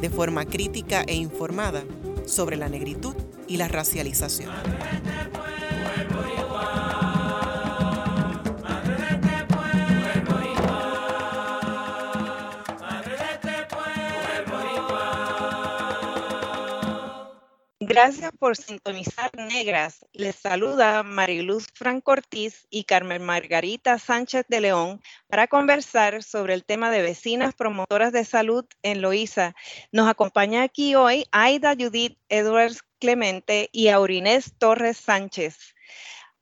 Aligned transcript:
de 0.00 0.10
forma 0.10 0.44
crítica 0.44 1.02
e 1.06 1.14
informada 1.14 1.84
sobre 2.26 2.56
la 2.56 2.68
negritud 2.68 3.14
y 3.48 3.56
la 3.56 3.68
racialización. 3.68 4.50
Gracias 17.88 18.32
por 18.36 18.56
sintonizar 18.56 19.30
Negras. 19.36 20.04
Les 20.12 20.34
saluda 20.34 21.04
Mariluz 21.04 21.68
Franco 21.72 22.10
Ortiz 22.10 22.66
y 22.68 22.82
Carmen 22.82 23.22
Margarita 23.22 24.00
Sánchez 24.00 24.44
de 24.48 24.60
León 24.60 25.00
para 25.28 25.46
conversar 25.46 26.24
sobre 26.24 26.54
el 26.54 26.64
tema 26.64 26.90
de 26.90 27.02
vecinas 27.02 27.54
promotoras 27.54 28.12
de 28.12 28.24
salud 28.24 28.64
en 28.82 29.02
Loíza. 29.02 29.54
Nos 29.92 30.08
acompaña 30.08 30.64
aquí 30.64 30.96
hoy 30.96 31.26
Aida 31.30 31.76
Judith 31.78 32.18
Edwards 32.28 32.82
Clemente 32.98 33.68
y 33.70 33.86
Aurinés 33.86 34.54
Torres 34.58 34.96
Sánchez. 34.96 35.76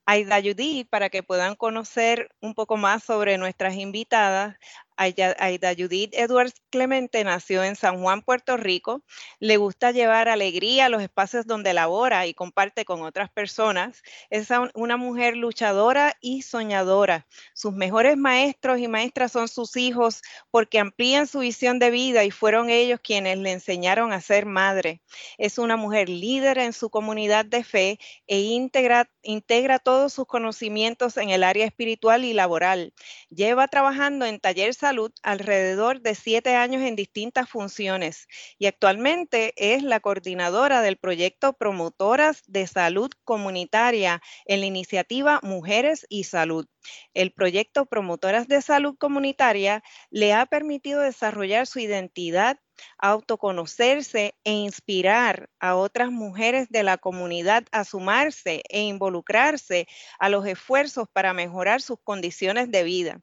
Aida 0.07 0.41
Judith, 0.43 0.89
para 0.89 1.09
que 1.11 1.23
puedan 1.23 1.57
conocer 1.57 2.31
un 2.41 2.55
poco 2.55 2.77
más 2.77 3.03
sobre 3.03 3.39
nuestras 3.39 3.75
invitadas, 3.75 4.57
Aida 4.97 5.75
Judith 5.77 6.15
Edwards 6.15 6.55
Clemente 6.71 7.23
nació 7.25 7.65
en 7.65 7.77
San 7.77 8.01
Juan, 8.01 8.23
Puerto 8.23 8.57
Rico. 8.57 9.03
Le 9.41 9.57
gusta 9.57 9.91
llevar 9.91 10.29
alegría 10.29 10.87
a 10.87 10.89
los 10.89 11.03
espacios 11.03 11.47
donde 11.47 11.75
labora 11.75 12.27
y 12.27 12.35
comparte 12.35 12.85
con 12.85 13.03
otras 13.03 13.31
personas. 13.31 14.03
Es 14.31 14.49
una 14.75 14.97
mujer 14.97 15.37
luchadora 15.37 16.17
y 16.21 16.43
soñadora. 16.43 17.27
Sus 17.55 17.73
mejores 17.73 18.17
maestros 18.17 18.79
y 18.79 18.89
maestras 18.89 19.33
son 19.33 19.49
sus 19.49 19.77
hijos 19.77 20.23
porque 20.51 20.79
amplían 20.79 21.27
su 21.27 21.41
visión 21.41 21.79
de 21.79 21.91
vida 21.91 22.25
y 22.25 22.31
fueron 22.31 22.71
ellos 22.71 23.01
quienes 23.03 23.39
le 23.39 23.53
enseñaron 23.53 24.13
a 24.13 24.21
ser 24.21 24.47
madre. 24.47 25.03
Es 25.39 25.59
una 25.59 25.77
mujer 25.77 26.09
líder 26.09 26.59
en 26.59 26.73
su 26.73 26.91
comunidad 26.91 27.45
de 27.45 27.65
fe 27.65 27.99
e 28.27 28.41
integra, 28.41 29.11
integra 29.23 29.79
todos 29.79 30.13
sus 30.13 30.27
conocimientos 30.27 31.17
en 31.17 31.31
el 31.31 31.43
área 31.43 31.67
espiritual 31.67 32.25
y 32.25 32.33
laboral. 32.33 32.95
Lleva 33.31 33.69
trabajando 33.69 34.25
en 34.27 34.41
talleres 34.41 34.84
Salud 34.85 35.13
alrededor 35.23 36.03
de 36.03 36.15
siete 36.15 36.57
años 36.57 36.83
en 36.83 36.95
distintas 36.95 37.49
funciones 37.49 38.29
y 38.59 38.67
actualmente 38.67 39.55
es 39.57 39.83
la 39.83 39.99
coordinadora 39.99 40.83
del 40.83 40.99
proyecto 40.99 41.55
Promotoras 41.55 42.43
de 42.49 42.67
Salud 42.67 43.11
Comunitaria 43.25 44.21
en 44.45 44.61
la 44.61 44.67
iniciativa 44.67 45.41
Mujeres 45.43 46.05
y 46.11 46.25
Salud. 46.25 46.67
El 47.15 47.33
proyecto 47.33 47.87
Promotoras 47.87 48.47
de 48.47 48.61
Salud 48.61 48.95
Comunitaria 48.99 49.83
le 50.11 50.35
ha 50.35 50.45
permitido 50.45 51.01
desarrollar 51.01 51.67
su 51.67 51.79
identidad 51.79 52.59
autoconocerse 52.99 54.35
e 54.45 54.53
inspirar 54.53 55.49
a 55.61 55.77
otras 55.77 56.11
mujeres 56.11 56.69
de 56.71 56.83
la 56.83 56.99
comunidad 56.99 57.65
a 57.73 57.85
sumarse 57.85 58.63
e 58.69 58.83
involucrarse 58.83 59.87
a 60.19 60.29
los 60.29 60.47
esfuerzos 60.47 61.09
para 61.13 61.33
mejorar 61.35 61.81
sus 61.83 61.99
condiciones 62.03 62.71
de 62.71 62.85
vida. 62.85 63.21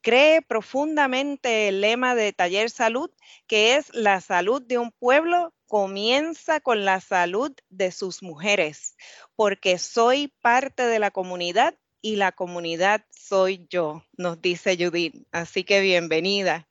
Cree 0.00 0.42
profundamente 0.42 1.68
el 1.68 1.80
lema 1.80 2.14
de 2.14 2.32
Taller 2.32 2.70
Salud, 2.70 3.10
que 3.46 3.76
es 3.76 3.92
la 3.94 4.20
salud 4.20 4.62
de 4.62 4.78
un 4.78 4.92
pueblo 4.92 5.52
comienza 5.72 6.60
con 6.60 6.84
la 6.84 7.00
salud 7.00 7.50
de 7.70 7.92
sus 7.92 8.22
mujeres, 8.22 8.94
porque 9.36 9.78
soy 9.78 10.28
parte 10.42 10.82
de 10.82 10.98
la 10.98 11.10
comunidad 11.10 11.74
y 12.02 12.16
la 12.16 12.32
comunidad 12.32 13.06
soy 13.10 13.66
yo, 13.70 14.04
nos 14.18 14.42
dice 14.42 14.76
Judith. 14.76 15.14
Así 15.32 15.64
que 15.64 15.80
bienvenida. 15.80 16.68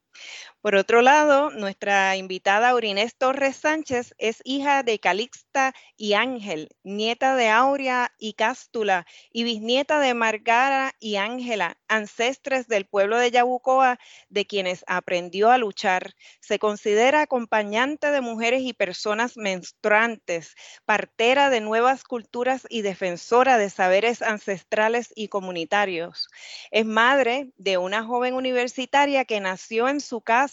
Por 0.62 0.76
otro 0.76 1.02
lado, 1.02 1.50
nuestra 1.50 2.16
invitada 2.18 2.70
Aurinés 2.70 3.16
Torres 3.16 3.56
Sánchez 3.56 4.14
es 4.20 4.42
hija 4.44 4.84
de 4.84 5.00
Calixta 5.00 5.74
y 5.98 6.14
Ángel, 6.14 6.70
nieta 6.84 7.36
de 7.36 7.50
Aurea 7.50 8.14
y 8.20 8.34
Cástula 8.34 9.08
y 9.32 9.44
bisnieta 9.44 10.00
de 10.00 10.14
Margara 10.14 10.94
y 11.00 11.16
Ángela, 11.16 11.80
ancestres 11.88 12.68
del 12.68 12.86
pueblo 12.86 13.18
de 13.18 13.32
Yabucoa, 13.32 13.98
de 14.30 14.46
quienes 14.46 14.84
aprendió 14.86 15.50
a 15.50 15.58
luchar. 15.58 16.14
Se 16.42 16.60
considera 16.60 17.22
acompañante 17.22 18.12
de 18.12 18.22
mujeres 18.22 18.62
y 18.62 18.74
personas 18.74 19.38
menstruantes, 19.38 20.54
partera 20.86 21.50
de 21.50 21.62
nuevas 21.62 22.04
culturas 22.04 22.68
y 22.70 22.84
defensora 22.84 23.58
de 23.58 23.72
saberes 23.72 24.22
ancestrales 24.22 25.12
y 25.16 25.28
comunitarios. 25.30 26.28
Es 26.70 26.86
madre 26.86 27.50
de 27.58 27.80
una 27.80 28.04
joven 28.04 28.36
universitaria 28.36 29.26
que 29.26 29.40
nació 29.40 29.90
en 29.90 30.02
su 30.02 30.22
casa 30.22 30.51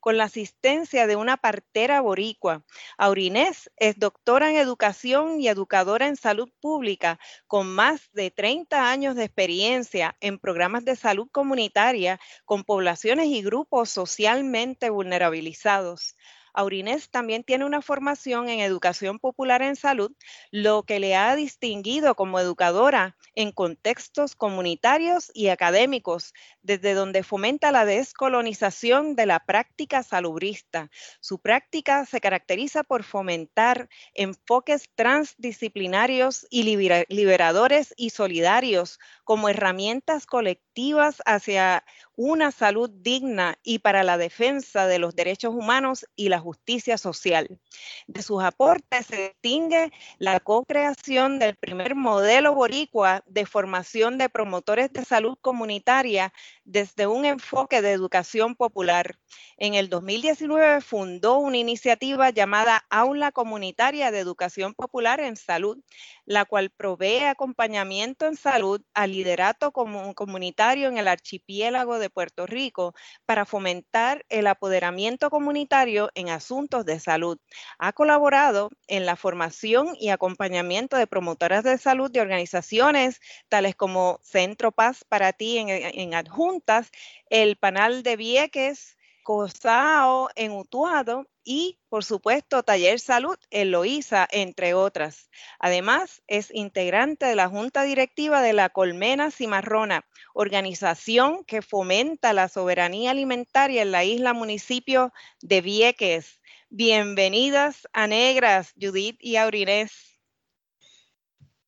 con 0.00 0.16
la 0.16 0.24
asistencia 0.24 1.06
de 1.06 1.16
una 1.16 1.36
partera 1.36 2.00
boricua. 2.00 2.64
Aurinés 2.98 3.70
es 3.76 3.98
doctora 3.98 4.50
en 4.50 4.56
educación 4.56 5.40
y 5.40 5.48
educadora 5.48 6.06
en 6.06 6.16
salud 6.16 6.50
pública 6.60 7.18
con 7.46 7.66
más 7.74 8.10
de 8.12 8.30
30 8.30 8.90
años 8.90 9.16
de 9.16 9.24
experiencia 9.24 10.16
en 10.20 10.38
programas 10.38 10.84
de 10.84 10.96
salud 10.96 11.28
comunitaria 11.32 12.20
con 12.44 12.64
poblaciones 12.64 13.26
y 13.26 13.42
grupos 13.42 13.90
socialmente 13.90 14.90
vulnerabilizados. 14.90 16.16
Aurinés 16.52 17.10
también 17.10 17.44
tiene 17.44 17.64
una 17.64 17.82
formación 17.82 18.48
en 18.48 18.60
educación 18.60 19.18
popular 19.18 19.62
en 19.62 19.76
salud, 19.76 20.12
lo 20.50 20.82
que 20.82 21.00
le 21.00 21.16
ha 21.16 21.34
distinguido 21.36 22.14
como 22.14 22.40
educadora 22.40 23.16
en 23.34 23.52
contextos 23.52 24.34
comunitarios 24.34 25.30
y 25.34 25.48
académicos, 25.48 26.34
desde 26.62 26.94
donde 26.94 27.22
fomenta 27.22 27.72
la 27.72 27.84
descolonización 27.84 29.14
de 29.16 29.26
la 29.26 29.40
práctica 29.40 30.02
salubrista. 30.02 30.90
Su 31.20 31.38
práctica 31.38 32.06
se 32.06 32.20
caracteriza 32.20 32.82
por 32.82 33.04
fomentar 33.04 33.88
enfoques 34.14 34.90
transdisciplinarios 34.94 36.46
y 36.50 36.64
liberadores 37.08 37.94
y 37.96 38.10
solidarios 38.10 38.98
como 39.30 39.48
herramientas 39.48 40.26
colectivas 40.26 41.22
hacia 41.24 41.84
una 42.16 42.50
salud 42.50 42.90
digna 42.90 43.56
y 43.62 43.78
para 43.78 44.02
la 44.02 44.18
defensa 44.18 44.88
de 44.88 44.98
los 44.98 45.14
derechos 45.14 45.54
humanos 45.54 46.04
y 46.16 46.30
la 46.30 46.40
justicia 46.40 46.98
social. 46.98 47.60
De 48.08 48.22
sus 48.22 48.42
aportes 48.42 49.06
se 49.06 49.28
distingue 49.28 49.92
la 50.18 50.40
co-creación 50.40 51.38
del 51.38 51.54
primer 51.54 51.94
modelo 51.94 52.56
boricua 52.56 53.22
de 53.24 53.46
formación 53.46 54.18
de 54.18 54.28
promotores 54.28 54.92
de 54.92 55.04
salud 55.04 55.38
comunitaria 55.40 56.32
desde 56.64 57.06
un 57.06 57.24
enfoque 57.24 57.82
de 57.82 57.92
educación 57.92 58.56
popular. 58.56 59.16
En 59.56 59.74
el 59.74 59.88
2019 59.88 60.80
fundó 60.80 61.38
una 61.38 61.56
iniciativa 61.56 62.30
llamada 62.30 62.84
Aula 62.90 63.30
Comunitaria 63.30 64.10
de 64.10 64.18
Educación 64.18 64.74
Popular 64.74 65.20
en 65.20 65.36
Salud, 65.36 65.78
la 66.24 66.44
cual 66.44 66.70
provee 66.70 67.24
acompañamiento 67.24 68.26
en 68.26 68.36
salud 68.36 68.82
al 68.92 69.14
liderato 69.20 69.70
comunitario 69.72 70.88
en 70.88 70.96
el 70.96 71.08
archipiélago 71.08 71.98
de 71.98 72.10
Puerto 72.10 72.46
Rico 72.46 72.94
para 73.26 73.44
fomentar 73.44 74.24
el 74.28 74.46
apoderamiento 74.46 75.28
comunitario 75.28 76.10
en 76.14 76.30
asuntos 76.30 76.84
de 76.86 76.98
salud. 77.00 77.38
Ha 77.78 77.92
colaborado 77.92 78.70
en 78.86 79.04
la 79.04 79.16
formación 79.16 79.94
y 79.98 80.08
acompañamiento 80.08 80.96
de 80.96 81.06
promotoras 81.06 81.64
de 81.64 81.76
salud 81.78 82.10
de 82.10 82.20
organizaciones 82.20 83.20
tales 83.48 83.74
como 83.76 84.18
Centro 84.22 84.72
Paz 84.72 85.04
para 85.08 85.32
ti 85.32 85.58
en, 85.58 86.14
adjuntas, 86.14 86.90
el 87.28 87.56
Panal 87.56 88.02
de 88.02 88.16
Vieques, 88.16 88.96
COSAO 89.30 90.28
en 90.34 90.50
Utuado 90.50 91.28
y, 91.44 91.78
por 91.88 92.02
supuesto, 92.02 92.64
Taller 92.64 92.98
Salud 92.98 93.36
en 93.50 93.70
Loíza, 93.70 94.26
entre 94.28 94.74
otras. 94.74 95.30
Además, 95.60 96.20
es 96.26 96.52
integrante 96.52 97.26
de 97.26 97.36
la 97.36 97.48
Junta 97.48 97.84
Directiva 97.84 98.42
de 98.42 98.54
la 98.54 98.70
Colmena 98.70 99.30
Cimarrona, 99.30 100.04
organización 100.34 101.44
que 101.44 101.62
fomenta 101.62 102.32
la 102.32 102.48
soberanía 102.48 103.12
alimentaria 103.12 103.82
en 103.82 103.92
la 103.92 104.02
isla 104.02 104.32
municipio 104.32 105.12
de 105.40 105.60
Vieques. 105.60 106.40
Bienvenidas 106.68 107.86
a 107.92 108.08
Negras, 108.08 108.74
Judith 108.80 109.16
y 109.20 109.36
Aurinés. 109.36 110.18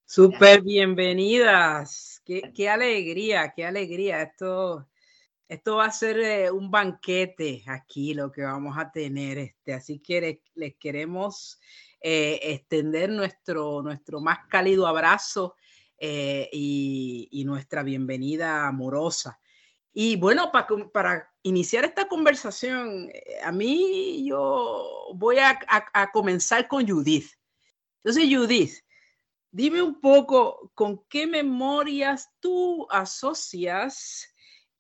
Súper 0.05 0.63
bienvenidas. 0.63 2.21
Qué, 2.25 2.43
qué, 2.53 2.69
alegría, 2.69 3.53
qué 3.55 3.65
alegría. 3.65 4.21
Esto 4.23 4.89
esto 5.53 5.77
va 5.77 5.85
a 5.85 5.93
ser 5.93 6.19
eh, 6.19 6.51
un 6.51 6.71
banquete 6.71 7.63
aquí, 7.67 8.15
lo 8.15 8.33
que 8.33 8.43
vamos 8.43 8.79
a 8.79 8.91
tener. 8.91 9.37
Este, 9.37 9.75
así 9.75 9.99
que 9.99 10.41
les, 10.55 10.75
queremos 10.77 11.61
eh, 12.01 12.41
extender 12.43 13.11
nuestro, 13.11 13.83
nuestro 13.83 14.21
más 14.23 14.39
cálido 14.49 14.87
abrazo 14.87 15.55
eh, 15.99 16.49
y, 16.53 17.43
nuestra 17.45 17.83
bienvenida 17.83 18.67
amorosa. 18.67 19.39
Y 19.93 20.17
bueno, 20.17 20.51
para 20.51 21.31
iniciar 21.43 21.85
esta 21.85 22.09
conversación, 22.09 23.11
a 23.45 23.53
mí 23.53 24.25
yo 24.27 25.13
voy 25.15 25.37
a 25.39 26.11
comenzar 26.13 26.67
con 26.67 26.89
Judith. 26.89 27.31
Entonces, 28.03 28.35
Judith, 28.35 28.73
dime 29.51 29.83
un 29.83 30.01
poco 30.01 30.73
con 30.75 31.05
qué 31.11 31.27
memorias 31.27 32.31
tú 32.41 32.87
asocias 32.91 34.32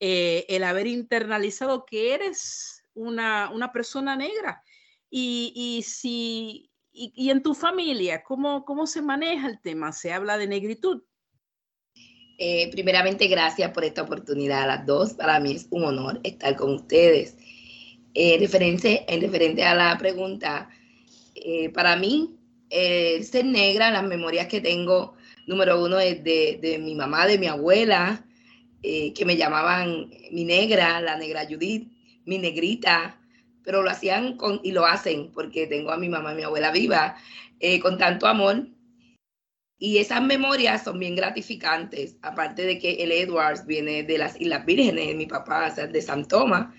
eh, 0.04 0.46
el 0.48 0.64
haber 0.64 0.88
internalizado 0.88 1.86
que 1.86 2.12
eres 2.12 2.82
una, 2.92 3.70
persona 3.72 4.16
negra. 4.16 4.64
Y, 5.08 5.84
si, 5.86 6.72
y, 6.90 7.30
en 7.30 7.40
tu 7.40 7.54
familia, 7.54 8.24
¿cómo, 8.24 8.64
¿cómo 8.64 8.88
se 8.88 9.00
maneja 9.00 9.46
el 9.46 9.60
tema? 9.60 9.92
¿Se 9.92 10.12
habla 10.12 10.38
de 10.38 10.48
negritud? 10.48 11.04
Eh, 12.36 12.68
primeramente, 12.72 13.28
gracias 13.28 13.70
por 13.70 13.84
esta 13.84 14.02
oportunidad 14.02 14.64
a 14.64 14.66
las 14.66 14.86
dos. 14.86 15.12
Para 15.12 15.38
mí 15.38 15.52
es 15.52 15.68
un 15.70 15.84
honor 15.84 16.18
estar 16.24 16.56
con 16.56 16.74
ustedes. 16.74 17.36
Eh, 18.12 18.38
referente, 18.40 19.04
en 19.06 19.20
referente 19.20 19.62
a 19.62 19.76
la 19.76 19.96
pregunta, 19.98 20.68
para 21.74 21.94
mí, 21.94 22.40
ser 22.68 23.44
negra, 23.44 23.92
las 23.92 24.02
memorias 24.02 24.48
que 24.48 24.60
tengo, 24.60 25.14
número 25.46 25.80
uno 25.80 26.00
es 26.00 26.24
de, 26.24 26.58
de 26.60 26.78
mi 26.80 26.96
mamá, 26.96 27.28
de 27.28 27.38
mi 27.38 27.46
abuela, 27.46 28.26
eh, 28.82 29.12
que 29.14 29.24
me 29.24 29.36
llamaban 29.36 30.10
mi 30.32 30.44
negra, 30.44 31.00
la 31.00 31.16
negra 31.16 31.46
Judith, 31.48 31.88
mi 32.24 32.38
negrita, 32.38 33.20
pero 33.64 33.82
lo 33.82 33.90
hacían 33.90 34.36
con, 34.36 34.60
y 34.62 34.72
lo 34.72 34.86
hacen 34.86 35.30
porque 35.32 35.66
tengo 35.66 35.92
a 35.92 35.96
mi 35.96 36.08
mamá 36.08 36.32
y 36.32 36.36
mi 36.36 36.42
abuela 36.42 36.72
viva 36.72 37.16
eh, 37.60 37.78
con 37.80 37.96
tanto 37.96 38.26
amor. 38.26 38.66
Y 39.78 39.98
esas 39.98 40.22
memorias 40.22 40.84
son 40.84 40.98
bien 40.98 41.16
gratificantes, 41.16 42.16
aparte 42.22 42.62
de 42.62 42.78
que 42.78 43.02
el 43.02 43.12
Edwards 43.12 43.66
viene 43.66 44.02
de 44.04 44.18
las 44.18 44.40
Islas 44.40 44.64
Vírgenes, 44.64 45.14
mi 45.16 45.26
papá 45.26 45.68
es 45.68 45.92
de 45.92 46.02
San 46.02 46.26
Tomás. 46.26 46.74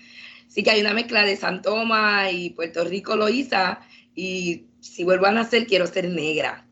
Sí 0.48 0.62
que 0.62 0.70
hay 0.70 0.80
una 0.80 0.94
mezcla 0.94 1.22
de 1.24 1.36
San 1.36 1.62
Tomás 1.62 2.32
y 2.32 2.50
Puerto 2.50 2.84
Rico 2.84 3.16
Loíza, 3.16 3.80
y 4.14 4.66
si 4.80 5.04
vuelvo 5.04 5.26
a 5.26 5.32
nacer 5.32 5.66
quiero 5.66 5.86
ser 5.86 6.08
negra. 6.08 6.66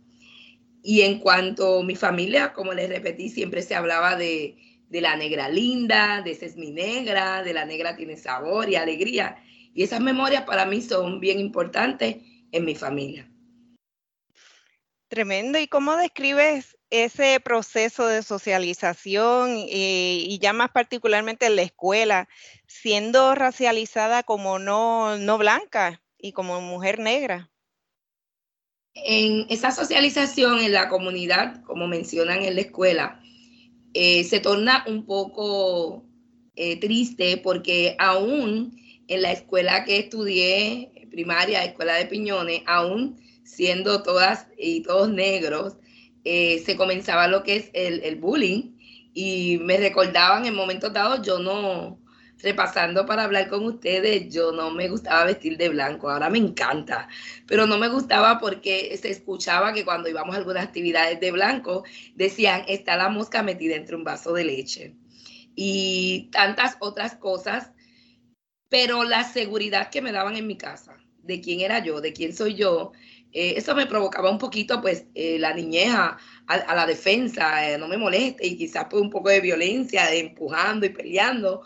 Y 0.83 1.03
en 1.03 1.19
cuanto 1.19 1.81
a 1.81 1.85
mi 1.85 1.97
familia, 1.97 2.53
como 2.53 2.73
les 2.73 2.89
repetí, 2.89 3.29
siempre 3.29 3.63
se 3.63 3.75
hablaba 3.75 4.17
de, 4.17 4.57
de 4.93 5.01
la 5.01 5.17
negra 5.17 5.49
linda, 5.49 6.21
de 6.21 6.33
esa 6.33 6.45
es 6.45 6.57
mi 6.57 6.71
negra, 6.71 7.43
de 7.43 7.55
la 7.55 7.65
negra 7.65 7.97
tiene 7.97 8.19
sabor 8.19 8.69
y 8.69 8.77
alegría. 8.77 9.43
Y 9.75 9.83
esas 9.83 10.01
memorias 10.01 10.45
para 10.45 10.67
mí 10.67 10.83
son 10.83 11.19
bien 11.19 11.41
importantes 11.41 12.17
en 12.53 12.65
mi 12.67 12.75
familia. 12.75 13.27
Tremendo. 15.09 15.59
¿Y 15.59 15.67
cómo 15.67 15.97
describes 15.97 16.77
ese 16.91 17.41
proceso 17.41 18.07
de 18.07 18.23
socialización 18.23 19.57
eh, 19.67 20.25
y 20.27 20.39
ya 20.39 20.53
más 20.53 20.71
particularmente 20.71 21.47
en 21.47 21.57
la 21.57 21.63
escuela, 21.63 22.29
siendo 22.67 23.35
racializada 23.35 24.23
como 24.25 24.59
no, 24.59 25.17
no 25.17 25.39
blanca 25.39 26.03
y 26.19 26.33
como 26.33 26.61
mujer 26.61 26.99
negra? 26.99 27.51
En 28.93 29.47
esa 29.49 29.71
socialización 29.71 30.59
en 30.59 30.73
la 30.73 30.91
comunidad, 30.91 31.63
como 31.63 31.89
mencionan 31.89 32.43
en 32.43 32.57
la 32.57 32.61
escuela, 32.61 33.22
eh, 33.95 34.25
se 34.25 34.41
torna 34.41 34.85
un 34.87 35.05
poco 35.05 36.05
eh, 36.57 36.79
triste 36.81 37.37
porque 37.39 37.97
aún 37.99 38.79
en 39.09 39.23
la 39.23 39.33
escuela 39.33 39.85
que 39.85 39.99
estudié, 39.99 40.91
primaria, 41.11 41.65
escuela 41.65 41.95
de 41.95 42.07
Piñones, 42.07 42.63
aún 42.67 43.21
siendo 43.45 44.03
todas 44.03 44.47
y 44.57 44.83
todos 44.83 45.11
negros, 45.11 45.77
eh, 46.25 46.63
se 46.65 46.77
comenzaba 46.77 47.29
lo 47.29 47.43
que 47.43 47.57
es 47.57 47.71
el, 47.75 48.03
el 48.03 48.17
bullying. 48.17 48.73
Y 49.15 49.59
me 49.59 49.77
recordaban 49.77 50.47
en 50.47 50.55
momentos 50.55 50.93
dados, 50.93 51.21
yo 51.27 51.39
no, 51.39 52.02
repasando 52.43 53.07
para 53.07 53.25
hablar 53.25 53.49
con 53.49 53.65
ustedes, 53.65 54.33
yo 54.33 54.53
no 54.53 54.71
me 54.71 54.89
gustaba 54.89 55.25
vestir 55.25 55.57
de 55.57 55.69
blanco, 55.69 56.11
ahora 56.11 56.29
me 56.29 56.39
encanta, 56.39 57.09
pero 57.47 57.67
no 57.67 57.79
me 57.79 57.89
gustaba 57.89 58.39
porque 58.39 58.97
se 59.01 59.11
escuchaba 59.11 59.73
que 59.73 59.85
cuando 59.85 60.09
íbamos 60.09 60.35
a 60.35 60.39
algunas 60.39 60.65
actividades 60.65 61.21
de 61.21 61.33
blanco 61.33 61.85
decían, 62.15 62.65
está 62.69 62.97
la 62.97 63.09
mosca 63.09 63.43
metida 63.43 63.77
entre 63.77 63.97
un 63.97 64.05
vaso 64.05 64.33
de 64.33 64.45
leche 64.45 64.97
y 65.55 66.31
tantas 66.33 66.77
otras 66.81 67.17
cosas, 67.17 67.73
pero 68.69 69.05
la 69.05 69.25
seguridad 69.25 69.91
que 69.91 70.03
me 70.03 70.13
daban 70.13 70.37
en 70.37 70.47
mi 70.47 70.57
casa, 70.57 70.97
de 71.23 71.41
quién 71.41 71.61
era 71.61 71.79
yo, 71.79 72.01
de 72.01 72.13
quién 72.13 72.35
soy 72.35 72.55
yo, 72.55 72.93
eh, 73.33 73.55
eso 73.57 73.75
me 73.75 73.87
provocaba 73.87 74.31
un 74.31 74.39
poquito, 74.39 74.81
pues, 74.83 75.07
eh, 75.15 75.39
la 75.39 75.55
niñeja 75.55 76.19
a, 76.47 76.75
la 76.75 76.87
defensa, 76.87 77.71
eh, 77.71 77.79
no 77.79 77.89
me 77.89 77.97
moleste, 77.97 78.47
y 78.47 78.57
quizás 78.57 78.87
pues 78.91 79.03
un 79.03 79.11
poco 79.11 79.31
de 79.31 79.41
violencia, 79.41 80.13
empujando 80.13 80.85
y 80.85 80.91
peleando, 80.91 81.63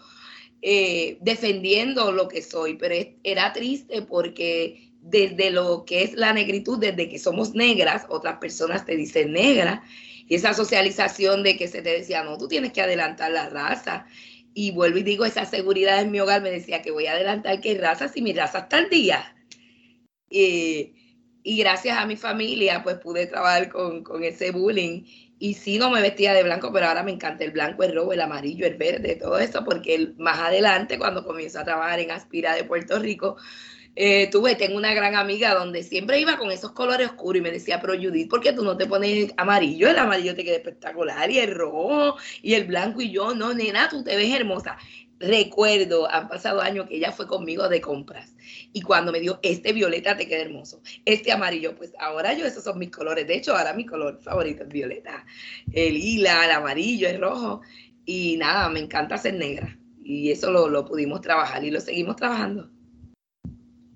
eh, 0.62 1.18
defendiendo 1.20 2.12
lo 2.12 2.28
que 2.28 2.42
soy, 2.42 2.74
pero 2.74 2.94
era 3.22 3.52
triste 3.52 4.02
porque 4.02 4.90
desde 5.00 5.50
lo 5.50 5.84
que 5.84 6.02
es 6.02 6.14
la 6.14 6.32
negritud, 6.32 6.78
desde 6.78 7.08
que 7.08 7.18
somos 7.18 7.54
negras, 7.54 8.06
otras 8.08 8.38
personas 8.38 8.84
te 8.84 8.96
dicen 8.96 9.32
negra, 9.32 9.84
y 10.28 10.34
esa 10.34 10.54
socialización 10.54 11.42
de 11.42 11.56
que 11.56 11.68
se 11.68 11.82
te 11.82 11.90
decía, 11.90 12.24
no, 12.24 12.36
tú 12.36 12.48
tienes 12.48 12.72
que 12.72 12.82
adelantar 12.82 13.30
la 13.30 13.48
raza. 13.48 14.06
Y 14.54 14.72
vuelvo 14.72 14.98
y 14.98 15.02
digo, 15.04 15.24
esa 15.24 15.44
seguridad 15.44 16.00
en 16.00 16.10
mi 16.10 16.18
hogar 16.18 16.42
me 16.42 16.50
decía 16.50 16.82
que 16.82 16.90
voy 16.90 17.06
a 17.06 17.12
adelantar 17.12 17.60
qué 17.60 17.78
raza 17.78 18.08
si 18.08 18.22
mi 18.22 18.32
raza 18.32 18.60
está 18.60 18.78
al 18.78 18.90
día. 18.90 19.36
y 20.28 21.58
gracias 21.58 21.96
a 21.98 22.06
mi 22.06 22.16
familia, 22.16 22.82
pues 22.82 22.96
pude 22.98 23.26
trabajar 23.26 23.70
con 23.70 24.24
ese 24.24 24.50
bullying 24.50 25.04
y 25.38 25.54
sí, 25.54 25.78
no 25.78 25.90
me 25.90 26.00
vestía 26.00 26.32
de 26.32 26.42
blanco, 26.42 26.72
pero 26.72 26.86
ahora 26.86 27.02
me 27.02 27.12
encanta 27.12 27.44
el 27.44 27.50
blanco, 27.50 27.82
el 27.82 27.94
rojo, 27.94 28.12
el 28.12 28.20
amarillo, 28.20 28.66
el 28.66 28.76
verde, 28.76 29.16
todo 29.16 29.38
eso, 29.38 29.64
porque 29.64 30.14
más 30.18 30.38
adelante, 30.38 30.98
cuando 30.98 31.24
comienzo 31.24 31.60
a 31.60 31.64
trabajar 31.64 32.00
en 32.00 32.10
Aspira 32.10 32.54
de 32.54 32.64
Puerto 32.64 32.98
Rico, 32.98 33.36
eh, 33.96 34.28
tuve, 34.30 34.54
tengo 34.56 34.76
una 34.76 34.92
gran 34.94 35.14
amiga 35.14 35.54
donde 35.54 35.82
siempre 35.82 36.20
iba 36.20 36.36
con 36.36 36.50
esos 36.50 36.72
colores 36.72 37.08
oscuros 37.08 37.40
y 37.40 37.42
me 37.42 37.50
decía, 37.50 37.80
pero 37.80 37.94
Judith, 37.94 38.28
¿por 38.28 38.40
qué 38.40 38.52
tú 38.52 38.62
no 38.62 38.76
te 38.76 38.86
pones 38.86 39.32
amarillo? 39.38 39.88
El 39.88 39.98
amarillo 39.98 40.34
te 40.34 40.44
queda 40.44 40.56
espectacular 40.56 41.30
y 41.30 41.38
el 41.38 41.54
rojo 41.54 42.16
y 42.42 42.54
el 42.54 42.64
blanco 42.64 43.00
y 43.00 43.10
yo, 43.10 43.34
no, 43.34 43.54
nena, 43.54 43.88
tú 43.88 44.04
te 44.04 44.16
ves 44.16 44.34
hermosa 44.34 44.76
recuerdo, 45.18 46.10
han 46.10 46.28
pasado 46.28 46.60
años 46.60 46.86
que 46.88 46.96
ella 46.96 47.12
fue 47.12 47.26
conmigo 47.26 47.68
de 47.68 47.80
compras 47.80 48.34
y 48.72 48.82
cuando 48.82 49.12
me 49.12 49.20
dio 49.20 49.38
este 49.42 49.72
violeta 49.72 50.16
te 50.16 50.28
queda 50.28 50.42
hermoso, 50.42 50.82
este 51.04 51.32
amarillo, 51.32 51.74
pues 51.74 51.92
ahora 51.98 52.34
yo 52.34 52.46
esos 52.46 52.64
son 52.64 52.78
mis 52.78 52.90
colores, 52.90 53.26
de 53.26 53.36
hecho 53.36 53.56
ahora 53.56 53.72
mi 53.72 53.86
color 53.86 54.20
favorito 54.20 54.64
es 54.64 54.68
violeta, 54.68 55.24
el 55.72 55.94
lila, 55.94 56.44
el 56.44 56.50
amarillo, 56.50 57.08
el 57.08 57.20
rojo 57.20 57.62
y 58.04 58.36
nada, 58.36 58.68
me 58.68 58.80
encanta 58.80 59.18
ser 59.18 59.34
negra 59.34 59.78
y 60.06 60.30
eso 60.30 60.50
lo, 60.50 60.84
pudimos 60.84 61.20
trabajar 61.20 61.64
y 61.64 61.70
lo 61.70 61.80
seguimos 61.80 62.16
trabajando. 62.16 62.70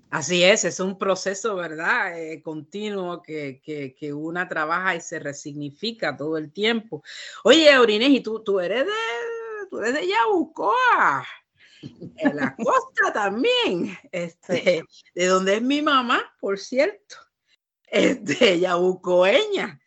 Así 0.09 0.43
es, 0.43 0.65
es 0.65 0.81
un 0.81 0.97
proceso, 0.97 1.55
¿verdad? 1.55 2.19
Eh, 2.19 2.41
continuo 2.41 3.21
que, 3.21 3.61
que, 3.63 4.13
una 4.13 4.49
trabaja 4.49 4.93
y 4.93 4.99
se 4.99 5.19
resignifica 5.19 6.17
todo 6.17 6.37
el 6.37 6.51
tiempo. 6.51 7.01
Oye, 7.45 7.71
Aurines, 7.71 8.09
¿y 8.09 8.19
tú, 8.19 8.43
tú 8.43 8.59
eres 8.59 8.85
de, 8.85 8.91
tú 9.71 9.79
eres 9.79 9.93
de 9.93 10.07
Yabucoa, 10.07 11.25
en 12.17 12.35
la 12.35 12.55
costa 12.57 13.13
también, 13.13 13.97
este, 14.11 14.83
de 15.15 15.25
donde 15.25 15.55
es 15.55 15.61
mi 15.61 15.81
mamá, 15.81 16.21
por 16.41 16.59
cierto, 16.59 17.15
este, 17.87 18.59
yabucoeña. 18.59 19.79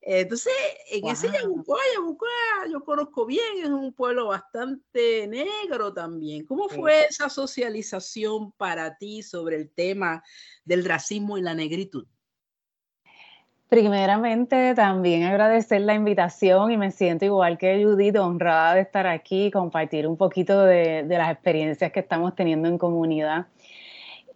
Entonces, 0.00 0.52
en 0.90 1.06
ese 1.06 1.30
Yabucoa, 1.30 1.78
Yabucoa, 1.94 2.66
yo 2.72 2.82
conozco 2.82 3.26
bien, 3.26 3.58
es 3.62 3.68
un 3.68 3.92
pueblo 3.92 4.28
bastante 4.28 5.26
negro 5.26 5.92
también. 5.92 6.46
¿Cómo 6.46 6.68
fue 6.68 7.06
esa 7.06 7.28
socialización 7.28 8.52
para 8.52 8.96
ti 8.96 9.22
sobre 9.22 9.56
el 9.56 9.70
tema 9.70 10.22
del 10.64 10.84
racismo 10.84 11.36
y 11.36 11.42
la 11.42 11.54
negritud? 11.54 12.06
Primeramente, 13.68 14.74
también 14.74 15.24
agradecer 15.24 15.82
la 15.82 15.92
invitación 15.92 16.70
y 16.70 16.78
me 16.78 16.90
siento 16.90 17.26
igual 17.26 17.58
que 17.58 17.84
Judith, 17.84 18.16
honrada 18.16 18.74
de 18.74 18.80
estar 18.80 19.06
aquí 19.06 19.46
y 19.46 19.50
compartir 19.50 20.06
un 20.06 20.16
poquito 20.16 20.64
de, 20.64 21.04
las 21.06 21.30
experiencias 21.30 21.92
que 21.92 22.00
estamos 22.00 22.34
teniendo 22.34 22.68
en 22.68 22.78
comunidad. 22.78 23.46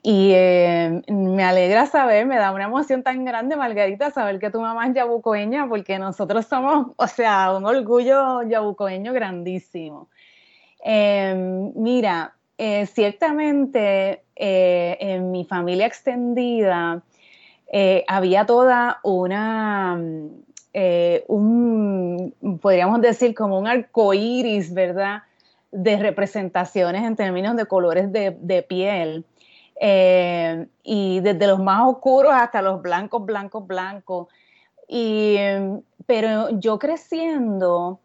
Y 0.03 0.33
eh, 0.35 1.03
me 1.09 1.45
alegra 1.45 1.87
saber, 1.87 2.27
me 2.27 2.37
da 2.37 2.53
una 2.53 2.65
emoción 2.65 3.03
tan 3.03 3.25
grande, 3.25 3.57
Margarita, 3.57 4.11
saber 4.11 4.39
que 4.39 4.51
tu 4.51 4.61
mamá 4.61 4.89
es 4.89 4.95
yabucoeña, 4.95 5.67
porque 5.67 5.99
nosotros 5.99 6.45
somos, 6.45 6.89
o 6.97 7.07
sea, 7.07 7.55
un 7.57 7.65
orgullo 7.65 8.43
yabucoeño 8.43 9.15
grandísimo. 9.15 10.11
Em, 10.85 11.73
mira, 11.77 12.35
eh, 12.59 12.85
ciertamente 12.87 14.25
eh, 14.37 14.97
en 15.01 15.31
mi 15.31 15.45
familia 15.47 15.87
extendida, 15.87 17.03
eh, 17.73 18.05
había 18.07 18.45
toda 18.45 19.01
una, 19.03 19.99
eh, 20.75 21.25
un, 21.27 22.35
podríamos 22.61 23.01
decir 23.01 23.35
como 23.35 23.59
un 23.59 23.67
arco 23.67 24.13
iris, 24.13 24.75
¿verdad? 24.75 25.23
de 25.73 25.97
representaciones 25.97 27.03
en 27.03 27.17
términos 27.17 27.57
de 27.57 27.65
colores 27.65 28.13
de, 28.13 28.67
piel. 28.69 29.25
Eh, 29.81 30.67
y 30.85 31.21
desde 31.21 31.47
los 31.47 31.59
más 31.59 31.89
oscuros 31.89 32.33
hasta 32.35 32.61
los 32.61 32.83
blancos, 32.83 33.25
blancos, 33.25 33.67
blancos. 33.67 34.29
Y, 34.87 35.37
pero 36.05 36.51
yo 36.51 36.79
creciendo, 36.79 38.01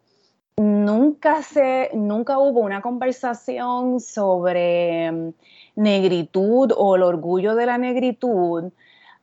nunca, 0.56 1.42
se, 1.42 1.90
nunca 1.92 2.38
hubo 2.38 2.60
una 2.60 2.80
conversación 2.80 4.00
sobre 4.00 5.12
mm, 5.12 5.32
negritud 5.76 6.72
o 6.74 6.96
el 6.96 7.02
orgullo 7.02 7.54
de 7.54 7.66
la 7.66 7.76
negritud 7.76 8.72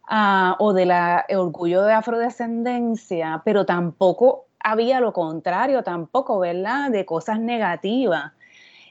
ah, 0.07 0.55
o 0.59 0.73
del 0.73 0.91
orgullo 1.35 1.83
de 1.83 1.93
afrodescendencia, 1.93 3.41
pero 3.45 3.65
tampoco 3.65 4.45
había 4.59 4.99
lo 4.99 5.13
contrario, 5.13 5.83
tampoco, 5.83 6.39
¿verdad?, 6.39 6.89
de 6.89 7.05
cosas 7.05 7.39
negativas. 7.39 8.31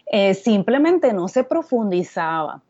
Eh, 0.06 0.35
simplemente 0.35 1.12
no 1.12 1.28
se 1.28 1.44
profundizaba. 1.44 2.62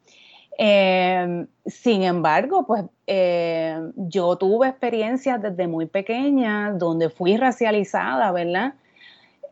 Em, 0.57 1.47
sin 1.67 2.05
embargo, 2.05 2.65
pues 2.67 2.85
eh, 3.07 3.77
yo 3.97 4.37
tuve 4.37 4.69
experiencias 4.69 5.43
desde 5.43 5.67
muy 5.67 5.87
pequeña 5.87 6.73
donde 6.73 7.11
fui 7.11 7.37
racializada, 7.37 8.31
¿verdad? 8.33 8.75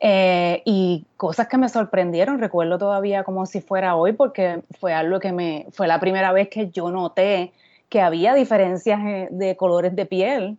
Eh, 0.00 0.62
y 0.64 1.04
cosas 1.16 1.48
que 1.48 1.58
me 1.58 1.68
sorprendieron, 1.68 2.38
recuerdo 2.38 2.78
todavía 2.78 3.24
como 3.24 3.46
si 3.46 3.60
fuera 3.60 3.96
hoy, 3.96 4.12
porque 4.12 4.62
fue 4.80 4.94
algo 4.94 5.20
que 5.20 5.32
me, 5.32 5.66
fue 5.72 5.86
la 5.88 6.00
primera 6.00 6.32
vez 6.32 6.48
que 6.48 6.70
yo 6.70 6.90
noté 6.90 7.52
que 7.92 8.00
había 8.00 8.32
diferencias 8.32 8.98
eh, 9.04 9.28
de 9.30 9.54
colores 9.54 9.94
de 9.94 10.06
piel. 10.06 10.56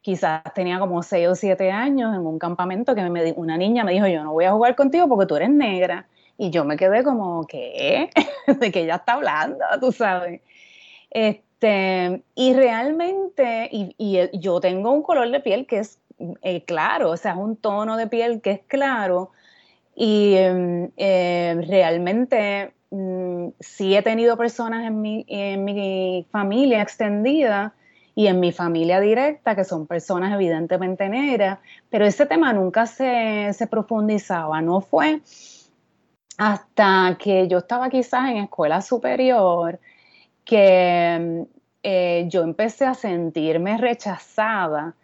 Quizás 0.00 0.42
tenía 0.52 0.80
como 0.80 1.04
6 1.04 1.28
o 1.28 1.34
7 1.36 1.70
años 1.70 2.12
en 2.12 2.26
un 2.26 2.40
campamento 2.40 2.96
que 2.96 3.32
una 3.36 3.56
niña 3.56 3.84
me 3.84 3.92
dijo, 3.92 4.08
yo 4.08 4.24
no 4.24 4.32
voy 4.32 4.46
a 4.46 4.50
jugar 4.50 4.74
contigo 4.74 5.08
porque 5.08 5.26
tú 5.26 5.36
eres 5.36 5.50
negra. 5.50 6.08
Y 6.36 6.50
yo 6.50 6.64
me 6.64 6.76
quedé 6.76 7.04
como, 7.04 7.46
¿qué? 7.46 8.10
¿De 8.58 8.72
que 8.72 8.80
ella 8.80 8.96
está 8.96 9.12
hablando? 9.12 9.64
Tú 9.80 9.92
sabes. 9.92 10.40
Este, 11.08 12.24
y 12.34 12.52
realmente, 12.52 13.68
y, 13.70 13.94
y 13.96 14.40
yo 14.40 14.58
tengo 14.58 14.90
un 14.90 15.04
color 15.04 15.30
de 15.30 15.38
piel 15.38 15.68
que 15.68 15.78
es 15.78 16.00
eh, 16.42 16.64
claro, 16.64 17.10
o 17.10 17.16
sea, 17.16 17.32
es 17.32 17.38
un 17.38 17.54
tono 17.54 17.96
de 17.96 18.08
piel 18.08 18.40
que 18.40 18.50
es 18.50 18.60
claro 18.66 19.30
y 19.94 20.34
em, 20.34 20.90
realmente 20.96 22.72
mm, 22.92 23.54
sí 23.58 23.96
he 23.96 24.02
tenido 24.02 24.36
personas 24.36 24.86
en 24.86 25.00
mi, 25.00 25.24
en 25.28 25.64
mi 25.64 26.26
familia 26.30 26.82
extendida 26.82 27.74
y 28.14 28.26
en 28.26 28.40
mi 28.40 28.52
familia 28.52 29.00
directa, 29.00 29.56
que 29.56 29.64
son 29.64 29.86
personas 29.86 30.32
evidentemente 30.34 31.08
negras, 31.08 31.58
pero 31.90 32.04
ese 32.04 32.26
tema 32.26 32.52
nunca 32.52 32.86
se, 32.86 33.52
se, 33.54 33.66
profundizaba, 33.66 34.60
no 34.60 34.80
fue 34.80 35.22
hasta 36.38 37.16
que 37.18 37.48
yo 37.48 37.58
estaba 37.58 37.88
quizás 37.90 38.30
en 38.30 38.38
escuela 38.38 38.80
superior 38.80 39.80
que 40.44 41.14
em, 41.14 41.46
eh, 41.82 42.26
yo 42.28 42.42
empecé 42.42 42.84
a 42.84 42.94
sentirme 42.94 43.76
rechazada 43.78 44.94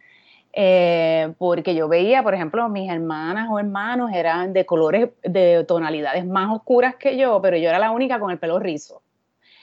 eh, 0.60 1.34
porque 1.38 1.76
yo 1.76 1.86
veía, 1.86 2.24
por 2.24 2.34
ejemplo, 2.34 2.68
mis 2.68 2.90
hermanas 2.90 3.46
o 3.48 3.60
hermanos 3.60 4.10
eran 4.12 4.52
de 4.52 4.66
colores, 4.66 5.10
de 5.22 5.62
tonalidades 5.62 6.26
más 6.26 6.52
oscuras 6.52 6.96
que 6.96 7.16
yo, 7.16 7.40
pero 7.40 7.56
yo 7.56 7.68
era 7.68 7.78
la 7.78 7.92
única 7.92 8.18
con 8.18 8.32
el 8.32 8.40
pelo 8.40 8.58
rizo. 8.58 9.00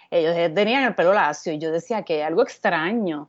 Ellos 0.10 0.34
tenían 0.54 0.86
el 0.86 0.96
pelo 0.96 1.14
lacio 1.14 1.52
y 1.52 1.60
yo 1.60 1.70
decía 1.74 2.04
que 2.04 2.24
algo 2.24 2.44
extraño. 2.44 3.28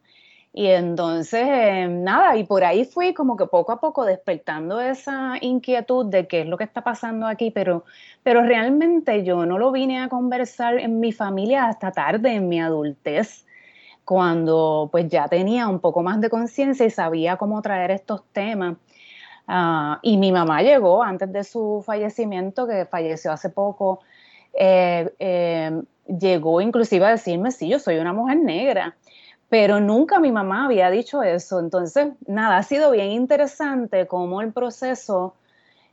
Y 0.53 0.69
entonces, 0.69 1.45
eh, 1.45 1.89
nada, 1.89 2.37
y 2.37 2.45
por 2.45 2.63
ahí 2.63 2.85
fui 2.85 3.13
como 3.13 3.37
que 3.37 3.47
poco 3.47 3.73
a 3.73 3.81
poco 3.81 4.05
despertando 4.05 4.81
esa 4.81 5.35
inquietud 5.41 6.07
de 6.07 6.29
qué 6.29 6.43
es 6.43 6.47
lo 6.47 6.57
que 6.57 6.63
está 6.63 6.85
pasando 6.85 7.27
aquí, 7.27 7.51
pero, 7.51 7.85
pero 8.23 8.43
realmente 8.43 9.25
yo 9.25 9.45
no 9.45 9.59
lo 9.59 9.73
vine 9.73 10.01
a 10.01 10.09
conversar 10.09 10.79
en 10.79 11.01
mi 11.01 11.11
familia 11.11 11.65
hasta 11.67 11.91
tarde, 11.91 12.33
en 12.33 12.49
mi 12.49 12.61
adultez 12.61 13.46
cuando 14.07 14.89
pues 14.93 15.09
ya 15.09 15.27
tenía 15.27 15.67
un 15.67 15.81
poco 15.81 16.01
más 16.01 16.21
de 16.21 16.31
conciencia 16.31 16.87
y 16.87 16.91
sabía 16.91 17.37
cómo 17.37 17.61
traer 17.61 17.91
estos 17.91 18.23
temas. 18.33 18.77
Ah, 19.49 19.99
y 20.01 20.17
mi 20.17 20.31
mamá 20.31 20.63
llegó 20.63 21.03
antes 21.03 21.33
de 21.33 21.43
su 21.43 21.83
fallecimiento, 21.85 22.69
que 22.69 22.87
falleció 22.87 23.33
hace 23.33 23.51
poco, 23.51 24.01
eh, 24.55 25.13
eh, 25.19 25.83
llegó 26.07 26.61
inclusive 26.61 27.05
a 27.05 27.11
decirme, 27.11 27.51
sí, 27.51 27.69
yo 27.69 27.81
soy 27.81 27.99
una 27.99 28.13
mujer 28.13 28.39
negra, 28.39 28.97
pero 29.49 29.81
nunca 29.81 30.21
mi 30.21 30.31
mamá 30.31 30.67
había 30.67 30.89
dicho 30.89 31.25
eso. 31.25 31.59
Entonces, 31.59 32.09
nada, 32.29 32.59
ha 32.59 32.63
sido 32.63 32.93
bien 32.93 33.11
interesante 33.11 34.07
cómo 34.07 34.41
el 34.41 34.53
proceso 34.53 35.35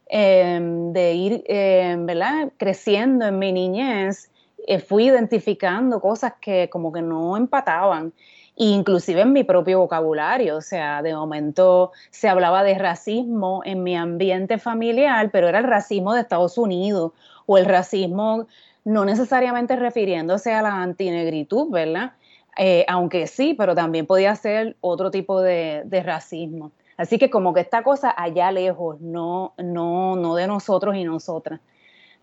em, 0.06 0.94
de 0.94 1.14
ir 1.16 1.44
em, 1.48 2.06
¿verdad? 2.06 2.52
creciendo 2.58 3.26
en 3.26 3.40
mi 3.40 3.52
niñez 3.52 4.30
eh, 4.68 4.80
fui 4.80 5.06
identificando 5.06 6.00
cosas 6.00 6.34
que 6.40 6.70
como 6.70 6.92
que 6.92 7.02
no 7.02 7.38
empataban, 7.38 8.14
inclusive 8.56 9.22
en 9.22 9.34
mi 9.34 9.44
propio 9.44 9.80
vocabulario, 9.80 10.58
o 10.58 10.62
sea, 10.62 11.02
de 11.02 11.16
momento 11.16 11.92
se 12.12 12.30
hablaba 12.30 12.64
de 12.64 12.78
racismo 12.78 13.62
en 13.66 13.84
mi 13.84 13.96
ambiente 13.96 14.58
familiar, 14.58 15.32
pero 15.32 15.48
era 15.48 15.60
el 15.60 15.66
racismo 15.66 16.14
de 16.14 16.22
Estados 16.22 16.58
Unidos 16.58 17.12
o 17.46 17.58
el 17.58 17.66
racismo 17.66 18.48
no 18.86 19.06
necesariamente 19.06 19.76
refiriéndose 19.76 20.54
a 20.54 20.62
la 20.62 20.82
antinegritud, 20.82 21.72
¿verdad? 21.72 22.14
Eh, 22.58 22.86
aunque 22.88 23.28
sí, 23.28 23.56
pero 23.58 23.74
también 23.74 24.06
podía 24.06 24.36
ser 24.36 24.76
otro 24.82 25.10
tipo 25.10 25.42
de, 25.42 25.84
de, 25.86 26.04
racismo. 26.04 26.72
Así 26.98 27.18
que 27.18 27.30
como 27.30 27.54
que 27.54 27.62
esta 27.62 27.82
cosa 27.82 28.14
allá 28.16 28.52
lejos, 28.52 29.02
no, 29.02 29.54
no, 29.58 30.16
no 30.16 30.36
de 30.36 30.48
nosotros 30.48 30.96
y 30.96 31.04
nosotras. 31.04 31.60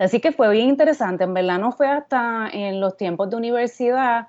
Así 0.00 0.18
que 0.18 0.32
fue 0.32 0.50
bien 0.50 0.70
interesante. 0.70 1.24
En 1.24 1.34
verdad 1.34 1.58
no 1.58 1.72
fue 1.72 1.86
hasta 1.86 2.48
en 2.50 2.80
los 2.80 2.96
tiempos 2.96 3.28
de 3.28 3.36
universidad 3.36 4.28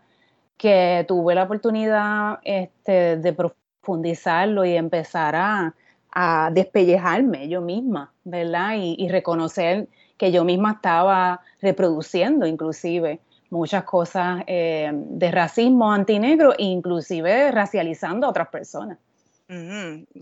que 0.58 1.06
tuve 1.08 1.34
la 1.34 1.44
oportunidad 1.44 2.40
este, 2.44 3.16
de 3.16 3.34
profundizarlo 3.34 4.66
y 4.66 4.75
empezar 4.75 5.36
a, 5.36 5.74
despellejarme 6.51 7.48
yo 7.48 7.62
misma, 7.62 8.12
¿verdad? 8.25 8.74
Y, 8.75 9.08
reconocer 9.08 9.88
que 10.18 10.34
yo 10.34 10.44
misma 10.44 10.74
estaba 10.74 11.40
reproduciendo 11.62 12.46
inclusive 12.46 13.22
muchas 13.50 13.86
cosas 13.86 14.44
eh, 14.48 14.92
de 14.94 15.32
racismo 15.32 15.94
antinegro, 15.94 16.54
inclusive 16.58 17.50
racializando 17.51 18.28
a 18.28 18.32
otras 18.32 18.50
personas 18.50 18.98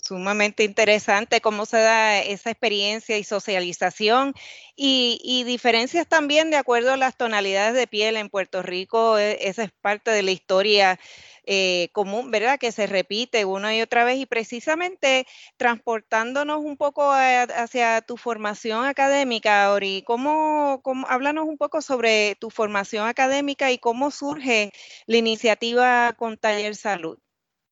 sumamente 0.03 0.63
interesante 0.63 1.41
cómo 1.41 1.65
se 1.65 1.77
da 1.77 2.19
esa 2.19 2.49
experiencia 2.49 3.17
y 3.17 3.23
socialización 3.23 4.33
y, 4.75 5.43
diferencias 5.45 6.07
también 6.07 6.51
de 6.51 6.57
acuerdo 6.57 6.93
a 6.93 6.97
las 6.97 7.15
tonalidades 7.17 7.75
de 7.75 7.87
piel 7.87 8.17
en 8.17 8.29
Puerto 8.29 8.61
Rico. 8.63 9.17
E, 9.17 9.47
esa 9.47 9.63
es 9.63 9.71
parte 9.81 10.11
de 10.11 10.23
la 10.23 10.31
historia 10.31 10.99
eh, 11.45 11.89
común, 11.93 12.31
¿verdad? 12.31 12.59
Que 12.59 12.71
se 12.71 12.87
repite 12.87 13.45
una 13.45 13.75
y 13.75 13.81
otra 13.81 14.03
vez 14.03 14.17
y 14.17 14.25
precisamente 14.25 15.27
transportándonos 15.57 16.59
un 16.63 16.77
poco 16.77 17.11
hacia 17.11 18.01
tu 18.01 18.17
formación 18.17 18.85
académica, 18.85 19.71
Ori, 19.73 20.03
¿cómo, 20.05 20.81
¿cómo, 20.83 21.07
háblanos 21.07 21.45
un 21.47 21.57
poco 21.57 21.81
sobre 21.81 22.35
tu 22.35 22.49
formación 22.49 23.07
académica 23.07 23.71
y 23.71 23.77
cómo 23.79 24.11
surge 24.11 24.71
la 25.07 25.17
iniciativa 25.17 26.13
con 26.17 26.37
Taller 26.37 26.75
Salud? 26.75 27.19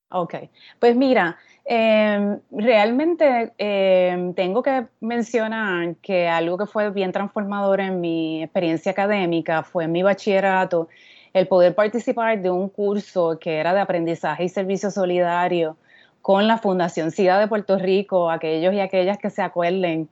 Ok, 0.09 0.35
pues 0.79 0.95
mira, 0.95 1.37
em, 1.65 2.39
realmente 2.51 3.51
em, 3.57 4.33
tengo 4.33 4.63
que 4.63 4.87
mencionar 5.01 5.95
que 5.97 6.29
algo 6.29 6.57
que 6.57 6.65
fue 6.65 6.89
bien 6.91 7.11
transformador 7.11 7.81
en 7.81 7.99
mi 7.99 8.41
experiencia 8.43 8.93
académica 8.93 9.63
fue 9.63 9.83
en 9.83 9.91
mi 9.91 10.03
bachillerato 10.03 10.87
el 11.33 11.47
poder 11.47 11.75
participar 11.75 12.41
de 12.41 12.49
un 12.49 12.69
curso 12.69 13.37
que 13.37 13.57
era 13.57 13.73
de 13.73 13.81
aprendizaje 13.81 14.45
y 14.45 14.49
servicio 14.49 14.91
solidario 14.91 15.75
con 16.21 16.47
la 16.47 16.57
Fundación 16.57 17.11
SIDA 17.11 17.37
de 17.39 17.47
Puerto 17.47 17.77
Rico, 17.77 18.31
aquellos 18.31 18.73
y 18.73 18.79
aquellas 18.79 19.17
que 19.17 19.29
se 19.29 19.41
acuerden. 19.41 20.09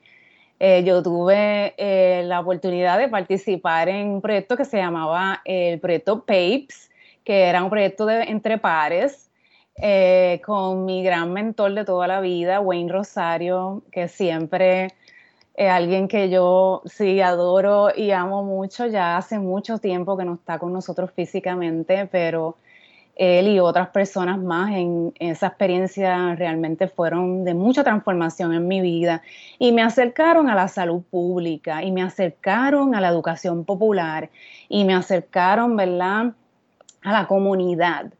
Eh, 0.59 0.83
yo 0.85 1.03
tuve 1.03 1.73
eh, 1.77 2.23
la 2.25 2.41
oportunidad 2.41 2.97
de 2.97 3.09
participar 3.09 3.89
en 3.89 4.09
un 4.09 4.21
proyecto 4.21 4.57
que 4.57 4.65
se 4.65 4.77
llamaba 4.77 5.41
el 5.45 5.79
proyecto 5.79 6.25
PAPES, 6.25 6.91
que 7.23 7.43
era 7.43 7.63
un 7.63 7.69
proyecto 7.69 8.05
de 8.05 8.23
entre 8.23 8.57
pares 8.57 9.24
eh, 9.77 10.41
con 10.45 10.85
mi 10.85 11.03
gran 11.03 11.33
mentor 11.33 11.73
de 11.73 11.85
toda 11.85 12.07
la 12.07 12.21
vida, 12.21 12.61
Wayne 12.61 12.91
Rosario, 12.91 13.83
que 13.91 14.07
siempre 14.07 14.87
es 15.55 15.69
alguien 15.69 16.07
que 16.07 16.29
yo 16.29 16.81
sí 16.85 17.21
adoro 17.21 17.89
y 17.95 18.11
amo 18.11 18.43
mucho, 18.43 18.87
ya 18.87 19.17
hace 19.17 19.39
mucho 19.39 19.77
tiempo 19.77 20.17
que 20.17 20.25
no 20.25 20.35
está 20.35 20.59
con 20.59 20.71
nosotros 20.71 21.11
físicamente, 21.11 22.07
pero 22.07 22.57
él 23.15 23.47
y 23.47 23.59
otras 23.59 23.89
personas 23.89 24.37
más 24.39 24.71
en, 24.71 25.13
esa 25.19 25.47
experiencia 25.47 26.35
realmente 26.35 26.87
fueron 26.87 27.43
de 27.45 27.53
mucha 27.53 27.83
transformación 27.83 28.53
en 28.53 28.67
mi 28.67 28.81
vida. 28.81 29.21
Y 29.59 29.71
me 29.71 29.81
acercaron 29.81 30.49
a 30.49 30.55
la 30.55 30.67
salud 30.67 31.01
pública 31.09 31.83
y 31.83 31.91
me 31.91 32.01
acercaron 32.01 32.95
a 32.95 33.01
la 33.01 33.09
educación 33.09 33.65
popular 33.65 34.29
y 34.69 34.83
me 34.83 34.93
acercaron, 34.93 35.75
¿verdad?, 35.75 36.33
a 37.01 37.11
la 37.11 37.27
comunidad 37.27 38.11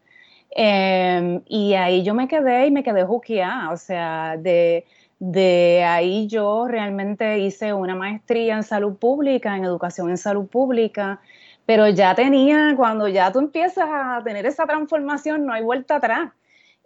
Em, 0.58 1.42
y 1.48 1.74
ahí 1.74 2.04
yo 2.04 2.14
me 2.14 2.28
quedé 2.30 2.68
y 2.68 2.72
me 2.72 2.84
quedé 2.84 3.04
juqueada, 3.04 3.72
o 3.72 3.78
sea, 3.78 4.38
de, 4.38 4.86
De 5.20 5.84
ahí 5.84 6.28
yo 6.28 6.68
realmente 6.68 7.40
hice 7.40 7.74
una 7.74 7.96
maestría 7.96 8.56
en 8.56 8.64
salud 8.64 8.96
pública, 8.98 9.56
en 9.56 9.66
educación 9.66 10.10
en 10.10 10.18
salud 10.18 10.48
pública, 10.48 11.20
pero 11.66 11.88
ya 11.90 12.16
tenía, 12.16 12.74
cuando 12.78 13.08
ya 13.08 13.32
tú 13.32 13.40
empiezas 13.40 13.88
a 13.90 14.22
tener 14.24 14.46
esa 14.46 14.66
transformación, 14.66 15.46
no 15.46 15.54
hay 15.54 15.64
vuelta 15.64 15.96
atrás. 15.98 16.32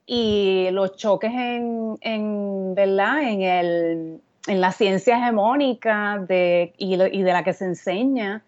Y 0.06 0.70
los 0.72 0.96
choques 0.98 1.32
en, 1.32 1.98
en 2.02 2.76
¿verdad? 2.76 3.24
En, 3.24 3.42
el, 3.42 4.22
en 4.48 4.62
la 4.62 4.72
ciencia 4.72 5.18
hegemónica 5.18 6.18
de, 6.28 6.74
y, 6.78 6.96
y, 6.96 7.22
de 7.24 7.34
la 7.34 7.44
que 7.44 7.54
se 7.54 7.66
enseña 7.66 8.44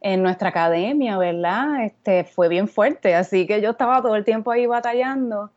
en 0.00 0.22
nuestra 0.22 0.48
academia, 0.48 1.18
¿verdad? 1.18 1.84
Este, 1.84 2.24
fue 2.24 2.48
bien 2.48 2.68
fuerte, 2.68 3.14
así 3.14 3.46
que 3.46 3.60
yo 3.60 3.70
estaba 3.70 4.00
todo 4.02 4.16
el 4.16 4.24
tiempo 4.24 4.50
ahí 4.50 4.66
batallando. 4.66 5.50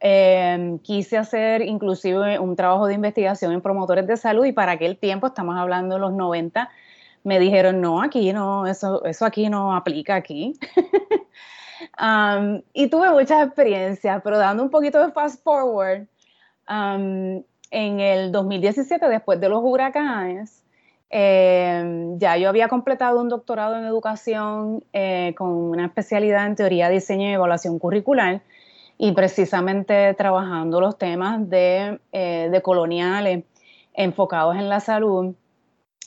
Eh, 0.00 0.78
quise 0.82 1.16
hacer 1.16 1.62
inclusive 1.62 2.38
un 2.38 2.54
trabajo 2.54 2.86
de 2.86 2.94
investigación 2.94 3.52
en 3.52 3.62
promotores 3.62 4.06
de 4.06 4.16
salud 4.16 4.44
y 4.44 4.52
para 4.52 4.72
aquel 4.72 4.98
tiempo, 4.98 5.26
estamos 5.28 5.56
hablando 5.56 5.96
de 5.96 6.00
los 6.00 6.12
90, 6.12 6.70
me 7.24 7.38
dijeron, 7.38 7.80
no, 7.80 8.02
aquí 8.02 8.32
no, 8.32 8.66
eso, 8.66 9.04
eso 9.04 9.24
aquí 9.24 9.48
no 9.48 9.74
aplica 9.74 10.14
aquí. 10.14 10.58
Um, 12.00 12.62
y 12.72 12.88
tuve 12.88 13.10
muchas 13.10 13.46
experiencias, 13.46 14.20
pero 14.22 14.38
dando 14.38 14.62
un 14.62 14.70
poquito 14.70 15.04
de 15.04 15.12
fast 15.12 15.42
forward, 15.42 16.06
um, 16.68 17.42
en 17.70 18.00
el 18.00 18.32
2017, 18.32 19.08
después 19.08 19.40
de 19.40 19.48
los 19.48 19.60
huracanes, 19.62 20.62
eh, 21.10 22.14
ya 22.18 22.36
yo 22.36 22.48
había 22.48 22.68
completado 22.68 23.20
un 23.20 23.28
doctorado 23.28 23.76
en 23.78 23.84
educación 23.84 24.84
eh, 24.92 25.34
con 25.36 25.48
una 25.48 25.86
especialidad 25.86 26.46
en 26.46 26.56
teoría, 26.56 26.88
diseño 26.88 27.28
y 27.30 27.32
evaluación 27.32 27.78
curricular 27.78 28.42
y 28.98 29.12
precisamente 29.12 30.14
trabajando 30.14 30.80
los 30.80 30.98
temas 30.98 31.48
de, 31.48 32.00
eh, 32.12 32.48
de 32.50 32.62
coloniales 32.62 33.44
enfocados 33.94 34.56
en 34.56 34.68
la 34.68 34.80
salud 34.80 35.34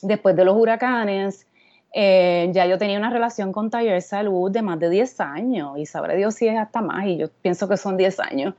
después 0.02 0.36
de 0.36 0.44
los 0.44 0.56
huracanes, 0.56 1.46
eh, 1.92 2.48
ya 2.52 2.66
yo 2.66 2.78
tenía 2.78 2.98
una 2.98 3.10
relación 3.10 3.52
con 3.52 3.68
Taller 3.68 4.00
Salud 4.00 4.50
de 4.50 4.62
más 4.62 4.78
de 4.78 4.90
10 4.90 5.20
años 5.20 5.76
y 5.76 5.86
sabrá 5.86 6.14
Dios 6.14 6.34
si 6.34 6.46
es 6.46 6.56
hasta 6.56 6.80
más 6.80 7.06
y 7.06 7.16
yo 7.18 7.28
pienso 7.42 7.68
que 7.68 7.76
son 7.76 7.96
10 7.96 8.20
años. 8.20 8.54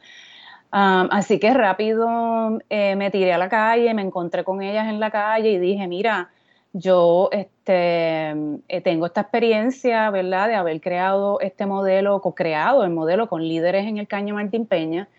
Así 0.72 1.40
que 1.40 1.54
rápido 1.54 2.60
eh, 2.70 2.96
me 2.96 3.12
tiré 3.12 3.34
a 3.34 3.38
la 3.38 3.50
calle, 3.50 3.94
me 3.94 4.02
encontré 4.02 4.44
con 4.44 4.62
ellas 4.62 4.88
en 4.88 5.00
la 5.00 5.12
calle 5.12 5.52
y 5.52 5.60
dije, 5.60 5.88
mira, 5.88 6.30
yo 6.74 7.30
este, 7.32 8.32
eh, 8.68 8.82
tengo 8.84 9.06
esta 9.06 9.22
experiencia, 9.22 10.10
¿verdad?, 10.10 10.48
de 10.48 10.56
haber 10.56 10.80
creado 10.82 11.40
este 11.42 11.66
modelo, 11.66 12.22
co-creado 12.22 12.84
el 12.84 12.92
modelo 12.92 13.28
con 13.28 13.44
líderes 13.48 13.86
en 13.86 13.98
el 13.98 14.08
Caño 14.08 14.36
Martín 14.36 14.66
Peña. 14.66 15.10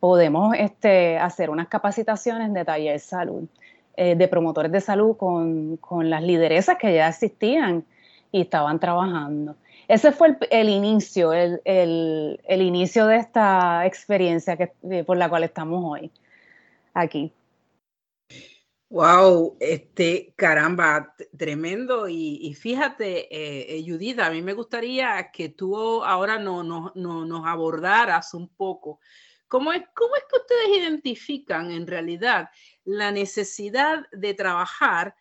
Podemos 0.00 0.54
este, 0.56 1.18
hacer 1.18 1.50
unas 1.50 1.68
capacitaciones 1.68 2.52
de 2.52 2.64
taller 2.64 3.00
salud. 3.00 3.48
Eh, 3.94 4.16
de 4.16 4.26
promotores 4.26 4.72
de 4.72 4.80
salud 4.80 5.18
con, 5.18 5.78
las 6.08 6.22
lideresas 6.22 6.78
que 6.78 6.94
ya 6.94 7.08
existían 7.08 7.84
y 8.30 8.40
estaban 8.40 8.80
trabajando. 8.80 9.56
Ese 9.88 10.12
fue 10.12 10.36
el, 10.50 10.68
inicio, 10.68 11.32
el, 11.32 12.38
inicio 12.48 13.06
de 13.06 13.16
esta 13.16 13.86
experiencia 13.86 14.56
que, 14.56 14.72
eh, 14.90 15.04
por 15.04 15.16
la 15.16 15.28
cual 15.28 15.44
estamos 15.44 15.82
hoy 15.84 16.10
aquí. 16.94 17.32
Wow, 18.88 19.56
este, 19.58 20.34
caramba, 20.36 21.14
tremendo. 21.36 22.08
Y, 22.08 22.54
fíjate, 22.54 23.26
eh, 23.30 23.82
Judith, 23.86 24.20
a 24.20 24.30
mí 24.30 24.42
me 24.42 24.52
gustaría 24.52 25.30
que 25.32 25.48
tú 25.48 26.04
ahora 26.04 26.38
no, 26.38 26.62
nos 26.62 27.46
abordaras 27.46 28.34
un 28.34 28.48
poco. 28.48 29.00
¿Cómo 29.48 29.72
es, 29.72 29.82
¿Cómo 29.94 30.14
es 30.16 30.22
que 30.30 30.38
ustedes 30.38 30.78
identifican 30.78 31.70
en 31.70 31.86
realidad 31.86 32.50
la 32.84 33.10
necesidad 33.12 34.06
de 34.12 34.34
trabajar 34.34 35.14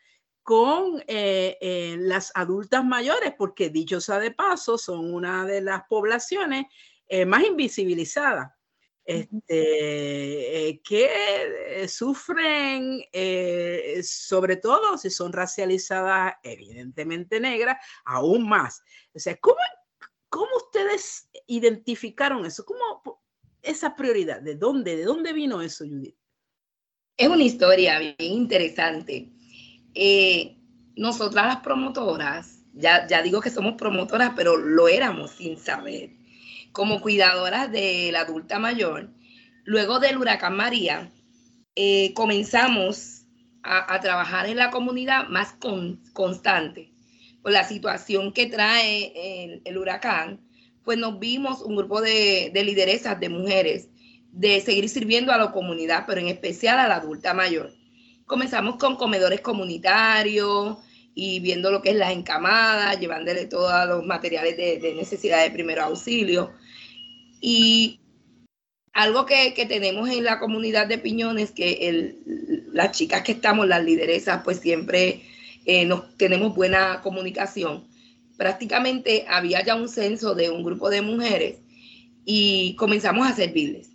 con 0.43 1.03
eh, 1.07 1.57
eh, 1.61 1.95
las 1.99 2.31
adultas 2.35 2.83
mayores, 2.83 3.33
porque 3.37 3.69
dicho 3.69 4.01
sea 4.01 4.19
de 4.19 4.31
paso, 4.31 4.77
son 4.77 5.13
una 5.13 5.45
de 5.45 5.61
las 5.61 5.83
poblaciones 5.87 6.65
eh, 7.07 7.25
más 7.25 7.43
invisibilizadas. 7.43 8.51
Este, 9.03 10.79
que 10.87 11.85
sufren, 11.89 13.03
sobre 14.03 14.55
todo 14.57 14.97
si 14.97 15.09
son 15.09 15.33
racializadas, 15.33 16.35
evidentemente 16.43 17.39
negras, 17.39 17.77
aún 18.05 18.47
más. 18.47 18.83
O 19.13 19.19
sea, 19.19 19.35
¿cómo, 19.37 19.57
cómo 20.29 20.55
ustedes 20.55 21.27
identificaron 21.47 22.45
eso? 22.45 22.63
¿Cómo 22.63 23.21
esa 23.61 23.95
prioridad? 23.95 24.39
¿De 24.39 24.55
dónde, 24.55 24.95
de 24.95 25.03
dónde 25.03 25.33
vino 25.33 25.61
eso, 25.61 25.83
Judith? 25.83 26.15
Es 27.17 27.27
una 27.27 27.43
historia 27.43 27.99
bien 27.99 28.15
interesante. 28.19 29.31
Eh, 29.93 30.57
nosotras 30.95 31.45
las 31.47 31.57
promotoras, 31.57 32.63
ya, 32.73 33.07
ya 33.07 33.21
digo 33.21 33.41
que 33.41 33.49
somos 33.49 33.75
promotoras, 33.75 34.33
pero 34.35 34.57
lo 34.57 34.87
éramos 34.87 35.31
sin 35.31 35.57
saber, 35.57 36.11
como 36.71 37.01
cuidadoras 37.01 37.71
de 37.71 38.09
la 38.11 38.21
adulta 38.21 38.59
mayor, 38.59 39.09
luego 39.63 39.99
del 39.99 40.17
huracán 40.17 40.55
María, 40.55 41.11
eh, 41.75 42.13
comenzamos 42.13 43.25
a, 43.63 43.99
trabajar 43.99 44.47
en 44.47 44.57
la 44.57 44.71
comunidad 44.71 45.27
más 45.27 45.55
constante. 46.13 46.91
Por 47.41 47.51
la 47.51 47.63
situación 47.63 48.33
que 48.33 48.47
trae 48.47 49.61
el, 49.65 49.77
huracán, 49.77 50.39
pues 50.83 50.97
nos 50.97 51.19
vimos 51.19 51.61
un 51.61 51.75
grupo 51.75 52.01
de, 52.01 52.51
de 52.53 52.63
lideresas 52.63 53.19
de 53.19 53.29
mujeres 53.29 53.89
de 54.31 54.61
seguir 54.61 54.89
sirviendo 54.89 55.31
a 55.31 55.37
la 55.37 55.51
comunidad, 55.51 56.05
pero 56.07 56.21
en 56.21 56.27
especial 56.27 56.79
a 56.79 56.87
la 56.87 56.95
adulta 56.95 57.33
mayor. 57.33 57.73
Comenzamos 58.31 58.77
con 58.77 58.95
comedores 58.95 59.41
comunitarios 59.41 60.77
y 61.13 61.41
viendo 61.41 61.69
lo 61.69 61.81
que 61.81 61.89
es 61.89 61.97
las 61.97 62.13
encamadas, 62.13 62.97
llevándole 62.97 63.45
todos 63.45 63.85
los 63.89 64.05
materiales 64.05 64.55
de, 64.55 64.93
necesidad 64.95 65.43
de 65.43 65.51
primer 65.51 65.79
auxilio. 65.79 66.53
Y 67.41 67.99
algo 68.93 69.25
que, 69.25 69.51
tenemos 69.67 70.09
en 70.09 70.23
la 70.23 70.39
comunidad 70.39 70.87
de 70.87 70.97
Piñones, 70.97 71.51
que 71.51 72.15
las 72.71 72.93
chicas 72.93 73.23
que 73.23 73.33
estamos, 73.33 73.67
las 73.67 73.83
lideresas, 73.83 74.43
pues 74.45 74.61
siempre 74.61 75.23
eh, 75.65 75.83
nos, 75.83 76.15
tenemos 76.15 76.55
buena 76.55 77.01
comunicación. 77.01 77.85
Prácticamente 78.37 79.25
había 79.27 79.61
ya 79.61 79.75
un 79.75 79.89
censo 79.89 80.35
de 80.35 80.49
un 80.49 80.63
grupo 80.63 80.89
de 80.89 81.01
mujeres 81.01 81.57
y 82.23 82.77
comenzamos 82.77 83.27
a 83.27 83.35
servirles 83.35 83.89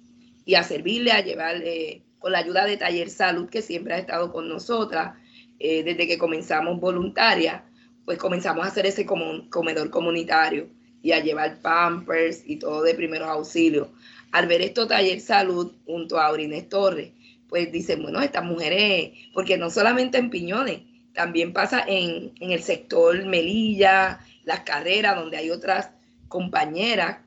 y 0.45 0.57
a 0.57 0.63
servirle, 0.63 1.13
a 1.13 1.25
llevarle 1.25 2.06
con 2.27 2.33
la 2.33 2.41
ayuda 2.41 2.65
de 2.65 2.77
Taller 2.77 3.09
Salud, 3.09 3.49
que 3.49 3.63
siempre 3.63 3.95
ha 3.95 3.99
estado 3.99 4.33
con 4.33 4.49
nosotras 4.49 5.15
eh, 5.61 5.85
desde 5.85 6.09
que 6.09 6.19
comenzamos 6.19 6.81
voluntaria, 6.81 7.63
pues 8.05 8.19
comenzamos 8.19 8.65
a 8.65 8.69
hacer 8.69 8.85
ese 8.85 9.07
comedor 9.07 9.91
comunitario 9.91 10.69
y 11.03 11.13
a 11.13 11.23
llevar 11.23 11.61
pampers 11.61 12.43
y 12.45 12.57
todo 12.57 12.83
de 12.83 12.95
primeros 12.95 13.29
auxilios. 13.29 13.91
Al 14.33 14.49
ver 14.49 14.61
esto 14.61 14.89
Taller 14.89 15.21
Salud 15.21 15.73
junto 15.85 16.19
a 16.19 16.27
Aurines 16.27 16.69
Torres, 16.69 17.13
pues 17.49 17.71
dicen, 17.71 18.03
bueno, 18.03 18.21
estas 18.21 18.45
mujeres, 18.45 19.13
porque 19.33 19.57
no 19.57 19.71
solamente 19.71 20.19
en 20.19 20.29
Piñones, 20.29 20.81
también 21.13 21.53
pasa 21.53 21.85
en, 21.87 22.33
en 22.41 22.51
el 22.51 22.61
sector 22.61 23.25
Melilla, 23.25 24.19
las 24.43 24.63
carreras, 24.63 25.15
donde 25.15 25.37
hay 25.37 25.51
otras 25.51 25.91
compañeras 26.27 27.19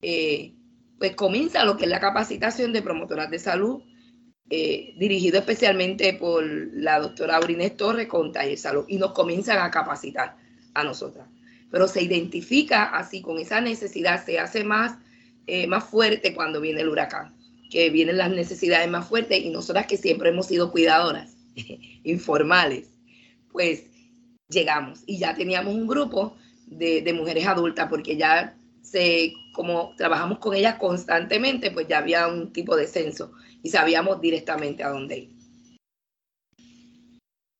eh, 0.00 0.54
pues 0.98 1.14
comienza 1.16 1.66
lo 1.66 1.76
que 1.76 1.84
es 1.84 1.90
la 1.90 2.00
capacitación 2.00 2.72
de 2.72 2.80
promotoras 2.80 3.30
de 3.30 3.38
salud, 3.38 3.82
eh, 4.50 4.94
dirigido 4.96 5.38
especialmente 5.38 6.14
por 6.14 6.42
la 6.44 7.00
doctora 7.00 7.36
Aurines 7.36 7.76
Torres 7.76 8.08
con 8.08 8.32
Taller 8.32 8.58
Salud, 8.58 8.84
y 8.88 8.96
nos 8.96 9.12
comienzan 9.12 9.58
a 9.58 9.70
capacitar 9.70 10.36
a 10.74 10.84
nosotras. 10.84 11.26
Pero 11.70 11.86
se 11.86 12.02
identifica 12.02 12.84
así 12.84 13.20
con 13.20 13.38
esa 13.38 13.60
necesidad, 13.60 14.24
se 14.24 14.38
hace 14.38 14.64
más, 14.64 14.98
eh, 15.46 15.66
más 15.66 15.84
fuerte 15.84 16.34
cuando 16.34 16.60
viene 16.60 16.80
el 16.80 16.88
huracán, 16.88 17.34
que 17.70 17.90
vienen 17.90 18.16
las 18.16 18.30
necesidades 18.30 18.88
más 18.88 19.06
fuertes 19.06 19.44
y 19.44 19.50
nosotras 19.50 19.86
que 19.86 19.98
siempre 19.98 20.30
hemos 20.30 20.46
sido 20.46 20.70
cuidadoras, 20.70 21.36
informales, 22.04 22.88
pues 23.52 23.84
llegamos 24.48 25.02
y 25.04 25.18
ya 25.18 25.34
teníamos 25.34 25.74
un 25.74 25.86
grupo 25.86 26.36
de, 26.66 27.02
de 27.02 27.12
mujeres 27.12 27.46
adultas 27.46 27.88
porque 27.90 28.16
ya 28.16 28.58
como 29.52 29.94
trabajamos 29.96 30.38
con 30.38 30.54
ellas 30.54 30.76
constantemente, 30.76 31.70
pues 31.70 31.88
ya 31.88 31.98
había 31.98 32.26
un 32.28 32.52
tipo 32.52 32.76
de 32.76 32.86
censo 32.86 33.32
y 33.68 33.70
sabíamos 33.70 34.18
directamente 34.18 34.82
a 34.82 34.88
dónde 34.88 35.18
ir. 35.18 35.30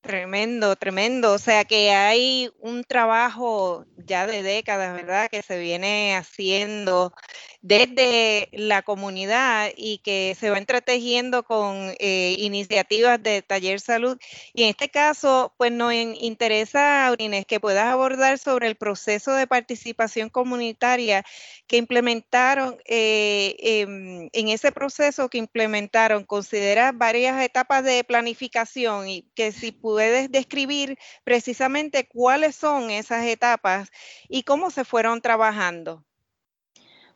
Tremendo, 0.00 0.74
tremendo. 0.76 1.34
O 1.34 1.38
sea 1.38 1.66
que 1.66 1.90
hay 1.90 2.50
un 2.60 2.82
trabajo 2.82 3.84
ya 3.98 4.26
de 4.26 4.42
décadas, 4.42 4.94
¿verdad? 4.94 5.28
Que 5.28 5.42
se 5.42 5.58
viene 5.58 6.16
haciendo 6.16 7.12
desde 7.60 8.48
la 8.52 8.82
comunidad 8.82 9.70
y 9.76 9.98
que 9.98 10.36
se 10.38 10.50
va 10.50 10.58
entretejiendo 10.58 11.42
con 11.42 11.94
eh, 11.98 12.36
iniciativas 12.38 13.22
de 13.22 13.42
taller 13.42 13.80
salud. 13.80 14.18
Y 14.54 14.62
en 14.64 14.70
este 14.70 14.90
caso, 14.90 15.54
pues 15.56 15.72
nos 15.72 15.92
interesa, 15.92 17.06
Aurines, 17.06 17.46
que 17.46 17.60
puedas 17.60 17.86
abordar 17.86 18.38
sobre 18.38 18.68
el 18.68 18.76
proceso 18.76 19.32
de 19.34 19.46
participación 19.46 20.28
comunitaria 20.30 21.24
que 21.66 21.76
implementaron, 21.76 22.78
eh, 22.86 23.56
em, 23.58 24.28
en 24.32 24.48
ese 24.48 24.72
proceso 24.72 25.28
que 25.28 25.38
implementaron, 25.38 26.24
considera 26.24 26.92
varias 26.92 27.42
etapas 27.42 27.84
de 27.84 28.04
planificación 28.04 29.08
y 29.08 29.22
que 29.34 29.52
si 29.52 29.72
puedes 29.72 30.30
describir 30.30 30.98
precisamente 31.24 32.06
cuáles 32.08 32.56
son 32.56 32.90
esas 32.90 33.24
etapas 33.26 33.90
y 34.28 34.42
cómo 34.44 34.70
se 34.70 34.84
fueron 34.84 35.20
trabajando. 35.20 36.04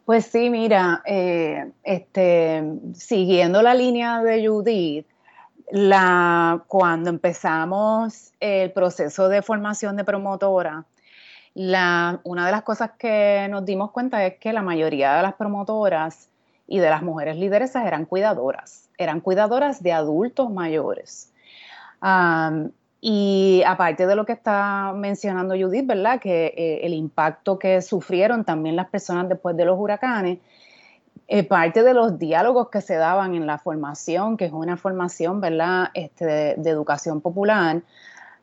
Pues 0.05 0.27
sí, 0.27 0.51
mira, 0.51 1.03
eh, 1.07 1.71
este, 1.85 2.65
siguiendo 2.95 3.63
la 3.63 3.75
línea 3.75 4.21
de 4.23 4.47
Judith, 4.47 5.07
la, 5.71 6.65
cuando 6.67 7.09
empezamos 7.09 8.33
el 8.41 8.73
proceso 8.73 9.29
de 9.29 9.43
formación 9.43 9.97
de 9.97 10.05
promotora, 10.05 10.85
la, 11.55 12.21
una 12.25 12.47
de 12.47 12.53
las 12.53 12.63
cosas 12.63 12.93
que 12.99 13.47
nos 13.49 13.65
dimos 13.65 13.93
cuenta 13.93 14.25
es 14.27 14.39
que 14.39 14.53
la 14.53 14.63
mayoría 14.63 15.15
de 15.15 15.23
las 15.23 15.35
promotoras 15.35 16.29
y 16.67 16.79
de 16.79 16.91
las 16.91 17.03
mujeres 17.03 17.37
lideresas 17.37 17.87
eran 17.87 18.05
cuidadoras, 18.05 18.89
eran 18.99 19.21
cuidadoras 19.21 19.83
de 19.83 19.93
adultos 19.93 20.51
mayores. 20.51 21.33
Y 23.05 23.65
aparte 23.67 24.07
de 24.07 24.15
lo 24.15 24.25
que 24.25 24.33
está 24.33 24.93
mencionando 24.95 25.57
Judith, 25.57 25.89
¿verdad? 25.89 26.21
Que 26.21 26.55
eh, 26.57 26.87
el 26.87 26.95
impacto 26.95 27.59
que 27.59 27.83
sufrieron 27.83 28.45
también 28.45 28.77
las 28.77 28.89
personas 28.91 29.29
después 29.29 29.57
de 29.57 29.65
los 29.65 29.77
huracanes, 29.77 30.39
eh, 31.27 31.43
parte 31.43 31.83
de 31.83 31.95
los 31.95 32.17
diálogos 32.17 32.69
que 32.71 32.81
se 32.81 32.95
daban 32.95 33.35
en 33.35 33.45
la 33.45 33.59
formación, 33.59 34.37
que 34.37 34.45
es 34.45 34.53
una 34.53 34.77
formación, 34.77 35.41
¿verdad? 35.41 35.89
Este, 35.95 36.25
de, 36.57 36.71
educación 36.71 37.21
popular, 37.21 37.83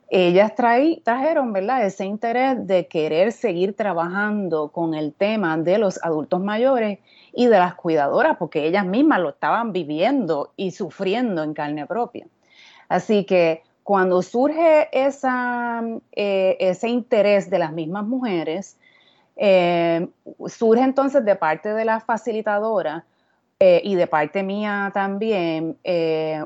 ellas 0.10 0.54
trajeron, 0.56 1.54
¿verdad? 1.54 1.86
Ese 1.86 2.04
interés 2.04 2.68
de 2.68 2.88
querer 2.88 3.32
seguir 3.32 3.78
trabajando 3.78 4.74
con 4.74 4.94
el 4.94 5.14
tema 5.14 5.56
de 5.58 5.78
los 5.78 6.04
adultos 6.04 6.42
mayores 6.42 7.00
y 7.32 7.46
de 7.46 7.60
las 7.60 7.76
cuidadoras, 7.76 8.36
porque 8.36 8.68
ellas 8.68 8.86
mismas 8.86 9.22
lo 9.22 9.30
estaban 9.30 9.72
viviendo 9.72 10.52
y 10.58 10.72
sufriendo 10.72 11.44
en 11.44 11.54
carne 11.54 11.86
propia. 11.86 12.28
Así 12.90 13.24
que 13.24 13.64
cuando 13.90 14.22
surge 14.22 14.88
eh, 14.92 16.58
ese 16.60 16.88
interés 16.90 17.50
de 17.50 17.58
las 17.58 17.74
mismas 17.74 18.06
mujeres, 18.06 18.78
eh, 19.36 20.08
surge 20.46 20.84
entonces 20.84 21.26
de 21.26 21.36
parte 21.36 21.74
de 21.74 21.86
la 21.86 22.00
facilitadora 22.00 23.04
eh, 23.60 23.82
y 23.84 23.96
de 23.96 24.06
parte 24.06 24.44
mía 24.44 24.92
también 24.94 25.80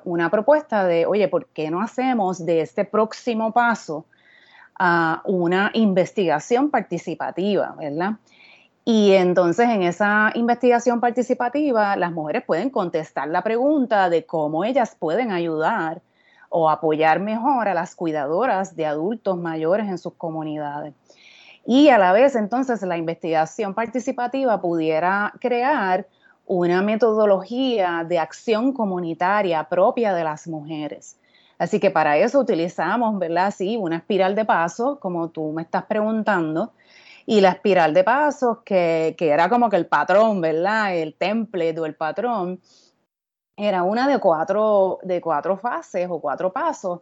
una 0.05 0.31
propuesta 0.31 0.85
de, 0.85 1.05
oye, 1.05 1.27
¿por 1.27 1.47
qué 1.47 1.69
no 1.69 1.81
hacemos 1.81 2.45
de 2.45 2.61
este 2.61 2.85
próximo 2.85 3.51
paso 3.51 4.05
a 4.79 5.21
una 5.25 5.69
investigación 5.73 6.69
participativa, 6.69 7.75
¿verdad? 7.77 8.13
Y 8.85 9.11
entonces 9.11 9.67
en 9.67 9.83
esa 9.83 10.31
investigación 10.35 11.01
participativa 11.01 11.97
las 11.97 12.13
mujeres 12.13 12.45
pueden 12.45 12.69
contestar 12.69 13.27
la 13.27 13.41
pregunta 13.41 14.09
de 14.09 14.25
cómo 14.25 14.63
ellas 14.63 14.95
pueden 14.97 15.33
ayudar 15.33 16.01
o 16.55 16.69
apoyar 16.69 17.19
mejor 17.19 17.67
a 17.67 17.73
las 17.73 17.95
cuidadoras 17.95 18.75
de 18.75 18.85
adultos 18.85 19.37
mayores 19.37 19.87
en 19.87 19.97
sus 19.97 20.13
comunidades. 20.13 20.93
Y 21.65 21.89
a 21.89 21.97
la 21.97 22.13
vez, 22.13 22.35
entonces, 22.35 22.83
la 22.83 22.95
investigación 22.95 23.73
participativa 23.73 24.61
pudiera 24.61 25.33
crear 25.41 26.05
una 26.45 26.83
metodología 26.83 28.05
de 28.07 28.19
acción 28.19 28.71
comunitaria 28.71 29.63
propia 29.63 30.13
de 30.13 30.23
las 30.23 30.47
mujeres. 30.47 31.17
Así 31.57 31.79
que 31.79 31.89
para 31.89 32.17
eso 32.17 32.39
utilizamos, 32.39 33.17
¿verdad? 33.17 33.51
Sí, 33.55 33.75
una 33.75 33.97
espiral 33.97 34.35
de 34.35 34.45
pasos, 34.45 34.99
como 34.99 35.29
tú 35.29 35.53
me 35.53 35.63
estás 35.63 35.85
preguntando, 35.85 36.73
y 37.25 37.41
la 37.41 37.49
espiral 37.49 37.95
de 37.95 38.03
pasos, 38.03 38.59
que, 38.63 39.15
que 39.17 39.29
era 39.29 39.49
como 39.49 39.71
que 39.71 39.77
el 39.77 39.87
patrón, 39.87 40.39
¿verdad? 40.39 40.95
El 40.95 41.15
template 41.15 41.79
o 41.79 41.87
el 41.87 41.95
patrón, 41.95 42.59
era 43.55 43.83
una 43.83 44.07
de 44.07 44.19
cuatro, 44.19 44.99
de 45.03 45.21
cuatro 45.21 45.57
fases 45.57 46.07
o 46.09 46.19
cuatro 46.19 46.51
pasos. 46.51 47.01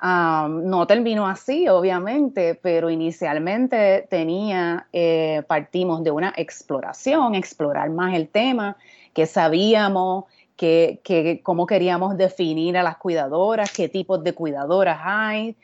no 0.00 0.86
terminó 0.86 1.26
así, 1.26 1.68
obviamente, 1.68 2.54
pero 2.54 2.88
inicialmente 2.88 4.06
tenía, 4.08 4.86
eh, 4.92 5.42
partimos 5.48 6.04
de 6.04 6.10
una 6.12 6.32
exploración, 6.36 7.34
explorar 7.34 7.90
más 7.90 8.14
el 8.14 8.28
tema, 8.28 8.76
que 9.12 9.26
sabíamos, 9.26 10.24
que, 10.56 11.40
cómo 11.42 11.66
queríamos 11.66 12.16
definir 12.16 12.76
a 12.76 12.82
las 12.82 12.96
cuidadoras, 12.96 13.72
qué 13.72 13.88
tipos 13.88 14.22
de 14.22 14.34
cuidadoras 14.34 14.98
hay, 15.02 15.56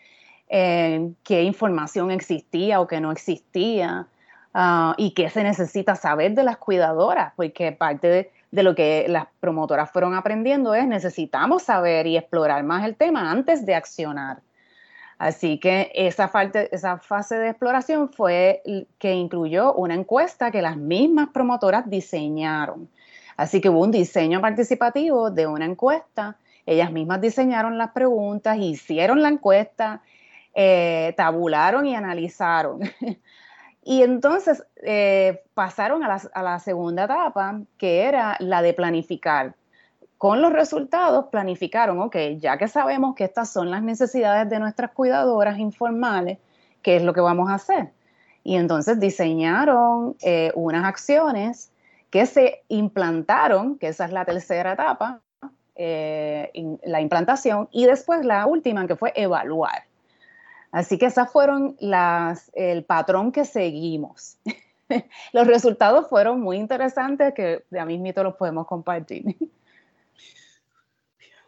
eh, 0.49 1.13
qué 1.25 1.43
información 1.43 2.11
existía 2.11 2.81
o 2.81 2.87
qué 2.87 3.01
no 3.01 3.13
existía, 3.13 4.09
ah, 4.53 4.95
y 4.97 5.13
qué 5.13 5.31
se 5.31 5.43
necesita 5.43 5.97
saber 5.97 6.35
de 6.35 6.45
las 6.45 6.59
cuidadoras, 6.59 7.33
porque 7.37 7.73
parte 7.73 8.09
de 8.09 8.31
de 8.55 8.63
lo 8.63 8.77
que 8.77 9.07
las 9.09 9.27
promotoras 9.41 9.91
fueron 9.91 10.15
aprendiendo 10.15 10.77
es 10.77 10.87
necesitamos 10.87 11.65
saber 11.65 12.07
y 12.07 12.17
explorar 12.17 12.63
más 12.63 12.85
el 12.85 12.95
tema 12.95 13.33
antes 13.33 13.67
de 13.67 13.75
accionar. 13.75 14.43
Así 15.19 15.59
que 15.59 15.91
esa, 15.93 16.31
esa 16.71 16.99
fase 16.99 17.37
de 17.37 17.49
exploración 17.49 18.13
fue 18.13 18.63
que 18.99 19.13
incluyó 19.13 19.75
una 19.75 19.95
encuesta 19.95 20.53
que 20.53 20.63
las 20.63 20.77
mismas 20.77 21.31
promotoras 21.35 21.91
diseñaron. 21.91 22.89
Así 23.37 23.61
que 23.61 23.71
hubo 23.71 23.81
un 23.81 23.91
diseño 23.91 24.41
participativo 24.41 25.33
de 25.33 25.49
una 25.49 25.65
encuesta. 25.65 26.37
Ellas 26.65 26.93
mismas 26.93 27.21
diseñaron 27.21 27.77
las 27.77 27.91
preguntas, 27.91 28.57
hicieron 28.59 29.21
la 29.21 29.31
encuesta, 29.31 30.01
eh, 30.55 31.13
tabularon 31.17 31.87
y 31.87 31.97
analizaron. 31.97 32.83
Y 33.85 34.03
entonces 34.03 34.65
eh, 34.83 35.45
pasaron 35.53 36.03
a 36.03 36.43
la, 36.43 36.59
segunda 36.59 37.05
etapa, 37.05 37.61
que 37.77 38.05
era 38.05 38.37
la 38.41 38.63
de 38.63 38.73
planificar. 38.73 39.55
Con 40.17 40.41
los 40.41 40.55
resultados 40.55 41.27
planificaron, 41.31 42.01
ok, 42.01 42.17
ya 42.39 42.57
que 42.57 42.67
sabemos 42.67 43.15
que 43.15 43.25
estas 43.25 43.53
son 43.53 43.71
las 43.71 43.83
necesidades 43.83 44.49
de 44.49 44.59
nuestras 44.59 44.93
cuidadoras 44.93 45.59
informales, 45.59 46.39
¿qué 46.81 46.97
es 46.97 47.03
lo 47.03 47.13
que 47.13 47.21
vamos 47.21 47.51
a 47.51 47.55
hacer? 47.55 47.93
Y 48.43 48.57
entonces 48.57 48.99
diseñaron 48.99 50.17
eh, 50.23 50.51
unas 50.55 50.87
acciones 50.87 51.71
que 52.09 52.25
se 52.25 52.63
implantaron, 52.69 53.77
que 53.79 53.89
esa 53.89 54.07
es 54.07 54.13
la 54.13 54.25
tercera 54.25 54.73
etapa, 54.73 55.21
eh, 55.75 56.79
la 56.85 57.03
implantación, 57.03 57.69
y 57.71 57.85
después 57.85 58.25
la 58.25 58.47
última, 58.47 58.87
que 58.87 58.97
fue 58.97 59.13
evaluar. 59.15 59.85
Así 60.75 60.99
que 60.99 61.07
esas 61.07 61.31
fueron 61.31 61.77
las, 61.79 62.51
el 62.53 62.85
patrón 62.85 63.31
que 63.31 63.45
seguimos. 63.45 64.39
los 65.33 65.47
resultados 65.47 66.09
fueron 66.09 66.41
muy 66.41 66.57
interesantes 66.57 67.33
que 67.33 67.63
a 67.79 67.85
mí 67.85 67.97
mismo 67.97 68.25
los 68.25 68.35
podemos 68.35 68.67
compartir. 68.67 69.25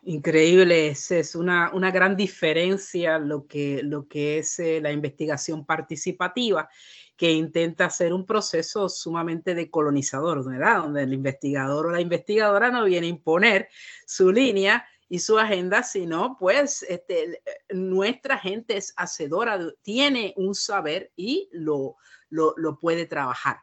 Increíble, 0.04 0.90
es 0.90 1.34
una, 1.34 1.72
una, 1.74 1.90
gran 1.90 2.16
diferencia 2.16 3.18
lo 3.18 3.48
que, 3.48 3.80
lo 3.82 4.06
que 4.06 4.38
es 4.38 4.60
eh, 4.60 4.80
la 4.80 4.92
investigación 4.92 5.64
participativa, 5.66 6.68
que 7.16 7.32
intenta 7.32 7.86
hacer 7.86 8.12
un 8.12 8.26
proceso 8.26 8.88
sumamente 8.88 9.56
decolonizador, 9.56 10.48
¿verdad? 10.48 10.82
Donde 10.82 11.02
el 11.02 11.12
investigador 11.12 11.86
o 11.86 11.90
la 11.90 12.00
investigadora 12.00 12.70
no 12.70 12.84
viene 12.84 13.08
a 13.08 13.10
imponer 13.10 13.68
su 14.06 14.30
línea, 14.30 14.86
y 15.08 15.20
su 15.20 15.38
agenda, 15.38 15.82
sino 15.82 16.36
pues 16.38 16.82
este, 16.82 17.42
nuestra 17.70 18.38
gente 18.38 18.76
es 18.76 18.92
hacedora, 18.96 19.58
tiene 19.82 20.34
un 20.36 20.54
saber 20.54 21.12
y 21.16 21.48
lo, 21.52 21.96
lo, 22.28 22.78
puede 22.80 23.06
trabajar. 23.06 23.60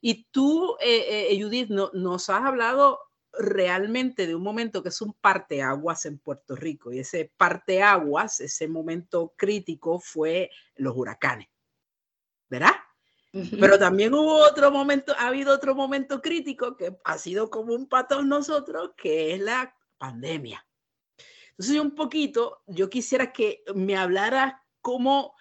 Y 0.00 0.24
tú, 0.30 0.76
eh, 0.80 1.28
eh, 1.30 1.42
Judith, 1.42 1.68
nos 1.68 2.30
has 2.30 2.42
hablado 2.42 3.00
realmente 3.38 4.26
de 4.26 4.34
un 4.34 4.42
momento 4.42 4.82
que 4.82 4.88
es 4.88 5.02
un 5.02 5.12
parteaguas 5.12 6.06
en 6.06 6.18
Puerto 6.18 6.56
Rico 6.56 6.92
y 6.92 7.00
ese 7.00 7.30
parteaguas, 7.36 8.40
ese 8.40 8.66
momento 8.66 9.34
crítico 9.36 10.00
fue 10.00 10.50
los 10.76 10.96
huracanes, 10.96 11.48
¿verdad? 12.48 12.72
Pero 13.60 13.78
también 13.78 14.14
hubo 14.14 14.36
otro 14.36 14.70
momento, 14.70 15.12
ha 15.18 15.26
habido 15.26 15.52
otro 15.52 15.74
momento 15.74 16.22
crítico 16.22 16.74
que 16.74 16.96
ha 17.04 17.18
sido 17.18 17.50
como 17.50 17.74
un 17.74 17.86
patrón 17.86 18.30
nosotros, 18.30 18.92
que 18.96 19.34
es 19.34 19.40
la 19.40 19.76
pandemia. 19.98 20.64
Entonces, 21.58 21.80
un 21.80 21.94
poquito, 21.94 22.62
yo 22.66 22.90
quisiera 22.90 23.32
que 23.32 23.62
me 23.74 23.96
hablara 23.96 24.62
cómo 24.82 25.34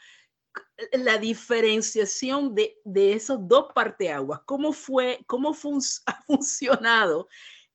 la 0.93 1.17
diferenciación 1.17 2.55
de, 2.55 2.77
esos 3.13 3.47
dos 3.47 3.67
parteaguas, 3.73 4.41
cómo 4.45 4.73
fue, 4.73 5.19
cómo 5.27 5.49
ha 6.05 6.23
funcionado 6.23 7.27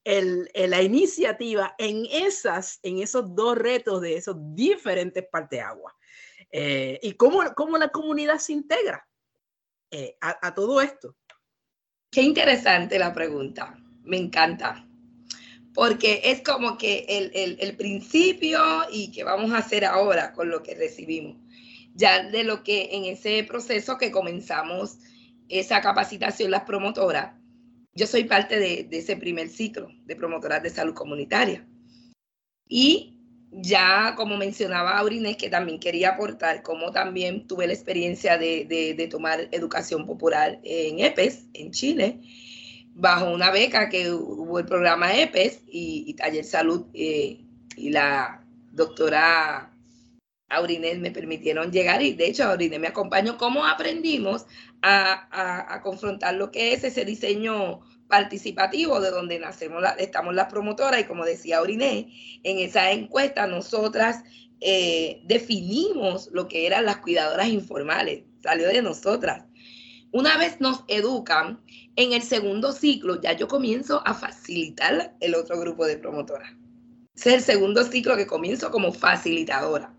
la 0.05 0.83
iniciativa 0.83 1.75
en, 1.79 2.07
esas, 2.11 2.79
en 2.83 2.99
esos 2.99 3.35
dos 3.35 3.57
retos 3.57 4.01
de 4.01 4.17
esos 4.17 4.37
diferentes 4.55 5.25
parteaguas. 5.31 5.95
Eh, 6.51 6.99
y 7.03 7.13
cómo, 7.13 7.43
cómo 7.55 7.79
la 7.79 7.91
comunidad 7.91 8.39
se 8.39 8.53
integra 8.53 9.07
eh, 9.91 10.17
a, 10.21 10.55
todo 10.55 10.81
esto. 10.81 11.17
Qué 12.11 12.23
interesante 12.23 12.99
la 12.99 13.13
pregunta, 13.13 13.77
me 14.03 14.17
encanta, 14.17 14.89
porque 15.81 16.21
es 16.25 16.43
como 16.43 16.77
que 16.77 17.07
el, 17.09 17.75
principio 17.77 18.61
y 18.93 19.11
qué 19.13 19.25
vamos 19.25 19.51
a 19.53 19.57
hacer 19.57 19.87
ahora 19.87 20.35
con 20.35 20.51
lo 20.51 20.63
que 20.63 20.75
recibimos, 20.75 21.39
ya 21.95 22.23
de 22.23 22.45
lo 22.45 22.63
que 22.63 22.91
en 22.93 23.07
ese 23.07 23.45
proceso 23.45 23.97
que 23.97 24.11
comenzamos 24.11 24.99
esa 25.49 25.81
capacitación 25.81 26.51
las 26.51 26.65
promotoras, 26.65 27.35
yo 27.95 28.07
soy 28.07 28.25
parte 28.25 28.59
de, 28.59 28.85
de 28.91 28.99
ese 28.99 29.17
primer 29.17 29.49
ciclo 29.49 29.89
de 30.05 30.17
promotoras 30.17 30.63
de 30.63 30.69
salud 30.69 30.93
comunitaria. 30.93 31.67
Y 32.69 33.19
ya 33.51 34.17
como 34.19 34.37
mencionaba 34.37 34.99
Aurines, 34.99 35.39
que 35.39 35.49
también 35.49 35.81
quería 35.81 36.11
aportar, 36.11 36.63
como 36.63 36.93
también 36.93 37.47
tuve 37.47 37.67
la 37.67 37.73
experiencia 37.73 38.37
de, 38.37 39.09
tomar 39.11 39.49
educación 39.51 40.05
popular 40.05 40.61
en 40.63 41.01
EPES, 41.01 41.47
en 41.55 41.71
Chile, 41.71 42.21
bajo 43.01 43.31
una 43.31 43.51
beca 43.51 43.89
que 43.89 44.13
hubo 44.13 44.59
el 44.59 44.67
programa 44.67 45.15
EPES 45.15 45.63
y, 45.67 46.15
Taller 46.15 46.45
Salud 46.45 46.87
eh, 46.95 47.41
y 47.77 47.91
la 47.91 48.45
doctora 48.73 49.73
Aurines 50.49 50.99
me 50.99 51.11
permitieron 51.11 51.73
llegar 51.73 52.03
y 52.03 52.13
de 52.13 52.27
hecho 52.27 52.45
Aurines 52.45 52.79
me 52.79 52.89
acompañó. 52.89 53.39
Cómo 53.39 53.67
aprendimos 53.67 54.47
a, 54.83 55.75
a 55.75 55.83
confrontar 55.83 56.35
lo 56.35 56.51
que 56.51 56.73
es 56.73 56.85
ese 56.85 57.05
diseño 57.05 57.81
participativo 58.11 59.01
de 59.01 59.11
donde 59.11 59.39
nacemos, 59.39 59.83
estamos 59.99 60.35
las 60.35 60.51
promotoras 60.51 61.01
y 61.01 61.05
como 61.05 61.25
decía 61.25 61.63
Oriné, 61.63 62.13
en 62.43 62.59
esa 62.59 62.91
encuesta 62.91 63.47
nosotras 63.47 64.25
eh, 64.61 65.23
definimos 65.25 66.29
lo 66.33 66.47
que 66.49 66.67
eran 66.67 66.85
las 66.85 66.99
cuidadoras 66.99 67.49
informales, 67.49 68.25
salió 68.43 68.69
de 68.69 68.83
nosotras. 68.83 69.45
Una 70.13 70.37
vez 70.37 70.61
nos 70.61 70.85
educan, 70.89 71.61
en 71.97 72.13
el 72.13 72.23
segundo 72.23 72.73
ciclo 72.73 73.21
ya 73.21 73.33
yo 73.33 73.49
comienzo 73.49 74.03
a 74.07 74.15
facilitar 74.15 75.17
el 75.21 75.35
otro 75.35 75.59
grupo 75.59 75.87
de 75.87 75.97
promotoras. 75.97 76.53
es 77.15 77.27
el 77.27 77.43
segundo 77.43 77.85
ciclo 77.85 78.17
que 78.17 78.27
comienzo 78.27 78.71
como 78.71 78.93
facilitadora. 78.93 79.95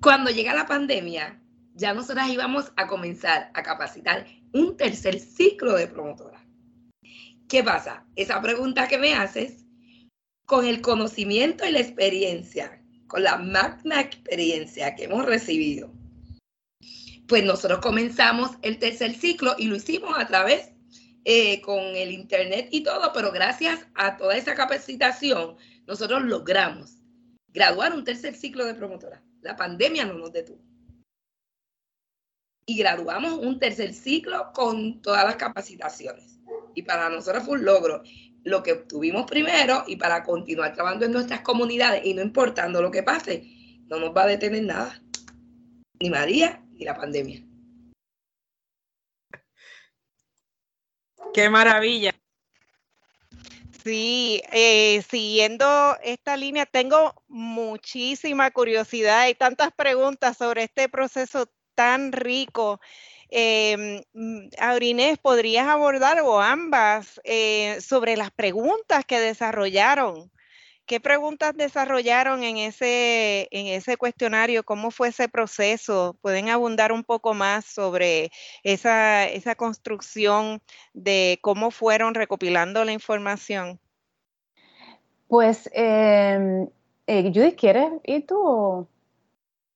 Cuando 0.00 0.30
llega 0.30 0.54
la 0.54 0.66
pandemia, 0.66 1.40
ya 1.74 1.94
nosotras 1.94 2.28
íbamos 2.30 2.72
a 2.76 2.86
comenzar 2.86 3.50
a 3.54 3.62
capacitar 3.62 4.26
un 4.52 4.76
tercer 4.76 5.20
ciclo 5.20 5.74
de 5.74 5.86
promotoras. 5.86 6.40
¿Qué 7.48 7.62
pasa? 7.62 8.04
Esa 8.16 8.40
pregunta 8.40 8.88
que 8.88 8.98
me 8.98 9.14
haces, 9.14 9.64
con 10.46 10.64
el 10.64 10.80
conocimiento 10.80 11.66
y 11.66 11.72
la 11.72 11.80
experiencia, 11.80 12.82
con 13.06 13.22
la 13.22 13.36
magna 13.36 14.00
experiencia 14.00 14.94
que 14.94 15.04
hemos 15.04 15.26
recibido, 15.26 15.92
pues 17.26 17.44
nosotros 17.44 17.80
comenzamos 17.80 18.52
el 18.62 18.78
tercer 18.78 19.14
ciclo 19.14 19.54
y 19.58 19.66
lo 19.66 19.76
hicimos 19.76 20.16
a 20.16 20.26
través 20.26 20.70
eh, 21.24 21.60
con 21.60 21.80
el 21.80 22.12
internet 22.12 22.68
y 22.70 22.82
todo, 22.82 23.12
pero 23.12 23.32
gracias 23.32 23.86
a 23.94 24.16
toda 24.16 24.36
esa 24.36 24.54
capacitación, 24.54 25.56
nosotros 25.86 26.22
logramos 26.22 26.98
graduar 27.48 27.94
un 27.94 28.04
tercer 28.04 28.34
ciclo 28.34 28.64
de 28.64 28.74
promotora. 28.74 29.22
La 29.40 29.56
pandemia 29.56 30.04
no 30.04 30.14
nos 30.14 30.32
detuvo. 30.32 30.62
Y 32.68 32.76
graduamos 32.78 33.34
un 33.34 33.58
tercer 33.58 33.94
ciclo 33.94 34.52
con 34.52 35.00
todas 35.00 35.24
las 35.24 35.36
capacitaciones 35.36 36.36
y 36.74 36.82
para 36.82 37.08
nosotros 37.08 37.44
fue 37.44 37.58
un 37.58 37.64
logro 37.64 38.02
lo 38.44 38.62
que 38.62 38.72
obtuvimos 38.72 39.24
primero 39.28 39.84
y 39.86 39.96
para 39.96 40.22
continuar 40.22 40.74
trabajando 40.74 41.06
en 41.06 41.12
nuestras 41.12 41.40
comunidades 41.40 42.04
y 42.04 42.14
no 42.14 42.22
importando 42.22 42.80
lo 42.80 42.90
que 42.90 43.02
pase, 43.02 43.44
no 43.88 43.98
nos 43.98 44.16
va 44.16 44.24
a 44.24 44.28
detener 44.28 44.62
nada, 44.62 45.02
ni 46.00 46.10
María 46.10 46.62
ni 46.76 46.84
la 46.84 46.94
pandemia. 46.94 47.42
Qué 51.32 51.50
maravilla. 51.50 52.14
Sí, 53.84 54.42
eh, 54.52 55.02
siguiendo 55.08 55.96
esta 56.02 56.36
línea, 56.36 56.66
tengo 56.66 57.22
muchísima 57.28 58.50
curiosidad 58.50 59.28
y 59.28 59.34
tantas 59.34 59.70
preguntas 59.72 60.36
sobre 60.36 60.64
este 60.64 60.88
proceso 60.88 61.46
tan 61.74 62.12
rico 62.12 62.80
eh, 63.30 64.02
Aurinés, 64.58 65.18
¿podrías 65.18 65.66
abordar 65.66 66.20
o 66.20 66.40
ambas 66.40 67.20
eh, 67.24 67.80
sobre 67.80 68.16
las 68.16 68.30
preguntas 68.30 69.04
que 69.04 69.18
desarrollaron? 69.20 70.30
¿Qué 70.86 71.00
preguntas 71.00 71.56
desarrollaron 71.56 72.44
en 72.44 72.58
ese, 72.58 73.48
en 73.50 73.66
ese 73.66 73.96
cuestionario? 73.96 74.62
¿Cómo 74.62 74.92
fue 74.92 75.08
ese 75.08 75.28
proceso? 75.28 76.16
¿Pueden 76.20 76.48
abundar 76.48 76.92
un 76.92 77.02
poco 77.02 77.34
más 77.34 77.64
sobre 77.64 78.30
esa, 78.62 79.24
esa 79.24 79.56
construcción 79.56 80.62
de 80.94 81.40
cómo 81.42 81.72
fueron 81.72 82.14
recopilando 82.14 82.84
la 82.84 82.92
información? 82.92 83.80
Pues, 85.26 85.68
em, 85.72 86.68
eh, 87.08 87.32
Judith, 87.34 87.56
¿quieres 87.58 87.90
ir 88.04 88.24
tú? 88.24 88.86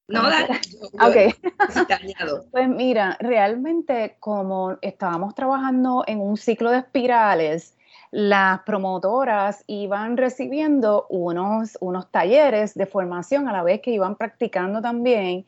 No, 0.07 0.23
dale. 0.31 0.61
pues 2.53 2.69
mira, 2.69 3.17
realmente 3.19 4.17
como 4.21 4.79
estábamos 4.81 5.35
trabajando 5.35 6.05
en 6.07 6.21
un 6.21 6.37
ciclo 6.37 6.71
de 6.71 6.79
espirales, 6.79 7.77
las 8.11 8.61
promotoras 8.63 9.65
iban 9.67 10.17
recibiendo 10.17 11.07
unos, 11.09 11.79
unos 11.81 12.11
talleres 12.11 12.75
de 12.75 12.87
formación 12.87 13.49
a 13.49 13.53
la 13.53 13.63
vez 13.63 13.81
que 13.81 13.93
iban 13.93 14.17
practicando 14.17 14.83
también 14.83 15.47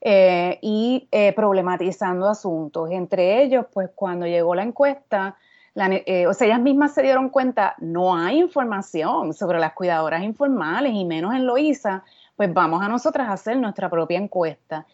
eh, 0.00 0.58
y 0.62 1.08
eh, 1.10 1.32
problematizando 1.32 2.28
asuntos. 2.28 2.90
Entre 2.90 3.42
ellos, 3.42 3.66
pues 3.72 3.90
cuando 3.94 4.26
llegó 4.26 4.54
la 4.54 4.62
encuesta, 4.62 5.36
eh, 5.74 6.26
o 6.26 6.32
sea, 6.32 6.46
ellas 6.46 6.60
mismas 6.60 6.94
se 6.94 7.02
dieron 7.02 7.28
cuenta, 7.28 7.74
no 7.78 8.16
hay 8.16 8.38
información 8.38 9.34
sobre 9.34 9.58
las 9.58 9.72
cuidadoras 9.72 10.22
informales 10.22 10.94
y 10.94 11.04
menos 11.04 11.34
en 11.34 11.46
Loíza 11.46 12.04
pues 12.36 12.52
vamos 12.52 12.82
a 12.82 12.88
nosotras 12.88 13.28
a 13.28 13.32
hacer 13.32 13.56
nuestra 13.56 13.88
propia 13.88 14.18
encuesta. 14.18 14.86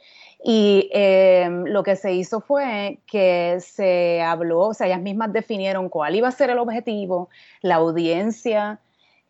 Y 0.44 0.90
em, 0.92 1.64
lo 1.66 1.83
que 1.83 1.94
se 1.94 2.12
hizo 2.12 2.40
fue 2.40 2.98
que 3.07 3.59
se 3.61 4.20
habló, 4.22 4.61
o 4.68 4.74
sea, 4.74 4.88
ellas 4.88 5.00
mismas 5.00 5.33
definieron 5.33 5.88
cuál 5.88 6.16
iba 6.16 6.28
a 6.28 6.33
ser 6.33 6.50
el 6.50 6.59
objetivo, 6.59 7.28
la 7.61 7.76
audiencia 7.76 8.81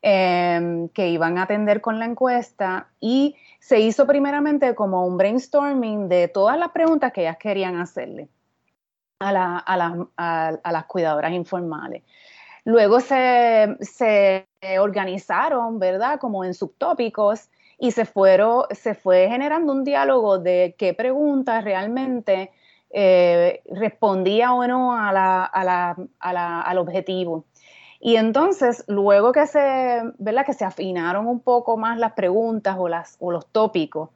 em, 0.01 0.89
que 0.89 1.09
iban 1.09 1.37
a 1.39 1.43
atender 1.43 1.81
con 1.83 1.99
la 1.99 2.07
encuesta 2.07 2.89
y 2.99 3.37
se 3.61 3.81
hizo 3.81 4.07
primeramente 4.07 4.75
como 4.75 5.07
un 5.07 5.19
brainstorming 5.19 6.09
de 6.09 6.29
todas 6.29 6.59
las 6.59 6.71
preguntas 6.71 7.13
que 7.13 7.23
ellas 7.23 7.37
querían 7.37 7.77
hacerle 7.77 8.29
a, 9.21 9.59
a 9.59 10.73
las 10.73 10.85
cuidadoras 10.87 11.33
informales. 11.33 12.03
Luego 12.65 13.01
se, 13.01 13.77
se, 13.81 14.47
organizaron, 14.79 15.79
¿verdad? 15.79 16.21
Como 16.21 16.45
en 16.45 16.55
subtópicos 16.55 17.51
y 17.83 17.91
se, 17.91 18.05
fueron, 18.05 18.63
se 18.71 18.95
fue 18.95 19.27
generando 19.29 19.73
un 19.73 19.83
diálogo 19.83 20.39
de 20.39 20.77
qué 20.79 20.95
preguntas 20.95 21.65
realmente 21.65 22.53
eh, 22.91 23.61
respondía 23.69 24.55
o 24.55 24.65
no 24.69 24.97
a 24.97 25.13
la, 25.13 25.43
a 25.43 25.65
la, 25.65 26.61
al 26.61 26.79
objetivo. 26.79 27.45
Y 27.99 28.15
entonces, 28.15 28.85
luego 28.87 29.33
que 29.33 29.49
se, 29.49 30.01
¿verdad? 30.19 30.47
que 30.47 30.53
se 30.53 30.65
afinaron 30.65 31.27
un 31.27 31.41
poco 31.41 31.77
más 31.77 31.99
las 31.99 32.13
preguntas 32.13 32.77
o, 32.79 32.89
las, 32.89 33.17
o 33.19 33.33
los 33.33 33.49
tópicos, 33.49 34.11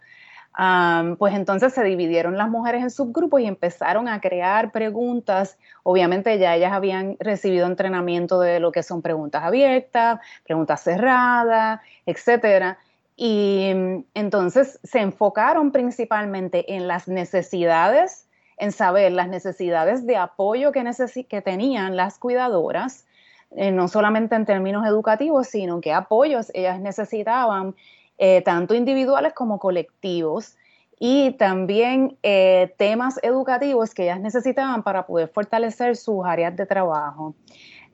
pues 1.19 1.35
entonces 1.35 1.75
se 1.75 1.83
dividieron 1.83 2.39
las 2.39 2.49
mujeres 2.49 2.83
en 2.83 2.91
subgrupos 2.91 3.41
y 3.41 3.47
empezaron 3.47 4.07
a 4.07 4.21
crear 4.21 4.71
preguntas. 4.71 5.59
Obviamente 5.83 6.39
ya 6.39 6.55
ellas 6.55 6.73
habían 6.73 7.17
recibido 7.19 7.67
entrenamiento 7.67 8.39
de 8.39 8.61
lo 8.61 8.71
que 8.71 8.85
son 8.85 9.03
preguntas 9.03 9.43
abiertas, 9.43 10.21
preguntas 10.45 10.85
cerradas, 10.85 11.81
etcétera. 12.07 12.79
Y 13.17 13.73
mm, 13.75 14.05
entonces 14.15 14.79
se 14.85 15.01
enfocaron 15.01 15.73
principalmente 15.73 16.75
en 16.75 16.87
las 16.87 17.09
necesidades, 17.09 18.29
en 18.59 18.73
saber 18.73 19.13
las 19.13 19.29
necesidades 19.29 20.07
de 20.07 20.17
apoyo 20.17 20.73
que, 20.73 20.85
que 21.29 21.43
tenían 21.43 21.97
las 21.97 22.19
cuidadoras, 22.19 23.07
eh, 23.53 23.71
no 23.71 23.89
solamente 23.89 24.35
en 24.35 24.45
términos 24.45 24.87
educativos, 24.87 25.49
sino 25.49 25.81
qué 25.81 25.93
apoyos 25.93 26.51
ellas 26.55 26.81
necesitaban, 26.81 27.75
eh, 28.19 28.43
tanto 28.43 28.75
individuales 28.75 29.33
como 29.35 29.59
colectivos, 29.59 30.57
y 30.99 31.33
también 31.33 32.17
eh, 32.23 32.75
temas 32.79 33.21
educativos 33.23 33.95
que 33.95 34.05
ellas 34.05 34.21
necesitaban 34.21 34.83
para 34.83 35.07
poder 35.07 35.29
fortalecer 35.29 35.97
sus 35.97 36.25
áreas 36.25 36.57
de 36.57 36.65
trabajo. 36.65 37.35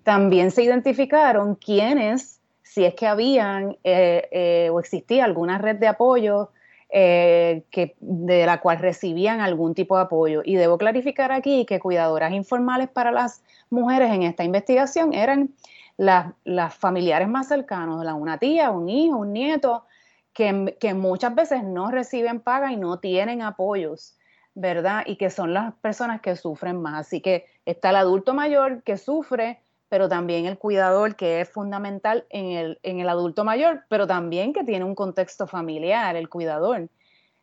También 0.05 0.51
se 0.51 0.63
identificaron 0.63 1.57
quiénes 1.57 2.41
si 2.73 2.87
es 2.87 2.95
que 2.95 3.07
habían 3.07 3.77
eh, 3.85 4.29
eh, 4.33 4.71
o 4.71 4.81
existía 4.81 5.27
alguna 5.27 5.59
red 5.59 5.77
de 5.77 5.89
apoyo 5.89 6.51
eh, 6.89 7.65
que, 7.71 7.97
de 8.01 8.47
la 8.47 8.61
cual 8.61 8.79
recibían 8.79 9.41
algún 9.41 9.75
tipo 9.75 9.97
de 9.97 10.05
apoyo. 10.05 10.41
Y 10.43 10.55
debo 10.55 10.79
clarificar 10.79 11.33
aquí 11.33 11.67
que 11.67 11.81
cuidadoras 11.81 12.33
informales 12.33 12.89
para 12.89 13.13
las 13.13 13.43
mujeres 13.69 14.11
en 14.13 14.23
esta 14.23 14.45
investigación 14.45 15.13
eran 15.13 15.51
las, 15.99 16.33
familiares 16.75 17.29
más 17.29 17.49
cercanos, 17.49 18.07
una 18.15 18.39
tía, 18.39 18.71
un 18.71 18.89
hijo, 18.89 19.19
un 19.19 19.35
nieto, 19.35 19.85
que, 20.33 20.75
que, 20.81 20.95
muchas 20.95 21.35
veces 21.35 21.63
no 21.63 21.91
reciben 21.91 22.41
paga 22.41 22.73
y 22.73 22.77
no 22.77 22.99
tienen 23.01 23.43
apoyos 23.43 24.17
¿verdad? 24.55 25.05
Y 25.07 25.17
que 25.17 25.31
son 25.31 25.55
las 25.55 25.75
personas 25.75 26.21
que 26.21 26.37
sufren 26.37 26.81
más. 26.81 27.07
Así 27.07 27.21
que 27.21 27.47
está 27.65 27.91
el 27.91 27.97
adulto 27.97 28.35
mayor 28.35 28.83
que 28.83 28.99
sufre, 28.99 29.61
pero 29.93 30.09
también 30.09 30.47
el 30.47 30.57
cuidador 30.57 31.17
que 31.17 31.43
es 31.43 31.51
fundamental 31.51 32.25
en 32.31 32.47
el, 32.47 32.79
en 32.83 33.01
el 33.01 33.11
adulto 33.11 33.45
mayor, 33.45 33.83
pero 33.91 34.07
también 34.07 34.55
que 34.55 34.65
tiene 34.65 34.87
un 34.87 34.95
contexto 34.95 35.47
familiar, 35.47 36.17
el 36.17 36.31
cuidador. 36.31 36.89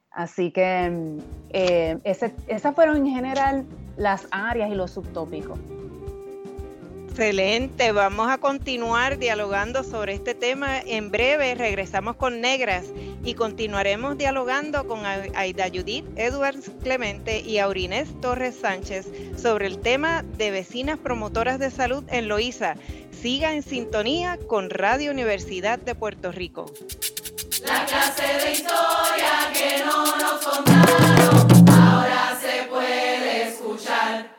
Así 0.10 0.50
que 0.50 1.20
eh, 1.52 2.00
esas 2.04 2.74
fueron 2.74 2.98
en 2.98 3.06
general 3.06 3.66
las 3.98 4.28
áreas 4.32 4.72
y 4.72 4.74
los 4.74 4.90
subtópicos. 4.90 5.60
Excelente, 7.20 7.92
vamos 7.92 8.30
a 8.30 8.38
continuar 8.38 9.18
dialogando 9.18 9.84
sobre 9.84 10.14
este 10.14 10.34
tema. 10.34 10.80
En 10.80 11.12
breve 11.12 11.54
regresamos 11.54 12.16
con 12.16 12.40
Negras 12.40 12.86
y 13.26 13.34
continuaremos 13.34 14.18
dialogando 14.18 14.88
con 14.88 15.06
Aida 15.06 15.66
Judith 15.66 16.06
Edwards 16.16 16.72
Clemente 16.82 17.42
y 17.42 17.58
Aurinés 17.58 18.08
Torres 18.22 18.56
Sánchez 18.62 19.06
sobre 19.36 19.68
el 19.68 19.80
tema 19.80 20.24
de 20.38 20.52
vecinas 20.52 20.98
promotoras 20.98 21.60
de 21.60 21.72
salud 21.72 22.06
en 22.08 22.30
Loíza. 22.30 22.76
Siga 23.12 23.54
en 23.54 23.64
sintonía 23.64 24.40
con 24.48 24.70
Radio 24.70 25.12
Universidad 25.12 25.78
de 25.78 25.96
Puerto 25.96 26.32
Rico. 26.32 26.68
La 27.66 27.86
clase 27.86 28.46
de 28.46 28.52
historia 28.54 29.52
que 29.52 29.84
no 29.84 30.06
nos 30.16 30.46
contaron, 30.46 31.70
ahora 31.70 32.40
se 32.40 32.64
puede 32.70 33.50
escuchar. 33.50 34.39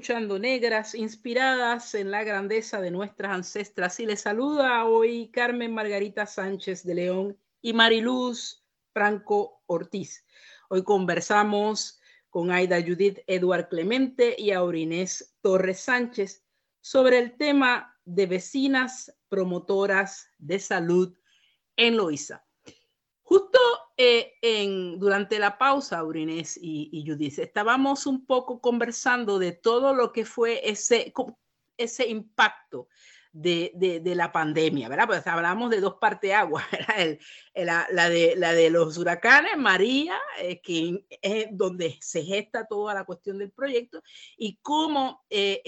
Escuchando 0.00 0.38
Negras, 0.38 0.94
inspiradas 0.94 1.94
en 1.94 2.10
la 2.10 2.24
grandeza 2.24 2.80
de 2.80 2.90
nuestras 2.90 3.32
ancestras. 3.32 4.00
Y 4.00 4.06
les 4.06 4.22
saluda 4.22 4.86
hoy 4.86 5.28
Carmen 5.30 5.74
Margarita 5.74 6.24
Sánchez 6.24 6.84
de 6.84 6.94
León 6.94 7.38
y 7.60 7.74
Mariluz 7.74 8.64
Franco 8.94 9.60
Ortiz. 9.66 10.24
Hoy 10.70 10.84
conversamos 10.84 12.00
con 12.30 12.50
Aida 12.50 12.80
Judith 12.80 13.18
Eduard 13.26 13.68
Clemente 13.68 14.34
y 14.38 14.52
Aurinés 14.52 15.36
Torres 15.42 15.80
Sánchez 15.80 16.46
sobre 16.80 17.18
el 17.18 17.36
tema 17.36 17.94
de 18.06 18.24
vecinas 18.24 19.14
promotoras 19.28 20.30
de 20.38 20.60
salud 20.60 21.14
en 21.76 21.98
Loíza. 21.98 22.42
Eh, 24.02 24.38
en, 24.40 24.98
durante 24.98 25.38
la 25.38 25.58
pausa, 25.58 26.02
Urinés 26.02 26.56
y, 26.56 26.88
y, 26.90 27.06
Judith, 27.06 27.38
estábamos 27.38 28.06
un 28.06 28.24
poco 28.24 28.58
conversando 28.58 29.38
de 29.38 29.52
todo 29.52 29.92
lo 29.92 30.10
que 30.10 30.24
fue 30.24 30.62
ese, 30.64 31.12
ese 31.76 32.08
impacto 32.08 32.88
de, 33.30 34.00
de, 34.02 34.14
la 34.14 34.32
pandemia, 34.32 34.88
¿verdad? 34.88 35.06
Pues 35.06 35.26
hablamos 35.26 35.68
de 35.68 35.82
dos 35.82 35.96
partes 36.00 36.32
agua, 36.32 36.64
la, 37.54 37.86
la, 37.90 38.08
de, 38.08 38.36
la 38.36 38.54
de 38.54 38.70
los 38.70 38.96
huracanes, 38.96 39.58
María, 39.58 40.16
eh, 40.38 40.62
que 40.62 41.04
es 41.20 41.48
donde 41.50 41.98
se 42.00 42.22
gesta 42.22 42.66
toda 42.66 42.94
la 42.94 43.04
cuestión 43.04 43.36
del 43.36 43.50
proyecto, 43.50 44.02
y 44.38 44.56
cómo, 44.62 45.26
eh, 45.28 45.60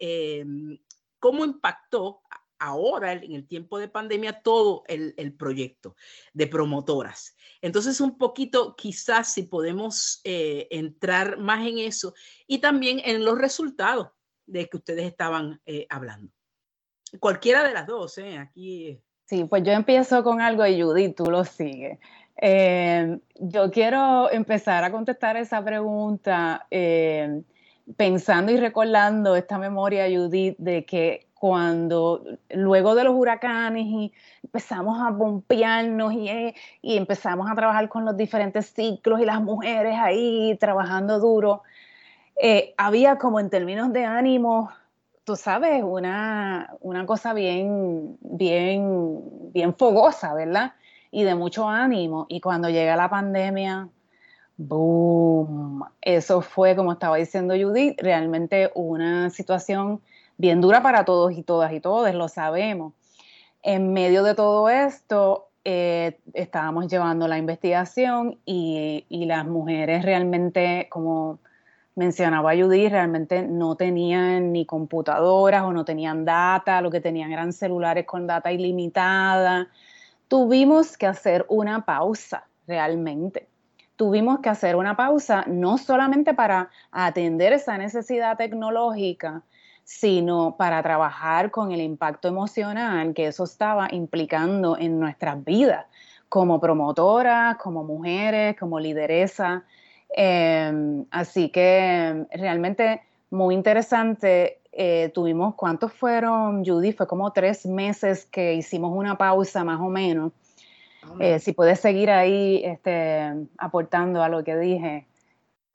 em, 0.00 0.76
cómo 1.20 1.44
impactó 1.44 2.20
ahora, 2.58 3.12
en 3.12 3.32
el 3.32 3.46
tiempo 3.46 3.78
de 3.78 3.88
pandemia, 3.88 4.42
todo 4.42 4.84
el, 4.86 5.34
proyecto 5.36 5.96
de 6.32 6.46
promotoras. 6.46 7.36
Entonces, 7.60 8.00
un 8.00 8.16
poquito, 8.18 8.74
quizás 8.76 9.32
si 9.32 9.44
podemos 9.44 10.20
eh, 10.24 10.68
entrar 10.70 11.38
más 11.38 11.66
en 11.66 11.78
eso 11.78 12.14
y 12.46 12.58
también 12.58 13.00
en 13.04 13.24
los 13.24 13.38
resultados 13.38 14.08
de 14.46 14.68
que 14.68 14.76
ustedes 14.76 15.06
estaban 15.06 15.60
eh, 15.66 15.86
hablando. 15.88 16.32
Cualquiera 17.20 17.62
de 17.62 17.72
las 17.72 17.86
dos, 17.86 18.18
¿eh? 18.18 18.38
Aquí. 18.38 19.00
Sí, 19.24 19.44
pues 19.44 19.62
yo 19.64 19.72
empiezo 19.72 20.22
con 20.22 20.40
algo 20.40 20.64
y 20.66 20.80
Judy, 20.80 21.12
tú 21.12 21.24
lo 21.30 21.44
sigues. 21.44 21.98
yo 23.34 23.70
quiero 23.72 24.30
empezar 24.30 24.84
a 24.84 24.92
contestar 24.92 25.36
esa 25.36 25.64
pregunta 25.64 26.66
pensando 27.96 28.50
y 28.50 28.56
recordando 28.56 29.36
esta 29.36 29.58
memoria, 29.58 30.06
Judith, 30.08 30.56
de 30.58 30.84
que 30.84 31.25
cuando 31.38 32.22
luego 32.50 32.94
de 32.94 33.04
los 33.04 33.14
huracanes 33.14 33.84
y 33.84 34.12
empezamos 34.42 35.00
a 35.00 35.10
bompearnos 35.10 36.14
y, 36.14 36.54
y, 36.80 36.96
empezamos 36.96 37.50
a 37.50 37.54
trabajar 37.54 37.88
con 37.90 38.04
los 38.06 38.16
diferentes 38.16 38.72
ciclos 38.72 39.20
y 39.20 39.26
las 39.26 39.42
mujeres 39.42 39.96
ahí 39.98 40.56
trabajando 40.58 41.18
duro, 41.18 41.62
eh, 42.36 42.74
había 42.78 43.18
como 43.18 43.38
en 43.38 43.50
términos 43.50 43.92
de 43.92 44.04
ánimo, 44.04 44.70
tú 45.24 45.36
sabes, 45.36 45.82
una, 45.82 46.74
una 46.80 47.04
cosa 47.04 47.34
bien, 47.34 48.16
bien, 48.20 49.52
bien 49.52 49.74
fogosa, 49.74 50.32
¿verdad? 50.34 50.72
Y 51.10 51.24
de 51.24 51.34
mucho 51.34 51.68
ánimo. 51.68 52.26
Y 52.28 52.40
cuando 52.40 52.70
llega 52.70 52.96
la 52.96 53.10
pandemia, 53.10 53.88
¡boom! 54.56 55.84
Eso 56.00 56.40
fue, 56.40 56.76
como 56.76 56.92
estaba 56.92 57.16
diciendo 57.16 57.54
Judith, 57.54 58.00
realmente 58.00 58.70
una 58.74 59.28
situación 59.30 60.00
bien 60.36 60.60
dura 60.60 60.82
para 60.82 61.04
todos 61.04 61.32
y 61.32 61.42
todas 61.42 61.72
y 61.72 61.80
todos, 61.80 62.14
lo 62.14 62.28
sabemos. 62.28 62.92
En 63.62 63.92
medio 63.92 64.22
de 64.22 64.34
todo 64.34 64.68
esto, 64.68 65.48
eh, 65.68 66.20
estábamos 66.34 66.86
llevando 66.86 67.26
la 67.26 67.38
investigación 67.38 68.38
y, 68.44 69.04
las 69.10 69.44
mujeres 69.46 70.04
realmente, 70.04 70.86
como 70.90 71.40
mencionaba 71.96 72.54
Judy, 72.54 72.88
realmente 72.88 73.42
no 73.42 73.74
tenían 73.74 74.52
ni 74.52 74.64
computadoras 74.64 75.64
o 75.64 75.72
no 75.72 75.84
tenían 75.84 76.24
data, 76.24 76.80
lo 76.80 76.90
que 76.92 77.00
tenían 77.00 77.32
eran 77.32 77.52
celulares 77.52 78.06
con 78.06 78.28
data 78.28 78.52
ilimitada. 78.52 79.68
Tuvimos 80.28 80.96
que 80.96 81.06
hacer 81.06 81.44
una 81.48 81.84
pausa 81.84 82.46
realmente. 82.68 83.48
Tuvimos 83.96 84.38
que 84.38 84.50
hacer 84.50 84.76
una 84.76 84.96
pausa 84.96 85.44
no 85.48 85.78
solamente 85.78 86.34
para 86.34 86.70
atender 86.92 87.52
esa 87.52 87.76
necesidad 87.76 88.36
tecnológica, 88.36 89.42
sino 89.86 90.56
para 90.58 90.82
trabajar 90.82 91.52
con 91.52 91.70
el 91.70 91.80
impacto 91.80 92.26
emocional 92.26 93.14
que 93.14 93.28
eso 93.28 93.44
estaba 93.44 93.86
implicando 93.92 94.76
en 94.76 94.98
nuestras 94.98 95.42
vidas 95.44 95.86
como 96.28 96.60
promotoras, 96.60 97.56
como 97.56 97.84
mujeres, 97.84 98.56
como 98.58 98.80
lideresa. 98.80 99.64
Em, 100.08 101.04
así 101.12 101.50
que 101.50 102.26
realmente 102.32 103.00
muy 103.30 103.54
interesante. 103.54 104.58
Eh, 104.72 105.12
tuvimos, 105.14 105.54
¿cuántos 105.54 105.92
fueron, 105.92 106.64
Judy? 106.64 106.92
Fue 106.92 107.06
como 107.06 107.32
tres 107.32 107.64
meses 107.64 108.26
que 108.26 108.54
hicimos 108.54 108.90
una 108.92 109.16
pausa 109.16 109.62
más 109.62 109.80
o 109.80 109.88
menos. 109.88 110.32
Eh, 111.20 111.38
si 111.38 111.52
puedes 111.52 111.78
seguir 111.78 112.10
ahí 112.10 112.60
este, 112.64 113.32
aportando 113.56 114.20
a 114.20 114.28
lo 114.28 114.42
que 114.42 114.56
dije, 114.56 115.06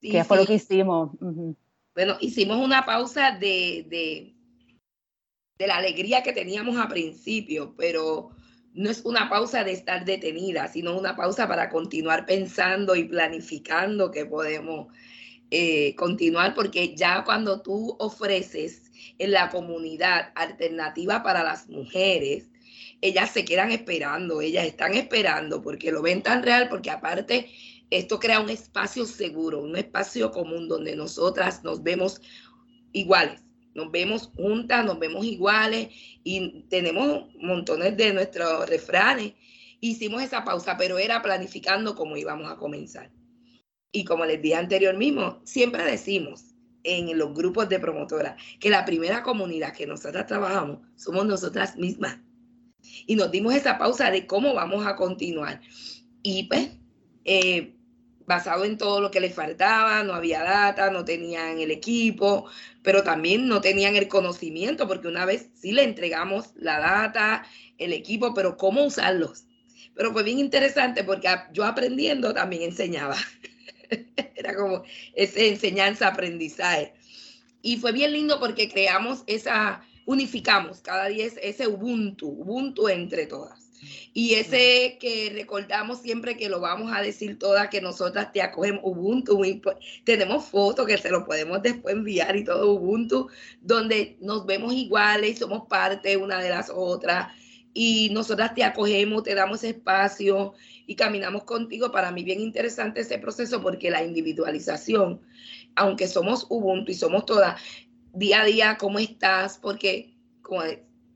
¿qué 0.01 0.25
fue 0.25 0.35
lo 0.35 0.45
que 0.45 0.55
hicimos? 0.55 1.11
Bueno, 1.93 2.17
hicimos 2.21 2.57
una 2.57 2.85
pausa 2.85 3.31
de, 3.31 3.85
de, 3.89 4.33
de 5.57 5.67
la 5.67 5.77
alegría 5.77 6.23
que 6.23 6.31
teníamos 6.31 6.77
a 6.77 6.87
principio, 6.87 7.75
pero 7.77 8.29
no 8.73 8.89
es 8.89 9.03
una 9.03 9.29
pausa 9.29 9.63
de 9.63 9.73
estar 9.73 10.05
detenida, 10.05 10.67
sino 10.69 10.97
una 10.97 11.15
pausa 11.15 11.47
para 11.47 11.69
continuar 11.69 12.25
pensando 12.25 12.95
y 12.95 13.03
planificando 13.03 14.11
que 14.11 14.25
podemos 14.25 14.87
eh, 15.49 15.95
continuar, 15.95 16.53
porque 16.53 16.95
ya 16.95 17.25
cuando 17.25 17.61
tú 17.61 17.97
ofreces 17.99 18.89
en 19.17 19.31
la 19.31 19.49
comunidad 19.49 20.31
alternativa 20.35 21.23
para 21.23 21.43
las 21.43 21.67
mujeres, 21.67 22.49
ellas 23.01 23.31
se 23.31 23.43
quedan 23.43 23.71
esperando, 23.71 24.39
ellas 24.39 24.65
están 24.65 24.93
esperando 24.93 25.61
porque 25.61 25.91
lo 25.91 26.01
ven 26.01 26.21
tan 26.21 26.41
real, 26.43 26.69
porque 26.69 26.89
aparte 26.89 27.49
esto 27.91 28.19
crea 28.19 28.39
un 28.39 28.49
espacio 28.49 29.05
seguro, 29.05 29.61
un 29.61 29.75
espacio 29.75 30.31
común 30.31 30.69
donde 30.69 30.95
nosotras 30.95 31.63
nos 31.63 31.83
vemos 31.83 32.21
iguales, 32.93 33.43
nos 33.75 33.91
vemos 33.91 34.31
juntas, 34.35 34.85
nos 34.85 34.97
vemos 34.97 35.25
iguales 35.25 35.89
y 36.23 36.63
tenemos 36.69 37.25
montones 37.35 37.95
de 37.97 38.13
nuestros 38.13 38.67
refranes. 38.69 39.33
Hicimos 39.81 40.23
esa 40.23 40.45
pausa, 40.45 40.77
pero 40.77 40.97
era 40.97 41.21
planificando 41.21 41.95
cómo 41.95 42.15
íbamos 42.15 42.49
a 42.49 42.55
comenzar. 42.55 43.11
Y 43.91 44.05
como 44.05 44.25
les 44.25 44.41
dije 44.41 44.55
anterior 44.55 44.95
mismo, 44.95 45.41
siempre 45.43 45.83
decimos 45.83 46.55
en 46.83 47.17
los 47.17 47.33
grupos 47.33 47.67
de 47.67 47.79
promotoras 47.79 48.41
que 48.59 48.69
la 48.69 48.85
primera 48.85 49.21
comunidad 49.21 49.73
que 49.73 49.85
nosotras 49.85 50.27
trabajamos 50.27 50.79
somos 50.95 51.25
nosotras 51.25 51.75
mismas. 51.75 52.19
Y 53.05 53.15
nos 53.15 53.31
dimos 53.31 53.53
esa 53.53 53.77
pausa 53.77 54.09
de 54.09 54.25
cómo 54.25 54.53
vamos 54.53 54.85
a 54.87 54.95
continuar. 54.95 55.61
Y 56.23 56.43
pues, 56.43 56.69
eh, 57.25 57.75
basado 58.31 58.63
en 58.63 58.77
todo 58.77 59.01
lo 59.01 59.11
que 59.11 59.19
les 59.19 59.35
faltaba, 59.35 60.03
no 60.03 60.13
había 60.13 60.41
data, 60.41 60.89
no 60.89 61.03
tenían 61.03 61.59
el 61.59 61.69
equipo, 61.69 62.45
pero 62.81 63.03
también 63.03 63.49
no 63.49 63.59
tenían 63.59 63.97
el 63.97 64.07
conocimiento, 64.07 64.87
porque 64.87 65.09
una 65.09 65.25
vez 65.25 65.49
sí 65.53 65.73
le 65.73 65.83
entregamos 65.83 66.51
la 66.55 66.79
data, 66.79 67.45
el 67.77 67.91
equipo, 67.91 68.33
pero 68.33 68.55
cómo 68.55 68.85
usarlos. 68.85 69.43
Pero 69.95 70.13
fue 70.13 70.23
bien 70.23 70.39
interesante 70.39 71.03
porque 71.03 71.27
yo 71.51 71.65
aprendiendo 71.65 72.33
también 72.33 72.61
enseñaba. 72.63 73.17
Era 74.35 74.55
como 74.55 74.83
esa 75.13 75.41
enseñanza-aprendizaje. 75.41 76.93
Y 77.61 77.77
fue 77.77 77.91
bien 77.91 78.13
lindo 78.13 78.39
porque 78.39 78.69
creamos 78.69 79.23
esa, 79.27 79.83
unificamos 80.05 80.79
cada 80.79 81.07
día 81.07 81.25
ese 81.25 81.67
Ubuntu, 81.67 82.29
Ubuntu 82.29 82.87
entre 82.87 83.25
todas. 83.25 83.60
Y 84.13 84.35
ese 84.35 84.97
que 84.99 85.31
recordamos 85.33 85.99
siempre 85.99 86.37
que 86.37 86.49
lo 86.49 86.59
vamos 86.59 86.91
a 86.93 87.01
decir 87.01 87.39
todas, 87.39 87.69
que 87.69 87.81
nosotras 87.81 88.31
te 88.31 88.41
acogemos 88.41 88.81
Ubuntu, 88.83 89.41
tenemos 90.03 90.45
fotos 90.45 90.85
que 90.85 90.97
se 90.97 91.09
lo 91.09 91.25
podemos 91.25 91.61
después 91.61 91.95
enviar 91.95 92.35
y 92.35 92.43
todo 92.43 92.71
Ubuntu, 92.71 93.29
donde 93.61 94.17
nos 94.19 94.45
vemos 94.45 94.73
iguales, 94.73 95.39
somos 95.39 95.67
parte 95.67 96.17
una 96.17 96.39
de 96.41 96.49
las 96.49 96.69
otras 96.69 97.33
y 97.73 98.09
nosotras 98.11 98.53
te 98.53 98.63
acogemos, 98.63 99.23
te 99.23 99.33
damos 99.33 99.63
espacio 99.63 100.53
y 100.85 100.95
caminamos 100.95 101.43
contigo. 101.43 101.91
Para 101.91 102.11
mí 102.11 102.23
bien 102.23 102.41
interesante 102.41 103.01
ese 103.01 103.17
proceso 103.17 103.61
porque 103.61 103.89
la 103.89 104.03
individualización, 104.03 105.21
aunque 105.75 106.07
somos 106.07 106.45
Ubuntu 106.49 106.91
y 106.91 106.95
somos 106.95 107.25
todas, 107.25 107.61
día 108.13 108.41
a 108.41 108.45
día, 108.45 108.77
¿cómo 108.77 108.99
estás? 108.99 109.57
Porque 109.57 110.13
como 110.41 110.63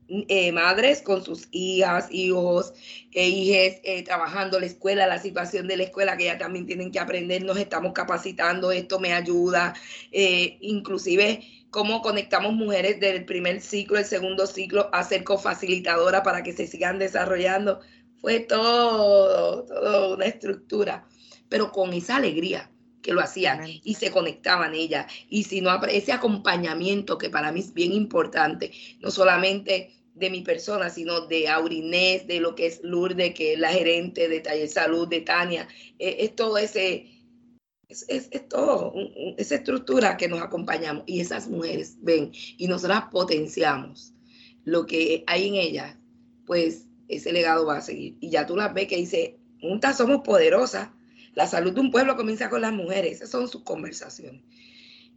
eh, 0.08 0.52
madres 0.52 1.02
con 1.02 1.24
sus 1.24 1.48
hijas, 1.50 2.08
hijos, 2.10 2.72
e 3.12 3.28
hijes, 3.28 3.80
eh, 3.82 4.04
trabajando 4.04 4.60
la 4.60 4.66
escuela, 4.66 5.06
la 5.06 5.18
situación 5.18 5.66
de 5.66 5.76
la 5.76 5.82
escuela 5.84 6.16
que 6.16 6.26
ya 6.26 6.38
también 6.38 6.66
tienen 6.66 6.92
que 6.92 7.00
aprender, 7.00 7.44
nos 7.44 7.58
estamos 7.58 7.92
capacitando, 7.92 8.70
esto 8.70 9.00
me 9.00 9.12
ayuda, 9.12 9.74
eh, 10.12 10.58
inclusive 10.60 11.42
cómo 11.70 12.02
conectamos 12.02 12.52
mujeres 12.52 13.00
del 13.00 13.24
primer 13.24 13.60
ciclo, 13.60 13.98
el 13.98 14.04
segundo 14.04 14.46
ciclo, 14.46 14.88
a 14.92 15.02
ser 15.02 15.24
cofacilitadora 15.24 16.22
para 16.22 16.42
que 16.42 16.52
se 16.52 16.66
sigan 16.66 16.98
desarrollando. 16.98 17.80
Fue 18.20 18.40
todo, 18.40 19.64
todo 19.64 20.14
una 20.14 20.26
estructura, 20.26 21.06
pero 21.48 21.72
con 21.72 21.92
esa 21.92 22.16
alegría 22.16 22.70
que 23.06 23.12
lo 23.12 23.20
hacían 23.20 23.60
y 23.66 23.94
se 23.94 24.10
conectaban 24.10 24.74
ellas. 24.74 25.06
Y 25.28 25.44
si 25.44 25.60
no, 25.60 25.72
ese 25.84 26.12
acompañamiento 26.12 27.18
que 27.18 27.30
para 27.30 27.52
mí 27.52 27.60
es 27.60 27.72
bien 27.72 27.92
importante, 27.92 28.72
no 29.00 29.12
solamente 29.12 29.95
de 30.16 30.30
mi 30.30 30.40
persona, 30.40 30.88
sino 30.88 31.26
de 31.26 31.48
Aurinés, 31.48 32.26
de 32.26 32.40
lo 32.40 32.54
que 32.54 32.66
es 32.66 32.80
Lourdes, 32.82 33.34
que 33.34 33.52
es 33.52 33.58
la 33.58 33.68
gerente 33.68 34.28
de 34.28 34.40
Taller 34.40 34.68
Salud, 34.68 35.06
de 35.06 35.20
Tania, 35.20 35.68
eh, 35.98 36.16
es, 36.20 36.34
todo 36.34 36.56
ese, 36.56 37.06
es, 37.88 38.06
es, 38.08 38.48
todo, 38.48 38.94
esa 39.36 39.56
estructura 39.56 40.16
que 40.16 40.26
nos 40.26 40.40
acompañamos. 40.40 41.04
Y 41.06 41.20
esas 41.20 41.48
mujeres 41.48 41.98
ven 42.00 42.32
y 42.32 42.66
nosotras 42.66 43.04
potenciamos 43.12 44.14
lo 44.64 44.86
que 44.86 45.22
hay 45.26 45.48
en 45.48 45.54
ellas, 45.56 45.96
pues 46.46 46.86
ese 47.08 47.32
legado 47.32 47.66
va 47.66 47.76
a 47.76 47.82
seguir. 47.82 48.16
Y 48.20 48.30
ya 48.30 48.46
tú 48.46 48.56
las 48.56 48.72
ves 48.72 48.88
que 48.88 48.96
dice, 48.96 49.38
juntas 49.60 49.98
somos 49.98 50.22
poderosas, 50.22 50.88
la 51.34 51.46
salud 51.46 51.74
de 51.74 51.80
un 51.80 51.90
pueblo 51.90 52.16
comienza 52.16 52.48
con 52.48 52.62
las 52.62 52.72
mujeres, 52.72 53.16
esas 53.16 53.30
son 53.30 53.48
sus 53.48 53.64
conversaciones. 53.64 54.42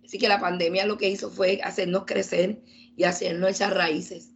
Así 0.03 0.17
que 0.17 0.27
la 0.27 0.41
pandemia 0.41 0.85
lo 0.85 0.97
que 0.97 1.09
hizo 1.09 1.29
fue 1.31 1.61
hacernos 1.63 2.03
crecer 2.05 2.61
y 2.97 3.05
hacernos 3.05 3.51
esas 3.51 3.73
raíces 3.73 4.33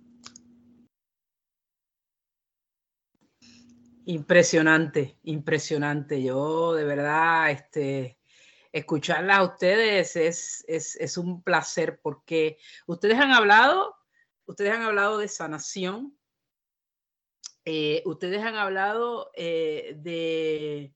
Impresionante, 4.06 5.18
impresionante. 5.24 6.22
Yo 6.22 6.74
de 6.74 6.84
verdad, 6.84 7.52
este, 7.52 8.18
a 8.74 9.44
ustedes 9.44 10.16
es, 10.16 10.66
es, 10.68 11.18
un 11.18 11.42
placer 11.42 12.00
porque 12.02 12.58
ustedes 12.86 13.18
han 13.18 13.32
hablado, 13.32 13.96
ustedes 14.46 14.74
han 14.74 14.82
hablado 14.82 15.20
de 15.20 15.30
sanación, 15.30 16.18
eh, 17.64 18.02
ustedes 18.06 18.44
han 18.44 18.56
hablado 18.56 19.32
eh, 19.36 19.94
de 19.98 20.94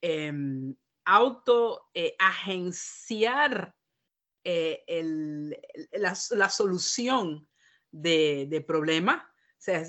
em, 0.00 0.76
auto 1.04 1.90
eh, 1.92 2.14
agenciar 2.20 3.74
la, 4.44 6.50
solución 6.50 7.48
de, 7.90 8.46
de 8.48 8.60
problemas, 8.60 9.24
o 9.24 9.58
sea, 9.58 9.82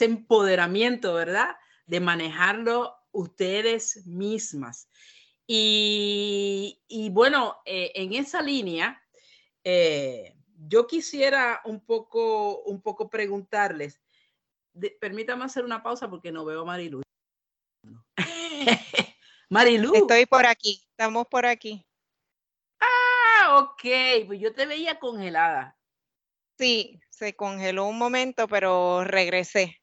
empoderamiento, 0.00 1.14
¿verdad? 1.14 1.54
De 1.86 2.00
manejarlo 2.00 2.94
ustedes 3.12 4.06
mismas. 4.06 4.88
Y, 5.46 7.08
bueno, 7.12 7.60
eh, 7.64 7.92
en 7.94 8.14
esa 8.14 8.42
línea, 8.42 9.00
eh, 9.62 10.36
yo 10.68 10.86
quisiera 10.86 11.60
un 11.64 11.84
poco, 11.84 12.62
un 12.62 12.82
poco 12.82 13.08
preguntarles, 13.08 14.00
permítame 15.00 15.44
hacer 15.44 15.64
una 15.64 15.82
pausa 15.82 16.10
porque 16.10 16.32
no 16.32 16.44
veo 16.44 16.62
a 16.62 16.64
Marilu. 16.64 17.02
Marilu. 19.48 19.94
Estoy 19.94 20.26
por 20.26 20.46
aquí, 20.46 20.84
estamos 20.90 21.26
por 21.28 21.46
aquí. 21.46 21.86
Ah, 22.80 23.58
ok, 23.58 24.26
pues 24.26 24.40
yo 24.40 24.52
te 24.52 24.66
veía 24.66 24.98
congelada. 24.98 25.78
Sí, 26.58 27.00
se 27.10 27.36
congeló 27.36 27.86
un 27.86 27.98
momento, 27.98 28.48
pero 28.48 29.04
regresé. 29.04 29.80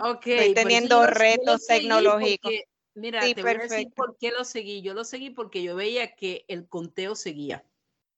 Ok. 0.00 0.26
Estoy 0.26 0.54
teniendo 0.54 1.06
retos 1.06 1.66
tecnológicos. 1.66 2.52
mira, 2.94 3.20
te 3.20 3.42
voy 3.42 3.50
a 3.52 3.58
decir 3.58 3.88
por 3.94 4.16
qué 4.18 4.30
lo 4.30 4.44
seguí. 4.44 4.82
Yo 4.82 4.94
lo 4.94 5.04
seguí 5.04 5.30
porque 5.30 5.62
yo 5.62 5.76
veía 5.76 6.14
que 6.14 6.44
el 6.48 6.68
conteo 6.68 7.14
seguía. 7.14 7.64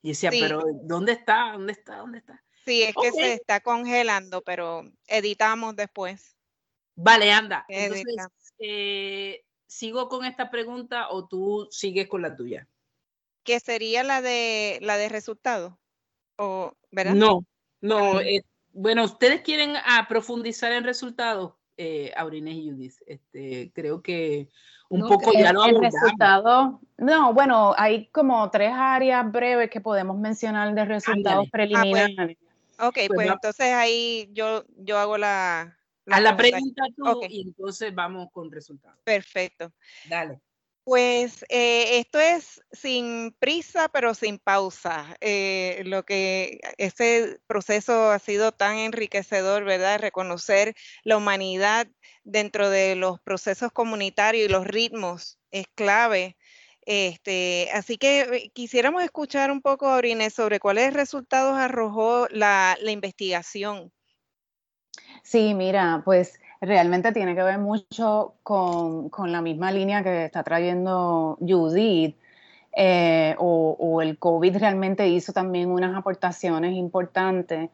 Y 0.03 0.11
decía, 0.11 0.31
pero 0.31 0.63
¿dónde 0.83 1.13
está? 1.13 1.53
¿Dónde 1.53 1.73
está? 1.73 1.97
¿Dónde 1.97 2.19
está? 2.19 2.43
Sí, 2.65 2.83
es 2.83 2.95
que 2.95 3.13
se 3.13 3.33
está 3.35 3.61
congelando, 3.61 4.43
pero 4.43 4.85
editamos 5.07 5.77
después. 5.77 6.37
Vale, 6.95 7.33
anda. 7.33 7.65
Entonces, 7.69 8.05
eh, 8.59 9.45
¿sigo 9.67 10.09
con 10.09 10.25
esta 10.25 10.51
pregunta 10.51 11.09
o 11.11 11.27
tú 11.27 11.69
sigues 11.71 12.09
con 12.09 12.23
la 12.23 12.37
tuya? 12.37 12.69
¿Qué 13.45 13.59
sería 13.59 14.05
la 14.05 14.23
de 14.23 14.79
la 14.83 14.97
de 14.97 15.09
resultado? 15.09 15.81
¿O, 16.37 16.73
¿verdad? 16.91 17.15
No, 17.15 17.45
no. 17.81 18.21
Eh, 18.21 18.45
bueno, 18.73 19.05
¿ustedes 19.05 19.43
quieren 19.43 19.75
ah, 19.85 20.07
profundizar 20.09 20.73
en 20.73 20.85
resultados? 20.85 21.55
Eh, 21.77 22.13
Aurines 22.17 22.55
y 22.55 22.71
Judith. 22.71 22.95
Este, 23.07 23.73
creo 23.75 24.03
que 24.03 24.49
un 24.89 25.09
poco 25.09 25.33
ya 25.33 25.53
lo 25.53 25.65
el 25.65 25.81
resultado, 25.81 26.81
no, 26.99 27.33
bueno, 27.33 27.75
hay 27.77 28.09
como 28.09 28.51
tres 28.51 28.73
áreas 28.75 29.31
breves 29.33 29.71
que 29.71 29.81
podemos 29.81 30.19
mencionar 30.19 30.75
de 30.75 30.85
resultados 30.85 31.47
ah, 31.47 31.51
pues, 31.51 31.51
preliminares. 31.51 32.37
ok, 32.79 32.95
pues, 32.95 33.09
pues 33.15 33.31
entonces 33.31 33.67
ahí 33.73 34.29
yo, 34.33 34.65
yo 34.77 34.99
hago 34.99 35.17
la... 35.17 35.79
La, 36.05 36.21
la 36.21 36.37
pregunta 36.37 36.83
tú 36.97 37.21
y 37.29 37.43
entonces 37.43 37.95
vamos 37.95 38.29
con 38.33 38.51
resultados. 38.51 38.99
Perfecto. 39.05 39.73
Dale. 40.09 40.41
Pues 40.85 41.45
eh, 41.49 42.01
esto 42.01 42.19
es 42.19 42.61
sin 42.73 43.37
prisa, 43.39 43.89
pero 43.89 44.15
sin 44.15 44.39
pausa. 44.39 45.17
Eh, 45.21 45.83
lo 45.87 46.05
que 46.05 46.59
ese 46.77 47.39
proceso 47.47 48.11
ha 48.11 48.19
sido 48.19 48.51
tan 48.51 48.79
enriquecedor, 48.79 49.65
¿verdad? 49.65 50.01
Reconocer 50.01 50.75
la 51.05 51.17
humanidad 51.17 51.87
dentro 52.25 52.69
de 52.69 52.97
los 52.97 53.21
procesos 53.21 53.71
comunitarios 53.71 54.49
y 54.49 54.53
los 54.53 54.67
ritmos 54.67 55.39
es 55.53 55.67
clave. 55.77 56.37
Este, 56.85 57.69
así 57.73 57.97
que 57.97 58.51
quisiéramos 58.53 59.05
escuchar 59.05 59.53
un 59.53 59.63
poco, 59.63 59.89
Aurine, 59.89 60.31
sobre 60.31 60.59
cuáles 60.59 60.93
resultados 60.93 61.57
arrojó 61.57 62.27
la 62.31 62.77
investigación. 62.85 63.93
Sí, 65.23 65.55
mira, 65.55 66.03
pues 66.05 66.39
realmente 66.63 67.11
tiene 67.13 67.35
que 67.35 67.43
ver 67.43 67.59
mucho 67.59 68.35
con, 68.45 69.11
la 69.27 69.43
misma 69.43 69.73
línea 69.73 70.03
que 70.03 70.27
está 70.27 70.43
trayendo 70.45 71.37
Judith. 71.41 72.17
Eh, 72.75 73.35
o, 73.39 74.01
el 74.01 74.19
COVID 74.19 74.57
realmente 74.57 75.07
hizo 75.07 75.33
también 75.35 75.71
unas 75.71 75.95
aportaciones 75.95 76.73
importantes 76.75 77.69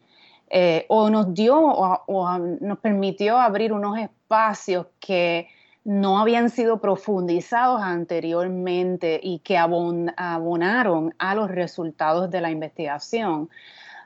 eh, 0.51 0.87
o 0.89 1.09
nos 1.09 1.33
dio 1.33 1.57
o, 1.57 2.39
nos 2.39 2.79
permitió 2.79 3.39
abrir 3.39 3.73
unos 3.73 3.97
espacios 3.99 4.87
que 4.99 5.49
no 5.85 6.19
habían 6.19 6.51
sido 6.51 6.81
profundizados 6.81 7.81
anteriormente 7.81 9.21
y 9.23 9.39
que 9.41 9.57
abonaron 9.57 11.15
a 11.19 11.35
los 11.35 11.51
resultados 11.51 12.31
de 12.31 12.41
la 12.41 12.51
investigación. 12.51 13.51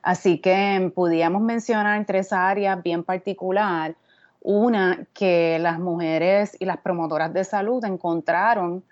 Así 0.02 0.38
que 0.38 0.92
podíamos 0.94 1.40
mencionar 1.40 2.04
tres 2.04 2.32
áreas 2.32 2.82
bien 2.82 3.04
particulares 3.04 3.96
una, 4.42 5.06
que 5.14 5.58
las 5.60 5.78
mujeres 5.78 6.56
y 6.58 6.64
las 6.64 6.78
promotoras 6.78 7.32
de 7.32 7.44
salud 7.44 7.84
encontraron 7.84 8.82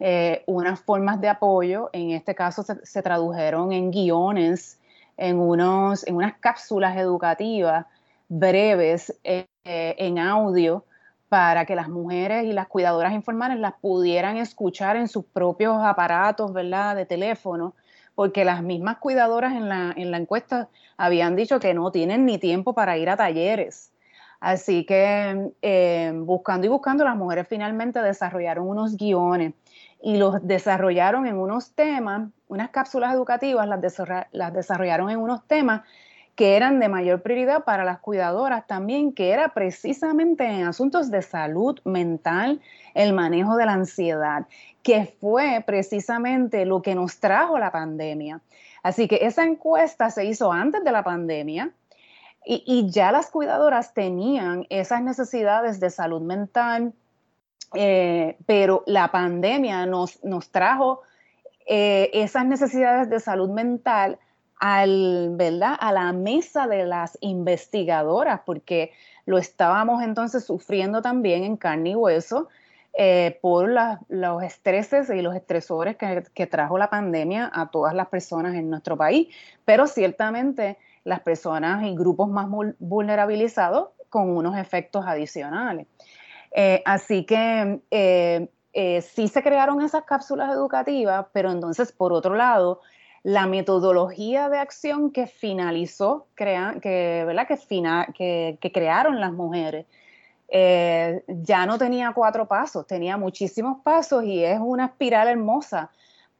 eh, 0.00 0.44
unas 0.46 0.80
formas 0.80 1.20
de 1.20 1.28
apoyo, 1.28 1.90
en 1.92 2.10
este 2.10 2.34
caso 2.34 2.62
se, 2.62 3.02
tradujeron 3.02 3.72
en 3.72 3.90
guiones, 3.90 4.78
en, 5.16 5.38
unos, 5.38 6.06
en 6.06 6.16
unas 6.16 6.36
cápsulas 6.38 6.96
educativas 6.96 7.86
breves 8.28 9.18
eh, 9.24 9.46
en 9.64 10.18
audio 10.18 10.84
para 11.28 11.64
que 11.64 11.74
las 11.74 11.88
mujeres 11.88 12.44
y 12.44 12.52
las 12.52 12.68
cuidadoras 12.68 13.12
informales 13.12 13.58
las 13.58 13.74
pudieran 13.74 14.36
escuchar 14.36 14.96
en 14.96 15.08
sus 15.08 15.24
propios 15.24 15.76
aparatos, 15.82 16.52
¿verdad?, 16.52 16.96
de 16.96 17.06
teléfono, 17.06 17.74
porque 18.14 18.44
las 18.44 18.62
mismas 18.62 18.98
cuidadoras 18.98 19.52
en 19.54 19.68
la, 19.68 19.92
en 19.96 20.10
la 20.10 20.16
encuesta 20.18 20.68
habían 20.96 21.36
dicho 21.36 21.60
que 21.60 21.74
no 21.74 21.90
tienen 21.92 22.24
ni 22.24 22.38
tiempo 22.38 22.72
para 22.72 22.96
ir 22.98 23.10
a 23.10 23.16
talleres. 23.16 23.92
Así 24.40 24.84
que 24.84 25.50
eh, 25.62 26.12
buscando 26.14 26.66
y 26.66 26.70
buscando, 26.70 27.04
las 27.04 27.16
mujeres 27.16 27.48
finalmente 27.48 28.00
desarrollaron 28.00 28.68
unos 28.68 28.96
guiones 28.96 29.54
y 30.00 30.16
los 30.16 30.46
desarrollaron 30.46 31.26
en 31.26 31.36
unos 31.36 31.72
temas, 31.72 32.28
unas 32.46 32.70
cápsulas 32.70 33.14
educativas 33.14 33.66
las, 33.66 33.80
las 34.30 34.52
desarrollaron 34.52 35.10
en 35.10 35.18
unos 35.18 35.44
temas 35.46 35.82
que 36.38 36.56
eran 36.56 36.78
de 36.78 36.88
mayor 36.88 37.20
prioridad 37.20 37.64
para 37.64 37.84
las 37.84 37.98
cuidadoras 37.98 38.64
también, 38.68 39.12
que 39.12 39.32
era 39.32 39.48
precisamente 39.54 40.44
en 40.44 40.68
asuntos 40.68 41.10
de 41.10 41.20
salud 41.20 41.80
mental, 41.84 42.60
el 42.94 43.12
manejo 43.12 43.56
de 43.56 43.66
la 43.66 43.72
ansiedad, 43.72 44.46
que 44.84 45.12
fue 45.20 45.64
precisamente 45.66 46.64
lo 46.64 46.80
que 46.80 46.94
nos 46.94 47.18
trajo 47.18 47.58
la 47.58 47.72
pandemia. 47.72 48.40
Así 48.84 49.08
que 49.08 49.18
esa 49.22 49.44
encuesta 49.44 50.10
se 50.10 50.26
hizo 50.26 50.52
antes 50.52 50.84
de 50.84 50.92
la 50.92 51.02
pandemia 51.02 51.72
y, 52.50 52.88
ya 52.90 53.12
las 53.12 53.30
cuidadoras 53.30 53.92
tenían 53.92 54.66
esas 54.70 55.02
necesidades 55.02 55.80
de 55.80 55.90
salud 55.90 56.22
mental, 56.22 56.94
eh, 57.74 58.38
pero 58.46 58.84
la 58.86 59.12
pandemia 59.12 59.84
nos, 59.84 60.24
nos 60.24 60.50
trajo 60.50 61.02
eh, 61.66 62.08
esas 62.14 62.46
necesidades 62.46 63.10
de 63.10 63.20
salud 63.20 63.50
mental 63.50 64.18
al, 64.58 65.32
¿verdad? 65.32 65.76
a 65.78 65.92
la 65.92 66.10
mesa 66.14 66.66
de 66.66 66.86
las 66.86 67.18
investigadoras, 67.20 68.40
porque 68.46 68.92
lo 69.26 69.36
estábamos 69.36 70.02
entonces 70.02 70.46
sufriendo 70.46 71.02
también 71.02 71.44
en 71.44 71.58
carne 71.58 71.90
y 71.90 71.94
hueso 71.96 72.48
eh, 72.94 73.38
por 73.42 73.68
los 74.08 74.42
estreses 74.42 75.10
y 75.10 75.20
los 75.20 75.36
estresores 75.36 75.96
que, 75.96 76.46
trajo 76.46 76.78
la 76.78 76.88
pandemia 76.88 77.50
a 77.52 77.70
todas 77.70 77.94
las 77.94 78.08
personas 78.08 78.54
en 78.54 78.70
nuestro 78.70 78.96
país, 78.96 79.28
pero 79.66 79.86
ciertamente 79.86 80.78
las 81.04 81.20
personas 81.20 81.84
y 81.84 81.94
grupos 81.94 82.28
más 82.28 82.46
vulnerabilizados 82.78 83.88
con 84.08 84.30
unos 84.30 84.56
efectos 84.56 85.04
adicionales. 85.06 85.86
Eh, 86.52 86.82
así 86.84 87.24
que 87.24 87.80
eh, 87.90 88.48
sí 89.02 89.28
se 89.28 89.42
crearon 89.42 89.82
esas 89.82 90.04
cápsulas 90.04 90.50
educativas, 90.52 91.26
pero 91.32 91.50
entonces, 91.50 91.92
por 91.92 92.12
otro 92.12 92.34
lado, 92.34 92.80
la 93.22 93.46
metodología 93.46 94.48
de 94.48 94.58
acción 94.58 95.10
que 95.10 95.26
finalizó, 95.26 96.28
que, 96.36 97.24
¿verdad? 97.26 97.46
Que, 98.16 98.58
que, 98.60 98.72
crearon 98.72 99.20
las 99.20 99.32
mujeres, 99.32 99.86
eh, 100.48 101.22
ya 101.26 101.66
no 101.66 101.78
tenía 101.78 102.12
cuatro 102.14 102.46
pasos, 102.46 102.86
tenía 102.86 103.16
muchísimos 103.16 103.82
pasos 103.82 104.24
y 104.24 104.44
es 104.44 104.58
una 104.60 104.86
espiral 104.86 105.28
hermosa 105.28 105.90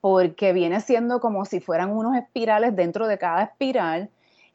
porque 0.01 0.53
viene 0.53 0.79
siendo 0.81 1.19
como 1.19 1.45
si 1.45 1.59
fueran 1.59 1.91
unos 1.91 2.15
espirales 2.15 2.75
dentro 2.75 3.07
de 3.07 3.17
cada 3.17 3.43
espiral 3.43 4.09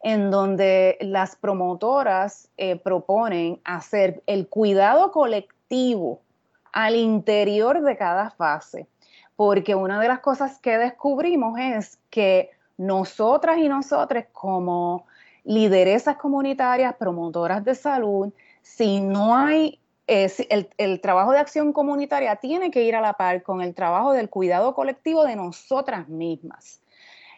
en 0.04 0.30
donde 0.30 0.96
las 1.00 1.34
promotoras 1.34 2.48
eh, 2.56 2.76
proponen 2.76 3.60
hacer 3.64 4.22
el 4.26 4.46
cuidado 4.46 5.10
colectivo 5.10 6.20
al 6.72 6.94
interior 6.94 7.82
de 7.82 7.96
cada 7.96 8.30
fase 8.30 8.86
porque 9.36 9.74
una 9.74 10.00
de 10.00 10.08
las 10.08 10.20
cosas 10.20 10.58
que 10.58 10.78
descubrimos 10.78 11.58
es 11.58 11.98
que 12.10 12.50
nosotras 12.76 13.58
y 13.58 13.68
nosotros 13.68 14.24
como 14.32 15.06
lideresas 15.44 16.16
comunitarias, 16.16 16.94
promotoras 16.96 17.64
de 17.64 17.74
salud, 17.74 18.32
si 18.62 19.00
no 19.00 19.36
hay 19.36 19.78
eh, 20.06 20.30
el, 20.78 21.00
trabajo 21.00 21.32
de 21.32 21.38
acción 21.38 21.72
comunitaria 21.72 22.36
tiene 22.36 22.70
que 22.70 22.82
ir 22.82 22.94
a 22.94 23.00
la 23.00 23.14
par 23.14 23.42
con 23.42 23.62
el 23.62 23.74
trabajo 23.74 24.12
del 24.12 24.28
cuidado 24.28 24.74
colectivo 24.74 25.24
de 25.24 25.36
nosotras 25.36 26.08
mismas. 26.08 26.80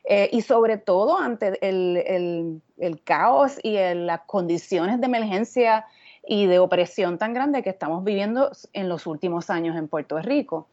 Eh, 0.09 0.31
y 0.33 0.43
sobre 0.43 0.79
todo 0.79 1.19
ante 1.19 1.59
el, 1.67 2.63
caos 3.03 3.59
y 3.65 3.77
las 3.95 4.21
condiciones 4.21 5.01
de 5.01 5.07
emergencia 5.07 5.85
y 6.25 6.47
de 6.47 6.61
opresión 6.61 7.19
tan 7.19 7.35
grande 7.35 7.65
que 7.65 7.71
estamos 7.71 8.05
viviendo 8.05 8.53
en 8.73 8.89
los 8.89 9.09
últimos 9.09 9.51
años 9.51 9.77
en 9.77 9.89
Puerto 9.89 10.21
Rico. 10.21 10.69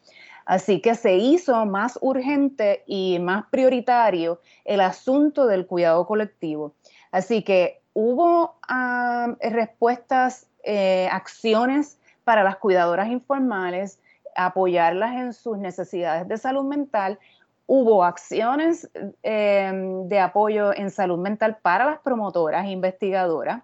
Así 0.45 0.81
que 0.81 0.93
se 0.93 1.15
hizo 1.15 1.65
más 1.65 1.97
urgente 2.01 2.83
y 2.85 3.17
más 3.19 3.45
prioritario 3.49 4.39
el 4.65 4.81
asunto 4.81 5.47
del 5.47 5.65
cuidado 5.65 6.05
colectivo. 6.05 6.73
Así 7.11 7.43
que 7.43 7.81
hubo 7.93 8.55
ah, 8.67 9.35
respuestas, 9.41 10.47
eh, 10.63 11.07
acciones 11.11 11.97
para 12.23 12.43
las 12.43 12.57
cuidadoras 12.57 13.09
informales, 13.09 13.99
apoyarlas 14.35 15.13
en 15.13 15.33
sus 15.33 15.57
necesidades 15.57 16.27
de 16.27 16.37
salud 16.37 16.65
mental. 16.65 17.19
Hubo 17.65 18.03
acciones 18.03 18.89
em, 19.23 20.07
de 20.07 20.19
apoyo 20.19 20.73
en 20.73 20.91
salud 20.91 21.17
mental 21.17 21.57
para 21.61 21.85
las 21.85 21.99
promotoras 21.99 22.65
e 22.65 22.71
investigadoras. 22.71 23.63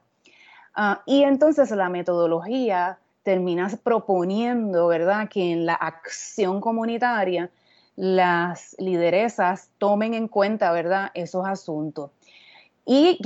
Ah, 0.73 1.01
y 1.05 1.23
entonces 1.23 1.71
la 1.71 1.89
metodología 1.89 2.97
terminas 3.23 3.75
proponiendo, 3.75 4.87
¿verdad?, 4.87 5.27
que 5.29 5.51
en 5.51 5.65
la 5.65 5.73
acción 5.73 6.61
comunitaria 6.61 7.49
las 7.95 8.75
lideresas 8.79 9.69
tomen 9.77 10.13
en 10.13 10.27
cuenta, 10.27 10.71
¿verdad?, 10.71 11.11
esos 11.13 11.45
asuntos. 11.45 12.11
Y, 12.85 13.19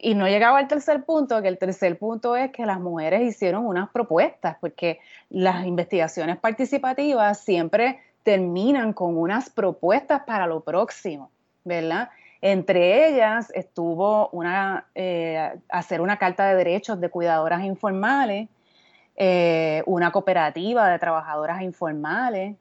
y, 0.00 0.14
no 0.14 0.28
llegaba 0.28 0.58
al 0.58 0.68
tercer 0.68 1.04
punto, 1.04 1.42
que 1.42 1.48
el 1.48 1.58
tercer 1.58 1.98
punto 1.98 2.36
es 2.36 2.52
que 2.52 2.64
las 2.64 2.80
mujeres 2.80 3.20
hicieron 3.22 3.66
unas 3.66 3.90
propuestas, 3.90 4.56
porque 4.60 4.98
las 5.28 5.66
investigaciones 5.66 6.38
participativas 6.38 7.40
siempre 7.40 7.98
terminan 8.22 8.92
con 8.92 9.16
unas 9.16 9.50
propuestas 9.50 10.22
para 10.26 10.46
lo 10.46 10.60
próximo, 10.60 11.30
¿verdad? 11.64 12.10
Entre 12.40 13.08
ellas 13.08 13.52
estuvo 13.54 14.28
una, 14.30 14.86
eh, 14.94 15.58
hacer 15.68 16.00
una 16.00 16.16
carta 16.16 16.46
de 16.46 16.54
derechos 16.54 17.00
de 17.00 17.10
cuidadoras 17.10 17.64
informales, 17.64 18.48
eh, 19.16 19.82
una 19.86 20.10
cooperativa 20.10 20.88
de 20.88 20.98
trabajadoras 20.98 21.60
informales, 21.60 22.56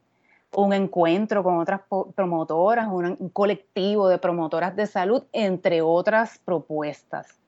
un 0.53 0.73
encuentro 0.73 1.43
con 1.43 1.59
otras 1.59 1.81
promotoras, 2.15 2.87
un 2.87 3.29
colectivo 3.29 4.09
de 4.09 4.17
promotoras 4.17 4.75
de 4.75 4.87
salud, 4.87 5.23
entre 5.31 5.81
otras 5.81 6.39
propuestas. 6.39 7.38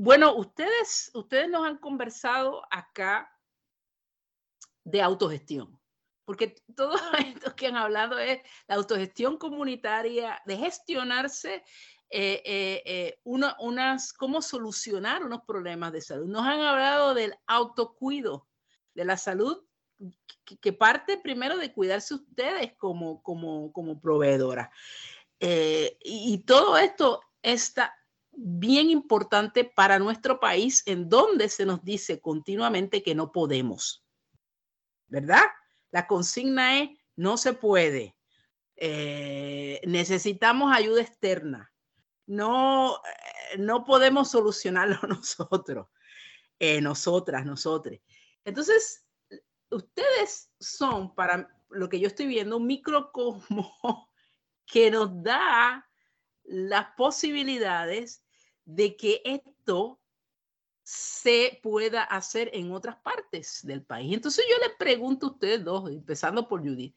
Bueno, 0.00 0.36
ustedes, 0.36 1.10
ustedes 1.12 1.48
nos 1.48 1.66
han 1.66 1.76
conversado 1.78 2.62
acá 2.70 3.36
de 4.84 5.02
autogestión, 5.02 5.76
porque 6.24 6.54
todo 6.76 6.96
esto 7.18 7.56
que 7.56 7.66
han 7.66 7.76
hablado 7.76 8.16
es 8.16 8.38
la 8.68 8.76
autogestión 8.76 9.38
comunitaria, 9.38 10.40
de 10.46 10.56
gestionarse 10.56 11.64
eh, 12.10 12.42
eh, 12.44 12.82
eh, 12.86 13.20
unas, 13.24 14.12
cómo 14.12 14.40
solucionar 14.40 15.24
unos 15.24 15.42
problemas 15.42 15.92
de 15.92 16.00
salud. 16.00 16.28
Nos 16.28 16.46
han 16.46 16.60
hablado 16.60 17.12
del 17.12 17.34
autocuido, 17.48 18.46
de 18.94 19.04
la 19.04 19.16
salud 19.16 19.64
que, 20.60 20.72
parte 20.72 21.18
primero 21.18 21.58
de 21.58 21.72
cuidarse 21.72 22.14
ustedes 22.14 22.72
como, 22.76 23.20
como, 23.24 23.72
como 23.72 24.00
y, 25.40 26.38
todo 26.46 26.78
esto 26.78 27.20
está 27.42 27.97
bien 28.40 28.88
importante 28.88 29.64
para 29.64 29.98
nuestro 29.98 30.38
país 30.38 30.84
en 30.86 31.08
donde 31.08 31.48
se 31.48 31.66
nos 31.66 31.82
dice 31.82 32.20
continuamente 32.20 33.02
que 33.02 33.14
no 33.14 33.32
podemos. 33.32 34.04
¿Verdad? 35.08 35.42
La 35.90 36.06
consigna 36.06 36.80
es, 36.80 36.90
no 37.16 37.36
se 37.36 37.52
puede. 37.52 38.16
Eh, 38.76 39.80
necesitamos 39.86 40.72
ayuda 40.72 41.02
externa. 41.02 41.72
No, 42.26 42.96
eh, 42.96 43.58
no 43.58 43.84
podemos 43.84 44.30
solucionarlo 44.30 45.00
nosotros, 45.08 45.88
eh, 46.60 46.80
nosotras, 46.80 47.44
nosotros. 47.44 47.98
Entonces, 48.44 49.04
ustedes 49.70 50.52
son, 50.60 51.12
para 51.14 51.48
lo 51.70 51.88
que 51.88 51.98
yo 51.98 52.06
estoy 52.06 52.26
viendo, 52.26 52.56
un 52.56 52.66
microcosmo 52.66 53.74
que 54.64 54.92
nos 54.92 55.22
da 55.24 55.84
las 56.44 56.86
posibilidades 56.96 58.22
de 58.68 58.96
que 58.96 59.22
esto 59.24 59.98
se 60.82 61.58
pueda 61.62 62.02
hacer 62.02 62.50
en 62.52 62.70
otras 62.70 62.96
partes 62.96 63.60
del 63.62 63.82
país. 63.82 64.12
Entonces 64.12 64.44
yo 64.48 64.58
les 64.58 64.76
pregunto 64.76 65.26
a 65.26 65.30
ustedes 65.30 65.64
dos, 65.64 65.90
empezando 65.90 66.46
por 66.46 66.60
Judith, 66.60 66.94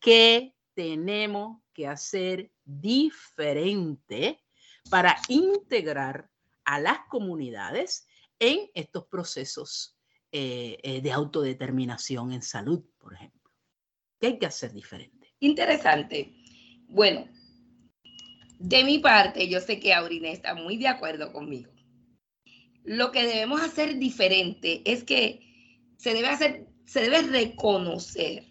¿qué 0.00 0.54
tenemos 0.72 1.60
que 1.74 1.86
hacer 1.86 2.50
diferente 2.64 4.42
para 4.88 5.14
integrar 5.28 6.30
a 6.64 6.80
las 6.80 7.00
comunidades 7.10 8.06
en 8.38 8.70
estos 8.72 9.06
procesos 9.06 9.98
eh, 10.30 10.78
eh, 10.82 11.02
de 11.02 11.12
autodeterminación 11.12 12.32
en 12.32 12.40
salud, 12.40 12.82
por 12.96 13.12
ejemplo? 13.12 13.50
¿Qué 14.18 14.28
hay 14.28 14.38
que 14.38 14.46
hacer 14.46 14.72
diferente? 14.72 15.34
Interesante. 15.40 16.34
Bueno, 16.88 17.28
de 18.62 18.84
mi 18.84 19.00
parte, 19.00 19.48
yo 19.48 19.60
sé 19.60 19.80
que 19.80 19.92
Aurina 19.92 20.30
está 20.30 20.54
muy 20.54 20.76
de 20.76 20.86
acuerdo 20.86 21.32
conmigo. 21.32 21.72
Lo 22.84 23.10
que 23.10 23.26
debemos 23.26 23.60
hacer 23.60 23.98
diferente 23.98 24.82
es 24.84 25.02
que 25.02 25.40
se 25.98 26.14
debe 26.14 26.28
hacer, 26.28 26.68
se 26.84 27.00
debe 27.00 27.22
reconocer 27.22 28.44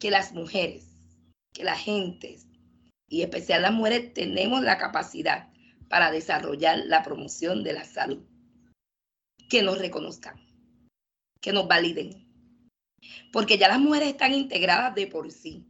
que 0.00 0.10
las 0.10 0.32
mujeres, 0.32 0.84
que 1.52 1.62
la 1.62 1.76
gente, 1.76 2.38
y 3.08 3.22
especial 3.22 3.62
las 3.62 3.72
mujeres, 3.72 4.12
tenemos 4.14 4.62
la 4.62 4.78
capacidad 4.78 5.48
para 5.88 6.10
desarrollar 6.10 6.78
la 6.86 7.04
promoción 7.04 7.62
de 7.62 7.72
la 7.72 7.84
salud. 7.84 8.24
Que 9.48 9.62
nos 9.62 9.78
reconozcan, 9.78 10.44
que 11.40 11.52
nos 11.52 11.68
validen. 11.68 12.26
Porque 13.32 13.58
ya 13.58 13.68
las 13.68 13.78
mujeres 13.78 14.08
están 14.08 14.34
integradas 14.34 14.92
de 14.96 15.06
por 15.06 15.30
sí 15.30 15.64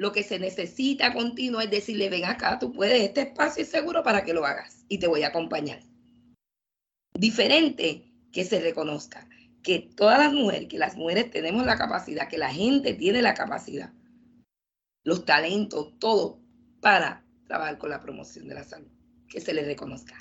lo 0.00 0.12
que 0.12 0.22
se 0.22 0.38
necesita 0.38 1.12
continuo 1.12 1.60
es 1.60 1.70
decirle, 1.70 2.08
ven 2.08 2.24
acá, 2.24 2.58
tú 2.58 2.72
puedes, 2.72 3.02
este 3.02 3.20
espacio 3.20 3.62
es 3.62 3.68
seguro 3.68 4.02
para 4.02 4.24
que 4.24 4.32
lo 4.32 4.46
hagas 4.46 4.82
y 4.88 4.96
te 4.96 5.06
voy 5.06 5.24
a 5.24 5.28
acompañar. 5.28 5.82
Diferente 7.12 8.10
que 8.32 8.46
se 8.46 8.62
reconozca 8.62 9.28
que 9.62 9.90
todas 9.94 10.18
las 10.18 10.32
mujeres, 10.32 10.68
que 10.68 10.78
las 10.78 10.96
mujeres 10.96 11.30
tenemos 11.30 11.66
la 11.66 11.76
capacidad, 11.76 12.28
que 12.28 12.38
la 12.38 12.48
gente 12.48 12.94
tiene 12.94 13.20
la 13.20 13.34
capacidad, 13.34 13.92
los 15.04 15.26
talentos, 15.26 15.92
todo 15.98 16.40
para 16.80 17.22
trabajar 17.46 17.76
con 17.76 17.90
la 17.90 18.00
promoción 18.00 18.48
de 18.48 18.54
la 18.54 18.64
salud, 18.64 18.88
que 19.28 19.42
se 19.42 19.52
les 19.52 19.66
reconozca. 19.66 20.14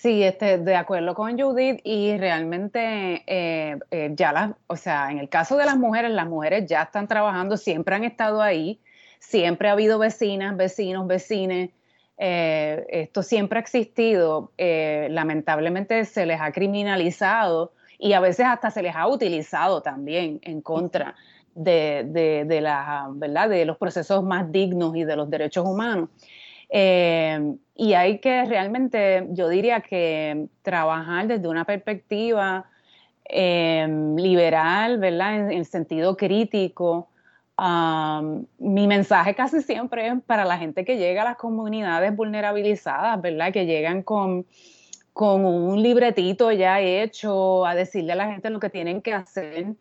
Sí, 0.00 0.22
este, 0.22 0.56
de 0.56 0.76
acuerdo 0.76 1.14
con 1.14 1.38
Judith 1.38 1.82
y 1.84 2.16
realmente 2.16 3.22
eh, 3.26 3.78
eh, 3.90 4.10
ya 4.14 4.32
las, 4.32 4.52
o 4.66 4.74
sea, 4.74 5.10
en 5.10 5.18
el 5.18 5.28
caso 5.28 5.58
de 5.58 5.66
las 5.66 5.76
mujeres, 5.76 6.10
las 6.10 6.26
mujeres 6.26 6.64
ya 6.66 6.84
están 6.84 7.06
trabajando, 7.06 7.58
siempre 7.58 7.96
han 7.96 8.04
estado 8.04 8.40
ahí, 8.40 8.80
siempre 9.18 9.68
ha 9.68 9.72
habido 9.72 9.98
vecinas, 9.98 10.56
vecinos, 10.56 11.06
vecines, 11.06 11.72
eh, 12.16 12.86
esto 12.88 13.22
siempre 13.22 13.58
ha 13.58 13.60
existido, 13.60 14.52
lamentablemente 14.56 16.06
se 16.06 16.24
les 16.24 16.40
ha 16.40 16.50
criminalizado 16.50 17.74
y 17.98 18.14
a 18.14 18.20
veces 18.20 18.46
hasta 18.46 18.70
se 18.70 18.82
les 18.82 18.96
ha 18.96 19.06
utilizado 19.06 19.82
también 19.82 20.40
en 20.44 20.62
contra 20.62 21.14
de, 21.54 22.06
de, 22.06 22.46
de, 22.46 22.60
la, 22.62 23.06
¿verdad? 23.12 23.50
de 23.50 23.66
los 23.66 23.76
procesos 23.76 24.24
más 24.24 24.50
dignos 24.50 24.96
y 24.96 25.04
de 25.04 25.16
los 25.16 25.28
derechos 25.28 25.66
humanos. 25.66 26.08
Eh, 26.70 27.56
y 27.74 27.94
hay 27.94 28.18
que 28.18 28.44
realmente, 28.44 29.26
yo 29.30 29.48
diría 29.48 29.80
que 29.80 30.46
trabajar 30.62 31.26
desde 31.26 31.48
una 31.48 31.64
perspectiva 31.64 32.66
eh, 33.24 33.86
liberal, 34.16 34.98
¿verdad? 34.98 35.50
En, 35.50 35.50
el 35.52 35.66
sentido 35.66 36.16
crítico. 36.16 37.08
mi 38.58 38.86
mensaje 38.86 39.34
casi 39.34 39.62
siempre 39.62 40.08
es 40.08 40.14
para 40.26 40.44
la 40.44 40.58
gente 40.58 40.84
que 40.84 40.96
llega 40.96 41.22
a 41.22 41.24
las 41.24 41.36
comunidades 41.36 42.14
vulnerabilizadas, 42.14 43.20
¿verdad? 43.20 43.52
Que 43.52 43.66
llegan 43.66 44.02
con, 44.02 44.46
con 45.12 45.44
un 45.44 45.82
libretito 45.82 46.52
ya 46.52 46.80
hecho 46.80 47.66
a 47.66 47.74
decirle 47.74 48.12
a 48.12 48.16
la 48.16 48.32
gente 48.32 48.50
lo 48.50 48.60
que 48.60 48.70
tienen 48.70 49.02
que 49.02 49.12
hacer. 49.12 49.74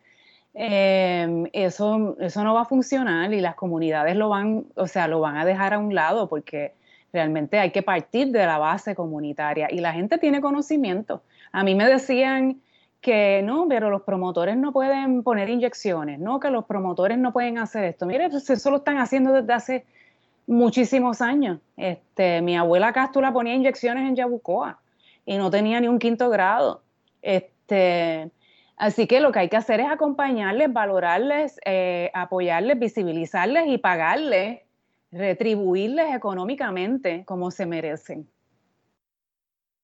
Eh, 0.54 1.50
eso, 1.54 2.18
eso 2.20 2.44
no 2.44 2.54
va 2.54 2.62
a 2.62 2.66
funcionar 2.66 3.34
y 3.34 3.40
las 3.42 3.56
comunidades 3.56 4.16
lo 4.16 4.30
van, 4.30 4.66
o 4.76 4.88
sea, 4.88 5.08
lo 5.08 5.20
van 5.20 5.38
a 5.38 5.46
dejar 5.46 5.74
a 5.74 5.80
un 5.80 5.94
lado 5.94 6.28
porque 6.28 6.74
Realmente 7.12 7.60
hay 7.60 7.72
que 7.72 7.82
partir 7.82 8.32
de 8.32 8.46
la 8.46 8.58
base 8.58 8.96
comunitaria 8.96 9.68
y 9.72 9.80
la 9.80 9.94
gente 9.94 10.18
tiene 10.18 10.42
conocimiento. 10.42 11.24
A 11.52 11.64
mí 11.64 11.76
me 11.76 11.86
decían 11.86 12.62
que 13.02 13.42
no, 13.44 13.68
pero 13.68 13.90
los 13.90 14.02
promotores 14.04 14.58
no 14.58 14.74
pueden 14.74 15.24
poner 15.24 15.50
inyecciones, 15.50 16.20
no, 16.20 16.40
que 16.40 16.50
los 16.50 16.66
promotores 16.66 17.18
no 17.18 17.32
pueden 17.32 17.58
hacer 17.58 17.86
esto. 17.86 18.06
Mire, 18.06 18.26
eso 18.26 18.72
lo 18.72 18.78
están 18.78 18.98
haciendo 18.98 19.32
desde 19.32 19.54
hace 19.54 19.86
muchísimos 20.46 21.22
años. 21.22 21.60
Este, 21.78 22.42
mi 22.42 22.58
abuela 22.58 22.92
Cástula 22.92 23.32
ponía 23.32 23.54
inyecciones 23.54 24.08
en 24.08 24.16
Yabucoa 24.16 24.80
y 25.26 25.38
no 25.38 25.50
tenía 25.50 25.80
ni 25.80 25.88
un 25.88 26.00
quinto 26.00 26.30
grado. 26.30 26.82
Este, 27.22 28.32
así 28.76 29.08
que 29.08 29.22
lo 29.22 29.32
que 29.32 29.40
hay 29.40 29.50
que 29.50 29.58
hacer 29.58 29.80
es 29.80 29.90
acompañarles, 29.90 30.74
valorarles, 30.74 31.60
eh, 31.66 32.12
apoyarles, 32.14 32.78
visibilizarles 32.78 33.68
y 33.68 33.78
pagarles 33.78 34.60
retribuirles 35.12 36.14
económicamente 36.14 37.24
como 37.26 37.52
se 37.52 37.66
merecen. 37.66 38.30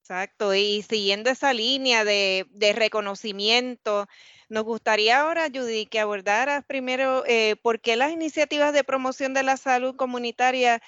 Exacto, 0.02 0.54
y 0.54 0.84
siguiendo 0.84 1.32
esa 1.32 1.52
línea 1.52 2.06
de, 2.06 2.46
reconocimiento, 2.76 4.06
nos 4.50 4.64
gustaría 4.64 5.22
ahora, 5.22 5.48
Judy, 5.52 5.88
que 5.88 6.00
abordaras 6.00 6.64
primero 6.64 7.24
eh, 7.26 7.56
por 7.64 7.80
qué 7.80 7.96
las 7.96 8.12
iniciativas 8.12 8.72
de 8.72 8.84
promoción 8.84 9.34
de 9.34 9.42
la 9.42 9.58
salud 9.58 9.96
comunitaria, 9.96 10.80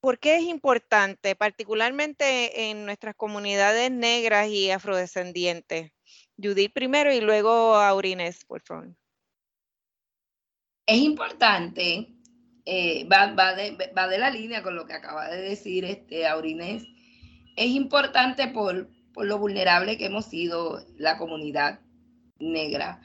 por 0.00 0.20
qué 0.20 0.36
es 0.36 0.44
importante, 0.44 1.34
particularmente 1.34 2.70
en 2.70 2.86
nuestras 2.86 3.16
comunidades 3.16 3.90
negras 3.90 4.46
y 4.46 4.70
afrodescendientes. 4.70 5.90
Judith 6.40 6.72
primero 6.72 7.12
y 7.12 7.20
luego 7.20 7.74
Aurines, 7.74 8.44
por 8.44 8.62
favor. 8.62 8.94
Es 10.86 10.98
importante 10.98 12.17
eh, 12.70 13.08
va, 13.10 13.54
de, 13.54 14.18
la 14.18 14.28
línea 14.28 14.62
con 14.62 14.76
lo 14.76 14.84
que 14.84 14.92
acaba 14.92 15.30
de 15.30 15.40
decir 15.40 15.86
este 15.86 16.26
Aurinés. 16.26 16.84
Es 17.56 17.68
importante 17.68 18.48
por, 18.48 18.90
lo 19.16 19.38
vulnerable 19.38 19.96
que 19.96 20.04
hemos 20.04 20.26
sido 20.26 20.84
la 20.98 21.16
comunidad 21.16 21.80
negra. 22.38 23.00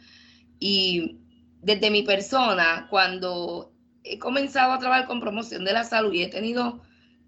Y 0.59 1.22
desde 1.61 1.89
mi 1.91 2.03
persona, 2.03 2.88
cuando 2.89 3.74
he 4.03 4.20
comenzado 4.20 4.74
a 4.74 4.80
trabajar 4.80 5.07
con 5.07 5.22
promoción 5.22 5.64
de 5.64 5.72
la 5.72 5.86
salud 5.86 6.11
y 6.11 6.24
he 6.24 6.28
tenido 6.28 6.84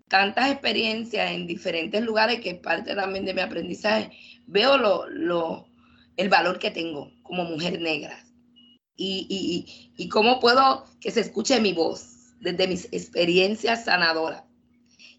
tantas 0.09 0.51
experiencias 0.51 1.31
en 1.31 1.47
diferentes 1.47 2.03
lugares 2.03 2.41
que 2.41 2.55
parte 2.55 2.95
también 2.95 3.23
de 3.23 3.33
mi 3.33 3.41
aprendizaje, 3.41 4.11
veo 4.45 4.77
lo, 4.77 5.67
el 6.17 6.27
valor 6.27 6.59
que 6.59 6.69
tengo 6.69 7.13
como 7.23 7.45
mujer 7.45 7.79
negra 7.79 8.19
y 8.97 10.09
cómo 10.11 10.41
puedo 10.41 10.85
que 10.99 11.11
se 11.11 11.21
escuche 11.21 11.61
mi 11.61 11.71
voz 11.71 12.14
desde 12.39 12.67
mis 12.67 12.85
experiencias 12.91 13.85
sanadoras, 13.85 14.43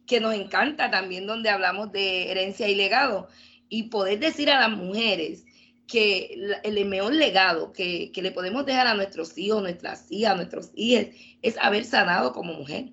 que 0.07 0.21
nos 0.21 0.35
encanta 0.35 0.91
también 0.91 1.27
donde 1.27 1.51
hablamos 1.51 1.93
de 1.93 2.31
herencia 2.31 2.69
y 2.69 2.75
legado, 2.75 3.29
y 3.69 3.85
poder 3.85 4.21
decir 4.21 4.51
a 4.51 4.61
las 4.61 4.77
mujeres 4.77 5.45
que 5.87 6.59
el 6.65 6.85
mejor 6.87 7.15
legado 7.15 7.73
que, 7.73 8.11
le 8.15 8.31
podemos 8.33 8.67
dejar 8.67 8.87
a 8.87 8.95
nuestros 8.95 9.37
hijos, 9.39 9.63
nuestras 9.63 10.07
hijas, 10.11 10.37
nuestros 10.37 10.71
hijos, 10.75 11.07
es 11.43 11.57
haber 11.59 11.85
sanado 11.85 12.33
como 12.33 12.55
mujer. 12.55 12.93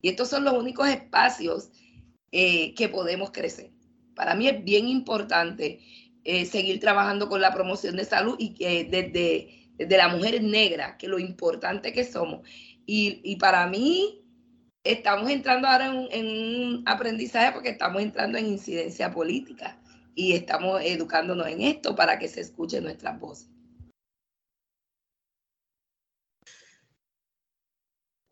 Y 0.00 0.08
estos 0.08 0.28
son 0.28 0.44
los 0.44 0.54
únicos 0.54 0.88
espacios 0.88 1.70
eh, 2.32 2.74
que 2.74 2.88
podemos 2.88 3.30
crecer. 3.30 3.70
Para 4.14 4.34
mí 4.34 4.48
es 4.48 4.62
bien 4.64 4.88
importante 4.88 5.80
eh, 6.24 6.44
seguir 6.44 6.80
trabajando 6.80 7.28
con 7.28 7.40
la 7.40 7.54
promoción 7.54 7.96
de 7.96 8.04
salud 8.04 8.36
y 8.38 8.54
que 8.54 8.84
desde, 8.84 9.68
desde 9.76 9.96
la 9.96 10.08
mujer 10.08 10.42
negra, 10.42 10.96
que 10.98 11.08
lo 11.08 11.18
importante 11.18 11.92
que 11.92 12.04
somos 12.04 12.40
y, 12.86 13.36
para 13.36 13.66
mí, 13.66 14.24
estamos 14.84 15.30
entrando 15.30 15.68
ahora 15.68 15.86
en, 16.10 16.26
un 16.26 16.82
aprendizaje 16.86 17.52
porque 17.52 17.70
estamos 17.70 18.02
entrando 18.02 18.38
en 18.38 18.46
incidencia 18.46 19.10
política 19.10 19.78
y 20.14 20.32
estamos 20.32 20.80
educándonos 20.82 21.46
en 21.46 21.62
esto 21.62 21.94
para 21.94 22.18
que 22.18 22.28
se 22.28 22.40
escuche 22.40 22.80
nuestras 22.80 23.18
voces. 23.18 23.48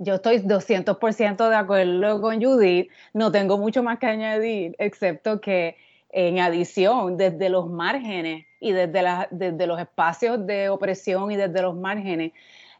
Yo 0.02 0.14
estoy 0.14 0.38
200% 0.38 1.48
de 1.50 1.56
acuerdo 1.56 2.22
con 2.22 2.42
Judith. 2.42 2.90
No 3.12 3.30
tengo 3.30 3.58
mucho 3.58 3.82
más 3.82 3.98
que 3.98 4.06
añadir, 4.06 4.74
excepto 4.78 5.42
que 5.42 5.76
en 6.08 6.40
adición, 6.40 7.16
desde 7.16 7.50
los 7.50 7.68
márgenes 7.68 8.46
y 8.60 8.72
desde 8.72 9.66
los 9.66 9.78
espacios 9.78 10.44
de 10.46 10.68
opresión 10.68 11.30
y 11.30 11.36
desde 11.36 11.62
los 11.62 11.76
márgenes, 11.76 12.32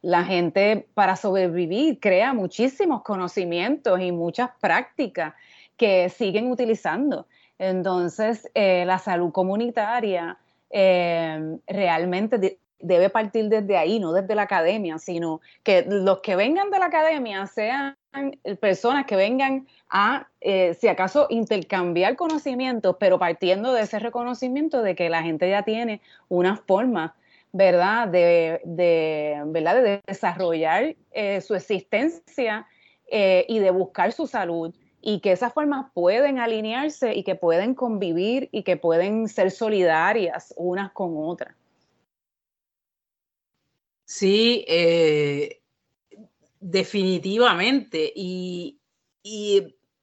la 0.03 0.25
gente 0.25 0.89
para 0.95 1.17
sobrevivir 1.17 2.01
crea 2.01 2.33
muchísimos 2.33 3.03
conocimientos 3.03 4.01
y 4.01 4.13
muchas 4.13 4.51
prácticas 4.61 5.35
que 5.77 6.09
siguen 6.09 6.51
utilizando. 6.51 7.27
Entonces, 7.59 8.51
eh, 8.55 8.85
la 8.87 8.99
salud 8.99 9.33
comunitaria 9.33 10.39
eh, 10.71 11.59
realmente 11.67 12.59
debe 12.79 13.11
partir 13.11 13.49
desde 13.49 13.77
ahí, 13.77 14.01
no 14.01 14.13
desde 14.13 14.35
la 14.35 14.43
academia, 14.43 14.99
sino 14.99 15.41
que 15.63 15.85
los 15.87 16.21
que 16.21 16.37
vengan 16.37 16.71
de 16.71 16.79
la 16.79 16.87
academia 16.87 17.47
sean 17.47 17.97
personas 18.61 19.05
que 19.07 19.17
vengan 19.17 19.67
a, 19.91 20.29
eh, 20.41 20.75
si 20.75 20.89
acaso, 20.89 21.27
intercambiar 21.31 22.17
conocimientos, 22.17 22.97
pero 22.99 23.19
partiendo 23.19 23.73
de 23.73 23.83
ese 23.83 23.99
reconocimiento 23.99 24.83
de 24.83 24.95
que 24.95 25.11
la 25.11 25.23
gente 25.23 25.49
ya 25.49 25.63
tiene 25.63 26.01
una 26.29 26.57
forma 26.57 27.15
¿verdad? 27.53 28.09
De, 28.09 28.61
¿verdad? 29.47 29.83
de 29.83 30.03
desarrollar 30.07 30.97
eh, 31.13 31.41
su 31.41 31.55
existencia 31.55 32.67
eh, 33.11 33.45
y 33.49 33.59
de 33.59 33.71
buscar 33.71 34.13
su 34.13 34.27
salud 34.27 34.75
y 35.03 35.21
que 35.21 35.33
esas 35.33 35.53
formas 35.53 35.87
pueden 35.95 36.39
alinearse 36.39 37.15
y 37.15 37.25
que 37.25 37.35
pueden 37.35 37.75
convivir 37.75 38.49
y 38.53 38.63
que 38.63 38.77
pueden 38.77 39.29
ser 39.29 39.51
solidarias 39.51 40.55
unas 40.57 40.93
con 40.93 41.15
otras. 41.17 41.55
Sí, 44.05 44.65
eh, 44.69 45.61
definitivamente. 46.59 48.13
Y 48.15 48.79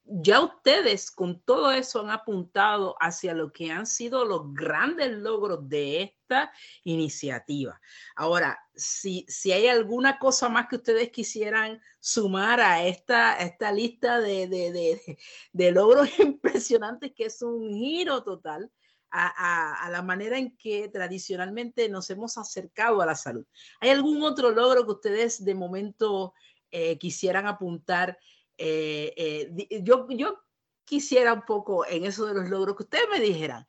ya 0.09 0.41
ustedes 0.41 1.11
con 1.11 1.41
todo 1.41 1.71
eso 1.71 2.01
han 2.01 2.09
apuntado 2.09 2.95
hacia 2.99 3.33
lo 3.33 3.51
que 3.51 3.71
han 3.71 3.85
sido 3.85 4.25
los 4.25 4.53
grandes 4.53 5.11
logros 5.11 5.67
de 5.67 6.01
esta 6.01 6.51
iniciativa. 6.83 7.79
Ahora, 8.15 8.57
si, 8.75 9.25
si 9.27 9.51
hay 9.51 9.67
alguna 9.67 10.17
cosa 10.19 10.49
más 10.49 10.67
que 10.67 10.77
ustedes 10.77 11.11
quisieran 11.11 11.81
sumar 11.99 12.61
a 12.61 12.85
esta, 12.85 13.37
esta 13.37 13.71
lista 13.71 14.19
de, 14.19 14.47
de, 14.47 15.17
de, 15.51 15.71
logros 15.71 16.07
impresionantes, 16.19 17.11
que 17.15 17.25
es 17.25 17.41
un 17.41 17.69
giro 17.73 18.23
total 18.23 18.71
a, 19.09 19.89
la 19.89 20.01
manera 20.01 20.37
en 20.37 20.55
que 20.57 20.89
tradicionalmente 20.89 21.89
nos 21.89 22.09
hemos 22.09 22.37
acercado 22.37 23.01
a 23.01 23.05
la 23.05 23.15
salud. 23.15 23.45
¿Hay 23.79 23.89
algún 23.89 24.21
otro 24.21 24.51
logro 24.51 24.85
que 24.85 24.91
ustedes 24.91 25.43
de 25.43 25.55
momento 25.55 26.33
eh, 26.71 26.97
quisieran 26.97 27.47
apuntar? 27.47 28.17
Eh, 28.57 29.13
eh, 29.15 29.81
yo, 29.83 30.07
yo 30.09 30.39
quisiera 30.83 31.33
un 31.33 31.43
poco 31.43 31.85
en 31.85 32.05
eso 32.05 32.25
de 32.25 32.33
los 32.33 32.49
logros 32.49 32.75
que 32.75 32.83
ustedes 32.83 33.07
me 33.11 33.19
dijeran, 33.19 33.67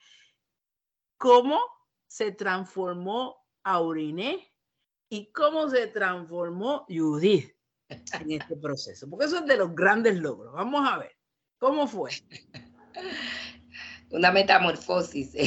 ¿cómo 1.17 1.61
se 2.07 2.33
transformó 2.33 3.45
Auriné 3.65 4.55
y 5.11 5.31
cómo 5.33 5.69
se 5.69 5.89
transformó 5.89 6.87
Judith 6.89 7.55
en 7.89 8.31
este 8.33 8.57
proceso? 8.57 9.11
Porque 9.11 9.27
eso 9.27 9.39
es 9.39 9.47
de 9.47 9.57
los 9.57 9.75
grandes 9.75 10.17
logros. 10.17 10.55
Vamos 10.55 10.89
a 10.89 10.99
ver, 10.99 11.17
¿cómo 11.59 11.87
fue? 11.87 12.13
Una 14.11 14.33
metamorfosis. 14.33 15.35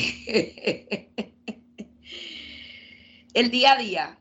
El 3.34 3.50
día 3.50 3.72
a 3.74 3.78
día 3.78 4.21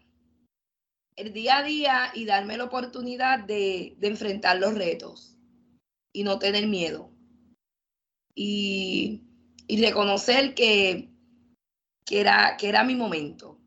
el 1.21 1.35
día 1.35 1.59
a 1.59 1.62
día 1.62 2.11
y 2.14 2.25
darme 2.25 2.57
la 2.57 2.64
oportunidad 2.64 3.41
de, 3.41 3.97
enfrentar 4.01 4.59
los 4.59 4.75
retos 4.75 5.37
y 6.12 6.25
no 6.25 6.39
tener 6.39 6.66
miedo. 6.66 7.11
Y, 8.35 9.27
reconocer 9.68 10.55
que, 10.55 11.11
que, 12.05 12.21
era, 12.21 12.57
que 12.59 12.68
era 12.68 12.85
mi 12.85 12.95
momento. 12.95 13.61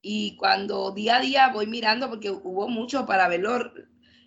Y 0.00 0.36
cuando 0.36 0.92
día 0.92 1.16
a 1.16 1.20
día 1.20 1.50
voy 1.52 1.66
mirando, 1.66 2.08
porque 2.08 2.30
hubo 2.30 2.68
mucho 2.68 3.04
para 3.04 3.28
verlo, 3.28 3.72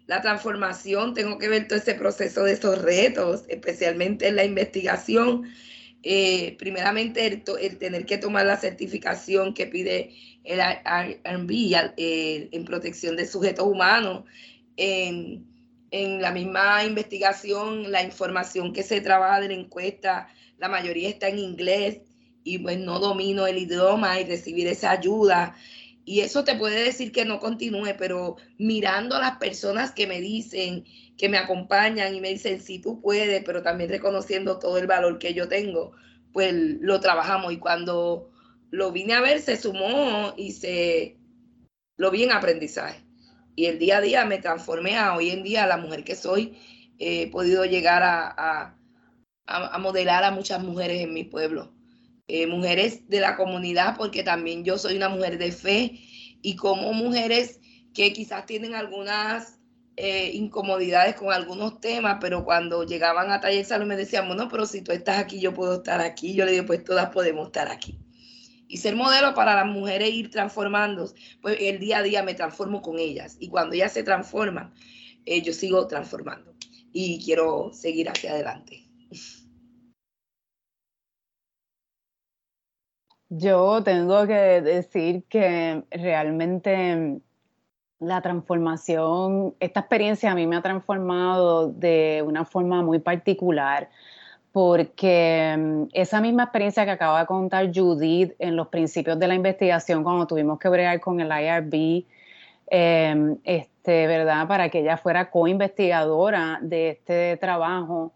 la 0.05 0.21
transformación, 0.21 1.13
tengo 1.13 1.37
que 1.37 1.47
ver 1.47 1.67
todo 1.67 1.79
ese 1.79 1.95
proceso 1.95 2.43
de 2.43 2.53
esos 2.53 2.81
retos, 2.81 3.45
especialmente 3.47 4.27
en 4.27 4.35
la 4.35 4.43
investigación. 4.43 5.49
Eh, 6.01 6.55
primeramente, 6.57 7.25
el, 7.25 7.77
tener 7.77 8.05
que 8.05 8.17
tomar 8.17 8.45
la 8.45 8.57
certificación 8.57 9.53
que 9.53 9.67
pide 9.67 10.15
el 10.43 10.59
R&B 10.59 11.53
eh, 11.97 12.49
en 12.51 12.65
protección 12.65 13.17
de 13.17 13.25
sujetos 13.27 13.67
humanos, 13.67 14.23
en, 14.77 15.45
la 15.91 16.31
misma 16.31 16.85
investigación, 16.85 17.91
la 17.91 18.03
información 18.03 18.73
que 18.73 18.83
se 18.83 19.01
trabaja 19.01 19.41
de 19.41 19.47
la 19.49 19.55
encuesta, 19.55 20.29
la 20.57 20.69
mayoría 20.69 21.09
está 21.09 21.27
en 21.29 21.39
inglés 21.39 22.01
y 22.43 22.59
pues 22.59 22.77
no 22.77 22.99
domino 22.99 23.47
el 23.47 23.57
idioma 23.57 24.19
y 24.19 24.25
recibir 24.25 24.67
esa 24.67 24.91
ayuda. 24.91 25.55
Y 26.05 26.21
eso 26.21 26.43
te 26.43 26.55
puede 26.55 26.83
decir 26.83 27.11
que 27.11 27.25
no 27.25 27.39
continúe, 27.39 27.95
pero 27.97 28.37
mirando 28.57 29.15
a 29.15 29.19
las 29.19 29.37
personas 29.37 29.91
que 29.91 30.07
me 30.07 30.21
dicen, 30.21 30.85
que 31.17 31.29
me 31.29 31.37
acompañan 31.37 32.15
y 32.15 32.21
me 32.21 32.29
dicen, 32.29 32.61
sí, 32.61 32.79
tú 32.79 33.01
puedes, 33.01 33.43
pero 33.43 33.61
también 33.61 33.89
reconociendo 33.89 34.57
todo 34.57 34.77
el 34.77 34.87
valor 34.87 35.19
que 35.19 35.33
yo 35.33 35.47
tengo, 35.47 35.91
pues 36.33 36.53
lo 36.53 36.99
trabajamos. 36.99 37.53
Y 37.53 37.57
cuando 37.57 38.31
lo 38.71 38.91
vine 38.91 39.13
a 39.13 39.21
ver, 39.21 39.41
se 39.41 39.57
sumó 39.57 40.33
y 40.37 40.53
se 40.53 41.17
lo 41.97 42.11
vi 42.11 42.23
en 42.23 42.31
aprendizaje. 42.31 43.03
Y 43.55 43.65
el 43.65 43.77
día 43.77 43.97
a 43.97 44.01
día 44.01 44.25
me 44.25 44.37
transformé 44.37 44.97
a 44.97 45.15
hoy 45.15 45.31
en 45.31 45.43
día 45.43 45.65
a 45.65 45.67
la 45.67 45.77
mujer 45.77 46.05
que 46.05 46.15
soy. 46.15 46.57
He 46.97 47.29
podido 47.29 47.65
llegar 47.65 48.03
a, 48.03 48.77
modelar 49.79 50.23
a 50.23 50.31
muchas 50.31 50.63
mujeres 50.63 51.01
en 51.01 51.13
mi 51.13 51.25
pueblo. 51.25 51.73
Eh, 52.31 52.45
mujeres 52.45 53.09
de 53.09 53.19
la 53.21 53.35
comunidad, 53.35 53.97
porque 53.97 54.21
también 54.21 54.63
yo 54.63 54.77
soy 54.77 54.95
una 54.95 55.09
mujer 55.09 55.39
de 55.39 55.51
fe 55.51 55.99
y 56.43 56.55
como 56.55 56.93
mujeres 56.93 57.59
que 57.91 58.13
quizás 58.13 58.45
tienen 58.45 58.75
algunas 58.75 59.57
eh, 59.97 60.29
incomodidades 60.35 61.15
con 61.15 61.33
algunos 61.33 61.81
temas, 61.81 62.19
pero 62.21 62.45
cuando 62.45 62.83
llegaban 62.83 63.31
a 63.31 63.41
taller 63.41 63.65
salud 63.65 63.87
me 63.87 63.95
decían, 63.95 64.27
bueno, 64.27 64.47
pero 64.47 64.67
si 64.67 64.83
tú 64.83 64.91
estás 64.91 65.17
aquí, 65.17 65.39
yo 65.39 65.55
puedo 65.55 65.77
estar 65.77 66.01
aquí. 66.01 66.35
Yo 66.35 66.45
le 66.45 66.51
digo, 66.51 66.67
pues 66.67 66.83
todas 66.83 67.09
podemos 67.09 67.47
estar 67.47 67.67
aquí 67.67 67.97
y 68.67 68.77
ser 68.77 68.95
modelo 68.95 69.33
para 69.33 69.55
las 69.55 69.65
mujeres 69.65 70.13
ir 70.13 70.29
transformándose, 70.29 71.15
pues 71.41 71.57
el 71.59 71.79
día 71.79 71.97
a 71.97 72.03
día 72.03 72.21
me 72.21 72.35
transformo 72.35 72.83
con 72.83 72.99
ellas 72.99 73.35
y 73.39 73.49
cuando 73.49 73.73
ellas 73.73 73.91
se 73.91 74.03
transforman, 74.03 74.71
eh, 75.25 75.41
yo 75.41 75.51
sigo 75.51 75.87
transformando 75.87 76.53
y 76.93 77.19
quiero 77.25 77.71
seguir 77.73 78.07
hacia 78.07 78.31
adelante. 78.31 78.83
Yo 83.29 83.83
tengo 83.83 84.25
que 84.25 84.61
decir 84.61 85.23
que 85.29 85.83
realmente 85.91 87.19
la 87.99 88.21
transformación, 88.21 89.55
esta 89.59 89.81
experiencia 89.81 90.31
a 90.31 90.35
mí 90.35 90.47
me 90.47 90.55
ha 90.55 90.61
transformado 90.61 91.67
de 91.67 92.23
una 92.25 92.45
forma 92.45 92.81
muy 92.81 92.99
particular 92.99 93.89
porque 94.51 95.55
mm, 95.57 95.83
esa 95.93 96.21
misma 96.21 96.43
experiencia 96.43 96.85
que 96.85 96.91
acaba 96.91 97.19
de 97.19 97.25
contar 97.27 97.69
Judith 97.73 98.33
en 98.39 98.55
los 98.55 98.67
principios 98.69 99.19
de 99.19 99.27
la 99.27 99.35
investigación, 99.35 100.03
cuando 100.03 100.25
tuvimos 100.25 100.59
que 100.59 100.69
bregar 100.69 100.99
con 100.99 101.19
el 101.19 101.27
IRB, 101.27 102.05
em, 102.67 103.37
este, 103.43 104.07
¿verdad? 104.07 104.47
Para 104.47 104.69
que 104.69 104.79
ella 104.79 104.97
fuera 104.97 105.29
co-investigadora 105.29 106.59
de 106.61 106.89
este 106.89 107.37
trabajo 107.37 108.13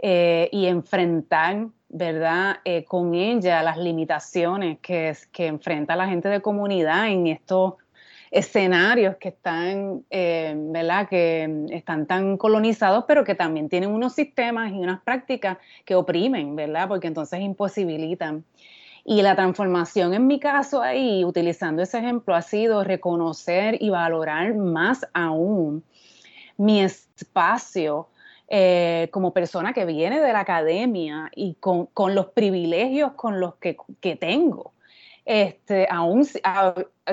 eh, 0.00 0.48
y 0.52 0.66
enfrentar, 0.66 1.68
¿verdad? 1.96 2.56
Eh, 2.64 2.84
con 2.84 3.14
ella 3.14 3.62
las 3.62 3.78
limitaciones 3.78 4.80
que, 4.80 5.16
que 5.30 5.46
enfrenta 5.46 5.94
la 5.94 6.08
gente 6.08 6.28
de 6.28 6.42
comunidad 6.42 7.08
en 7.08 7.28
estos 7.28 7.74
escenarios 8.32 9.14
que 9.18 9.28
están, 9.28 10.04
eh, 10.10 10.54
¿verdad? 10.56 11.08
Que 11.08 11.68
están 11.70 12.06
tan 12.06 12.36
colonizados, 12.36 13.04
pero 13.06 13.22
que 13.22 13.36
también 13.36 13.68
tienen 13.68 13.90
unos 13.90 14.12
sistemas 14.12 14.72
y 14.72 14.74
unas 14.74 15.02
prácticas 15.02 15.58
que 15.84 15.94
oprimen, 15.94 16.56
¿verdad? 16.56 16.88
Porque 16.88 17.06
entonces 17.06 17.40
imposibilitan. 17.40 18.44
Y 19.04 19.22
la 19.22 19.36
transformación 19.36 20.14
en 20.14 20.26
mi 20.26 20.40
caso 20.40 20.82
ahí, 20.82 21.24
utilizando 21.24 21.80
ese 21.80 21.98
ejemplo, 21.98 22.34
ha 22.34 22.42
sido 22.42 22.82
reconocer 22.82 23.80
y 23.80 23.90
valorar 23.90 24.56
más 24.56 25.06
aún 25.14 25.84
mi 26.56 26.80
espacio 26.80 28.08
eh, 28.56 29.08
como 29.10 29.32
persona 29.32 29.72
que 29.72 29.84
viene 29.84 30.20
de 30.20 30.32
la 30.32 30.38
academia 30.38 31.28
y 31.34 31.56
con, 31.56 31.88
los 32.14 32.26
privilegios 32.26 33.14
con 33.14 33.40
los 33.40 33.56
que, 33.56 33.76
que 34.00 34.14
tengo. 34.14 34.74
Este, 35.24 35.88
aún 35.90 36.24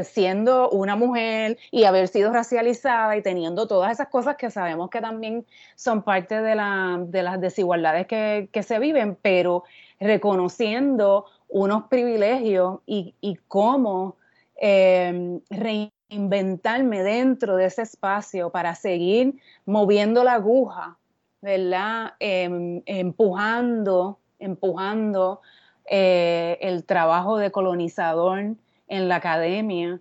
siendo 0.04 0.70
una 0.70 0.96
mujer 0.96 1.58
y 1.72 1.86
haber 1.86 2.10
sido 2.10 2.32
racializada 2.32 3.18
y 3.18 3.24
teniendo 3.24 3.68
todas 3.68 3.92
esas 3.92 4.10
cosas 4.10 4.36
que 4.36 4.52
sabemos 4.52 4.92
que 4.92 5.02
también 5.02 5.48
son 5.76 6.04
parte 6.04 6.44
de, 6.44 6.54
las 6.54 7.42
desigualdades 7.42 8.06
que, 8.06 8.62
se 8.62 8.78
viven, 8.78 9.18
pero 9.20 9.64
reconociendo 10.00 11.26
unos 11.48 11.86
privilegios 11.88 12.82
y, 12.86 13.16
cómo 13.48 14.18
em, 14.58 15.42
reinventarme 15.50 17.02
dentro 17.02 17.56
de 17.56 17.66
ese 17.66 17.82
espacio 17.82 18.52
para 18.52 18.76
seguir 18.76 19.42
moviendo 19.66 20.24
la 20.24 20.34
aguja, 20.34 21.00
¿verdad? 21.42 22.14
Em, 22.20 22.82
empujando, 22.86 24.20
empujando 24.40 25.42
eh, 25.86 26.58
el 26.62 26.86
trabajo 26.86 27.38
de 27.38 27.52
colonizador 27.52 28.56
en 28.88 29.08
la 29.10 29.16
academia 29.16 30.00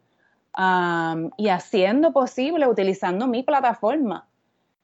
y 1.36 1.48
haciendo 1.48 2.12
posible, 2.12 2.66
utilizando 2.66 3.26
mi 3.26 3.42
plataforma 3.42 4.26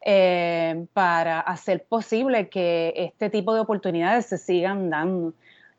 eh, 0.01 0.87
para 0.93 1.41
hacer 1.41 1.85
posible 1.85 2.49
que 2.49 2.95
este 2.97 3.31
tipo 3.31 3.53
de 3.55 3.61
oportunidades 3.61 4.27
se 4.27 4.39
sigan 4.39 4.91
dando. 4.91 5.35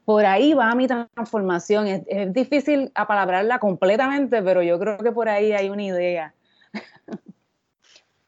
Por 0.05 0.25
ahí 0.25 0.53
va 0.53 0.75
mi 0.75 0.87
transformación. 0.87 1.87
Es, 1.87 2.01
es 2.07 2.33
difícil 2.33 2.91
apalabrarla 2.95 3.59
completamente, 3.59 4.41
pero 4.43 4.61
yo 4.61 4.77
creo 4.79 4.97
que 4.97 5.11
por 5.11 5.29
ahí 5.29 5.53
hay 5.53 5.69
una 5.69 5.83
idea. 5.83 6.33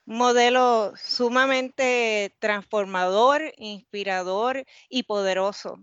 modelo 0.09 0.93
sumamente 0.97 2.35
transformador, 2.39 3.53
inspirador 3.57 4.65
y 4.89 5.03
poderoso 5.03 5.77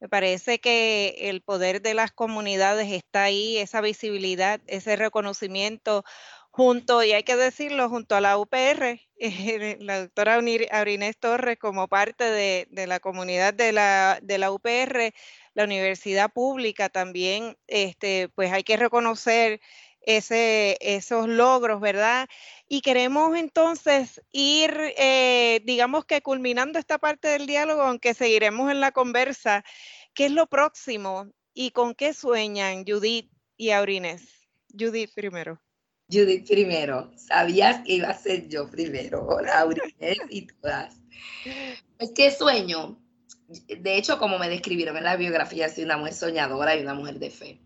Me 0.00 0.08
parece 0.08 0.58
que 0.58 1.16
el 1.28 1.42
poder 1.42 1.82
de 1.82 1.94
las 1.94 2.10
comunidades 2.10 2.90
está 2.90 3.24
ahí, 3.24 3.58
esa 3.58 3.82
visibilidad, 3.82 4.60
ese 4.66 4.96
reconocimiento 4.96 6.04
junto, 6.50 7.04
y 7.04 7.12
hay 7.12 7.24
que 7.24 7.36
decirlo, 7.36 7.90
junto 7.90 8.16
a 8.16 8.22
la 8.22 8.38
UPR, 8.38 9.00
la 9.80 10.00
doctora 10.00 10.40
Aurinés 10.72 11.18
Torres 11.18 11.58
como 11.58 11.88
parte 11.88 12.24
de, 12.24 12.86
la 12.86 13.00
comunidad 13.00 13.52
de 13.54 13.72
la, 13.72 14.18
la 14.26 14.50
UPR, 14.50 15.12
la 15.54 15.64
universidad 15.64 16.32
pública 16.32 16.88
también, 16.88 17.58
este, 17.66 18.30
pues 18.34 18.50
hay 18.52 18.64
que 18.64 18.78
reconocer 18.78 19.60
esos 20.00 21.28
logros, 21.28 21.80
¿verdad? 21.80 22.28
Y 22.68 22.82
queremos 22.82 23.36
entonces 23.36 24.20
ir, 24.30 24.74
eh, 24.98 25.62
digamos 25.64 26.04
que 26.04 26.20
culminando 26.20 26.78
esta 26.78 26.98
parte 26.98 27.28
del 27.28 27.46
diálogo, 27.46 27.82
aunque 27.82 28.12
seguiremos 28.12 28.70
en 28.70 28.80
la 28.80 28.92
conversa, 28.92 29.64
¿qué 30.14 30.26
es 30.26 30.32
lo 30.32 30.46
próximo 30.46 31.26
y 31.54 31.70
con 31.70 31.94
qué 31.94 32.12
sueñan 32.12 32.84
Judith 32.86 33.30
y 33.56 33.70
Aurines? 33.70 34.22
Judith 34.78 35.12
primero. 35.14 35.58
Judith 36.10 36.46
primero. 36.46 37.10
Sabías 37.16 37.82
que 37.84 37.94
iba 37.94 38.08
a 38.08 38.18
ser 38.18 38.48
yo 38.48 38.70
primero, 38.70 39.26
Aurines 39.54 40.18
y 40.28 40.46
todas. 40.46 40.94
Es 41.98 42.10
que 42.10 42.30
sueño, 42.30 43.00
de 43.48 43.96
hecho, 43.96 44.18
como 44.18 44.38
me 44.38 44.50
describieron 44.50 44.98
en 44.98 45.04
la 45.04 45.16
biografía, 45.16 45.70
soy 45.70 45.84
una 45.84 45.96
mujer 45.96 46.12
soñadora 46.12 46.76
y 46.76 46.82
una 46.82 46.92
mujer 46.92 47.18
de 47.18 47.30
fe 47.30 47.60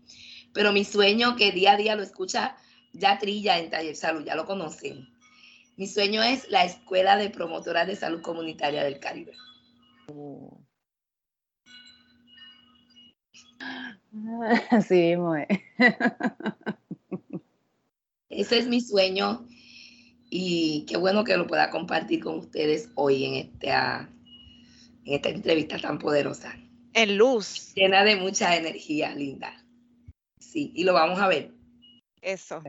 pero 0.53 0.71
mi 0.71 0.85
sueño 0.85 1.35
que 1.35 1.51
día 1.51 1.73
a 1.73 1.77
día 1.77 1.95
lo 1.95 2.03
escucha 2.03 2.55
ya 2.93 3.19
trilla 3.19 3.59
en 3.59 3.69
Taller 3.69 3.95
Salud, 3.95 4.23
ya 4.23 4.35
lo 4.35 4.45
conocen. 4.45 5.07
Mi 5.75 5.87
sueño 5.87 6.21
es 6.21 6.49
la 6.49 6.65
Escuela 6.65 7.17
de 7.17 7.29
Promotoras 7.29 7.87
de 7.87 7.95
Salud 7.95 8.21
Comunitaria 8.21 8.83
del 8.83 8.99
Caribe. 8.99 9.33
Sí, 14.87 15.15
muy. 15.15 15.47
Ese 18.29 18.59
es 18.59 18.67
mi 18.67 18.79
sueño 18.79 19.47
y 20.29 20.85
qué 20.87 20.97
bueno 20.97 21.23
que 21.23 21.35
lo 21.35 21.47
pueda 21.47 21.71
compartir 21.71 22.23
con 22.23 22.37
ustedes 22.37 22.89
hoy 22.93 23.25
en 23.25 23.33
esta, 23.33 24.07
en 25.05 25.13
esta 25.13 25.29
entrevista 25.29 25.79
tan 25.79 25.97
poderosa. 25.97 26.55
En 26.93 27.17
luz. 27.17 27.73
Llena 27.73 28.03
de 28.03 28.17
mucha 28.17 28.55
energía, 28.55 29.15
linda 29.15 29.63
sí, 30.53 30.71
y 30.75 30.83
lo 30.83 30.93
vamos 30.93 31.19
a 31.19 31.27
ver. 31.27 31.51
Eso. 32.23 32.61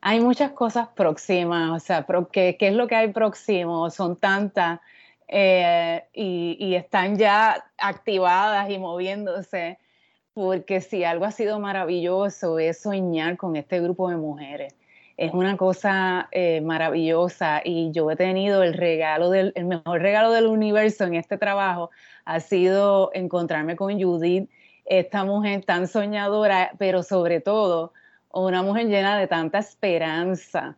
Hay 0.00 0.20
muchas 0.20 0.52
cosas 0.52 0.88
próximas, 0.88 1.70
o 1.70 1.84
sea, 1.84 2.06
¿qué, 2.32 2.56
¿qué, 2.58 2.68
es 2.68 2.74
lo 2.74 2.86
que 2.86 2.96
hay 2.96 3.12
próximo? 3.12 3.88
Son 3.90 4.16
tantas 4.16 4.80
eh, 5.28 6.04
y, 6.12 6.74
están 6.74 7.16
ya 7.16 7.64
activadas 7.78 8.68
y 8.68 8.78
moviéndose, 8.78 9.78
porque 10.34 10.80
si 10.80 11.04
algo 11.04 11.24
ha 11.24 11.30
sido 11.30 11.58
maravilloso 11.60 12.58
es 12.58 12.82
soñar 12.82 13.36
con 13.36 13.56
este 13.56 13.80
grupo 13.80 14.10
de 14.10 14.16
mujeres. 14.16 14.74
Es 15.16 15.32
una 15.32 15.56
cosa 15.56 16.28
eh, 16.32 16.60
maravillosa 16.62 17.60
y 17.64 17.92
yo 17.92 18.10
he 18.10 18.16
tenido 18.16 18.62
el 18.62 18.74
regalo 18.74 19.30
del, 19.30 19.52
el 19.54 19.66
mejor 19.66 20.00
regalo 20.00 20.32
del 20.32 20.46
universo 20.46 21.04
en 21.04 21.14
este 21.14 21.38
trabajo 21.38 21.90
ha 22.24 22.40
sido 22.40 23.10
encontrarme 23.14 23.76
con 23.76 24.00
Judith 24.00 24.50
esta 24.84 25.24
mujer 25.24 25.64
tan 25.64 25.86
soñadora, 25.86 26.72
pero 26.78 27.02
sobre 27.02 27.40
todo 27.40 27.92
una 28.32 28.62
mujer 28.62 28.86
llena 28.86 29.18
de 29.18 29.26
tanta 29.26 29.58
esperanza. 29.58 30.76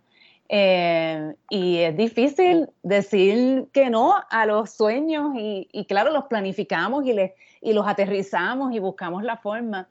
Eh, 0.49 1.35
y 1.49 1.79
es 1.79 1.97
difícil 1.97 2.69
decir 2.83 3.67
que 3.73 3.89
no 3.89 4.15
a 4.29 4.47
los 4.47 4.71
sueños 4.71 5.33
y, 5.37 5.87
claro, 5.89 6.13
los 6.13 6.25
planificamos 6.25 7.05
y, 7.07 7.17
y 7.63 7.73
los 7.73 7.87
aterrizamos 7.87 8.75
y 8.75 8.79
buscamos 8.79 9.23
la 9.25 9.39
forma, 9.39 9.89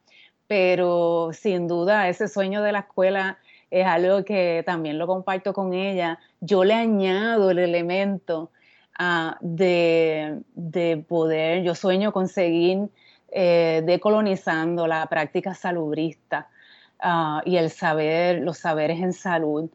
pero 0.48 1.32
sin 1.34 1.68
duda 1.68 2.08
ese 2.08 2.28
sueño 2.28 2.62
de 2.62 2.72
la 2.72 2.80
escuela 2.80 3.40
es 3.72 3.88
algo 3.88 4.24
que 4.24 4.62
también 4.68 5.00
lo 5.00 5.08
comparto 5.08 5.52
con 5.54 5.74
ella. 5.74 6.20
Yo 6.40 6.64
le 6.64 6.76
añado 6.76 7.50
el 7.50 7.58
elemento 7.58 8.52
ah, 9.00 9.38
de, 9.42 10.42
de, 10.54 10.98
poder, 10.98 11.64
yo 11.64 11.74
sueño 11.74 12.14
conseguir 12.14 12.90
eh, 13.32 13.82
decolonizando 13.84 14.86
la 14.86 15.08
práctica 15.08 15.56
salubrista 15.56 16.50
ah, 17.04 17.42
y 17.46 17.58
el 17.58 17.70
saber, 17.70 18.42
los 18.42 18.58
saberes 18.58 19.00
en 19.00 19.14
salud. 19.14 19.70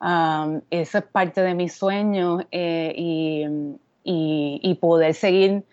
Um, 0.00 0.62
eso 0.70 0.98
es 0.98 1.04
parte 1.04 1.42
de 1.42 1.54
mis 1.54 1.74
sueños 1.74 2.44
eh, 2.50 2.94
y, 2.96 4.74
poder 4.80 5.14
seguir 5.14 5.64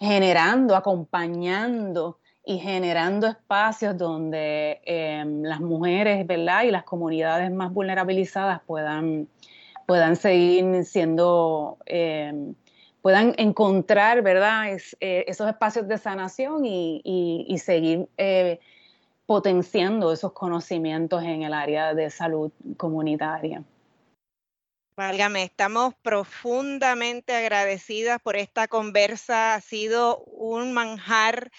generando, 0.00 0.74
acompañando 0.74 2.18
y 2.44 2.58
generando 2.58 3.28
espacios 3.28 3.96
donde 3.96 4.80
em, 4.84 5.42
las 5.42 5.60
mujeres 5.60 6.26
¿verdad? 6.26 6.64
y 6.64 6.72
las 6.72 6.82
comunidades 6.82 7.52
más 7.52 7.72
vulnerabilizadas 7.72 8.60
puedan, 8.66 9.28
puedan 9.86 10.16
seguir 10.16 10.84
siendo 10.84 11.78
em, 11.86 12.54
puedan 13.02 13.34
encontrar, 13.38 14.22
¿verdad? 14.22 14.76
Eh, 15.00 15.24
esos 15.28 15.48
espacios 15.48 15.88
de 15.88 15.98
sanación 15.98 16.62
y, 16.64 17.56
seguir 17.58 18.08
eh, 18.18 18.60
potenciando 19.28 20.10
esos 20.10 20.32
conocimientos 20.32 21.22
en 21.22 21.42
el 21.42 21.52
área 21.52 21.92
de 21.92 22.08
salud 22.08 22.50
comunitaria. 22.78 23.62
Válgame, 24.96 25.42
estamos 25.42 25.92
profundamente 26.00 27.36
agradecidas 27.36 28.22
por 28.22 28.36
esta 28.36 28.68
conversa. 28.68 29.52
Ha 29.52 29.60
sido 29.60 30.20
un 30.24 30.72
manjar. 30.72 31.50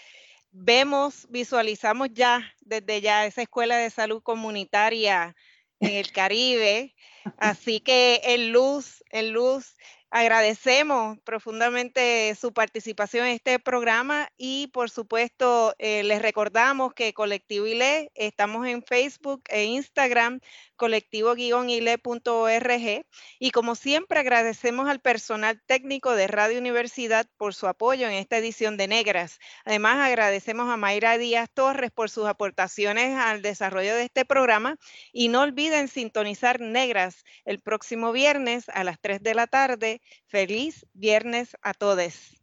Vemos, 0.49 1.27
visualizamos 1.29 2.09
ya 2.11 2.41
desde 2.61 3.01
ya 3.01 3.27
esa 3.27 3.43
escuela 3.43 3.77
de 3.77 3.91
salud 3.91 4.23
comunitaria 4.23 5.35
en 5.79 5.91
el 5.91 6.11
Caribe. 6.11 6.95
Así 7.37 7.81
que 7.81 8.19
en 8.23 8.51
luz, 8.51 9.03
en 9.11 9.31
luz, 9.31 9.77
Agradecemos 10.11 11.19
profundamente 11.19 12.33
su 12.33 12.51
participación 12.51 13.27
en 13.27 13.33
este 13.33 13.59
programa 13.59 14.29
y 14.37 14.67
por 14.67 14.89
supuesto 14.89 15.75
eh, 15.77 16.03
les 16.03 16.19
recordamos 16.21 16.95
que 16.95 17.13
Colectivo 17.13 17.67
ILE 17.67 18.11
estamos 18.15 18.65
en 18.65 18.81
Facebook 18.81 19.43
e 19.49 19.65
Instagram 19.65 20.39
colectivo-ile.org 20.79 23.05
y 23.37 23.51
como 23.51 23.75
siempre 23.75 24.19
agradecemos 24.19 24.89
al 24.89 25.01
personal 25.01 25.61
técnico 25.67 26.15
de 26.15 26.27
Radio 26.27 26.57
Universidad 26.57 27.27
por 27.37 27.53
su 27.53 27.67
apoyo 27.67 28.07
en 28.07 28.13
esta 28.13 28.37
edición 28.37 28.77
de 28.77 28.87
Negras. 28.87 29.37
Además 29.65 29.97
agradecemos 29.97 30.69
a 30.69 30.77
Mayra 30.77 31.19
Díaz 31.19 31.49
Torres 31.53 31.91
por 31.91 32.09
sus 32.09 32.25
aportaciones 32.25 33.15
al 33.15 33.43
desarrollo 33.43 33.93
de 33.93 34.05
este 34.05 34.25
programa 34.25 34.77
y 35.11 35.27
no 35.27 35.41
olviden 35.41 35.89
sintonizar 35.89 36.61
Negras 36.61 37.23
el 37.45 37.59
próximo 37.59 38.11
viernes 38.11 38.69
a 38.69 38.83
las 38.83 38.99
3 39.01 39.21
de 39.21 39.35
la 39.35 39.47
tarde. 39.47 40.01
Feliz 40.27 40.85
viernes 40.93 41.57
a 41.61 41.73
todos. 41.73 42.38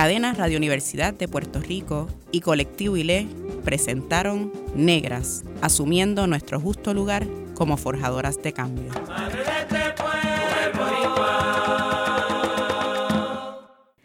Cadena 0.00 0.32
Radio 0.32 0.56
Universidad 0.56 1.12
de 1.12 1.28
Puerto 1.28 1.60
Rico 1.60 2.08
y 2.32 2.40
Colectivo 2.40 2.96
ILE 2.96 3.28
presentaron 3.66 4.50
Negras, 4.74 5.44
asumiendo 5.60 6.26
nuestro 6.26 6.58
justo 6.58 6.94
lugar 6.94 7.26
como 7.52 7.76
forjadoras 7.76 8.42
de 8.42 8.54
cambio. 8.54 8.90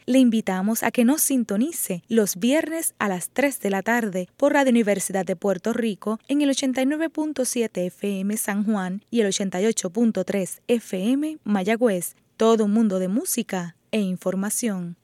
Le 0.05 0.19
invitamos 0.19 0.83
a 0.83 0.91
que 0.91 1.05
nos 1.05 1.21
sintonice 1.21 2.03
los 2.09 2.35
viernes 2.35 2.93
a 2.99 3.07
las 3.07 3.29
3 3.29 3.61
de 3.61 3.69
la 3.69 3.81
tarde 3.81 4.27
por 4.35 4.51
Radio 4.51 4.71
Universidad 4.71 5.25
de 5.25 5.37
Puerto 5.37 5.71
Rico 5.71 6.19
en 6.27 6.41
el 6.41 6.49
89.7 6.49 7.69
FM 7.85 8.35
San 8.35 8.65
Juan 8.65 9.01
y 9.09 9.21
el 9.21 9.27
88.3 9.27 10.59
FM 10.67 11.37
Mayagüez. 11.45 12.15
Todo 12.35 12.65
un 12.65 12.73
mundo 12.73 12.99
de 12.99 13.07
música 13.07 13.77
e 13.91 14.01
información. 14.01 14.97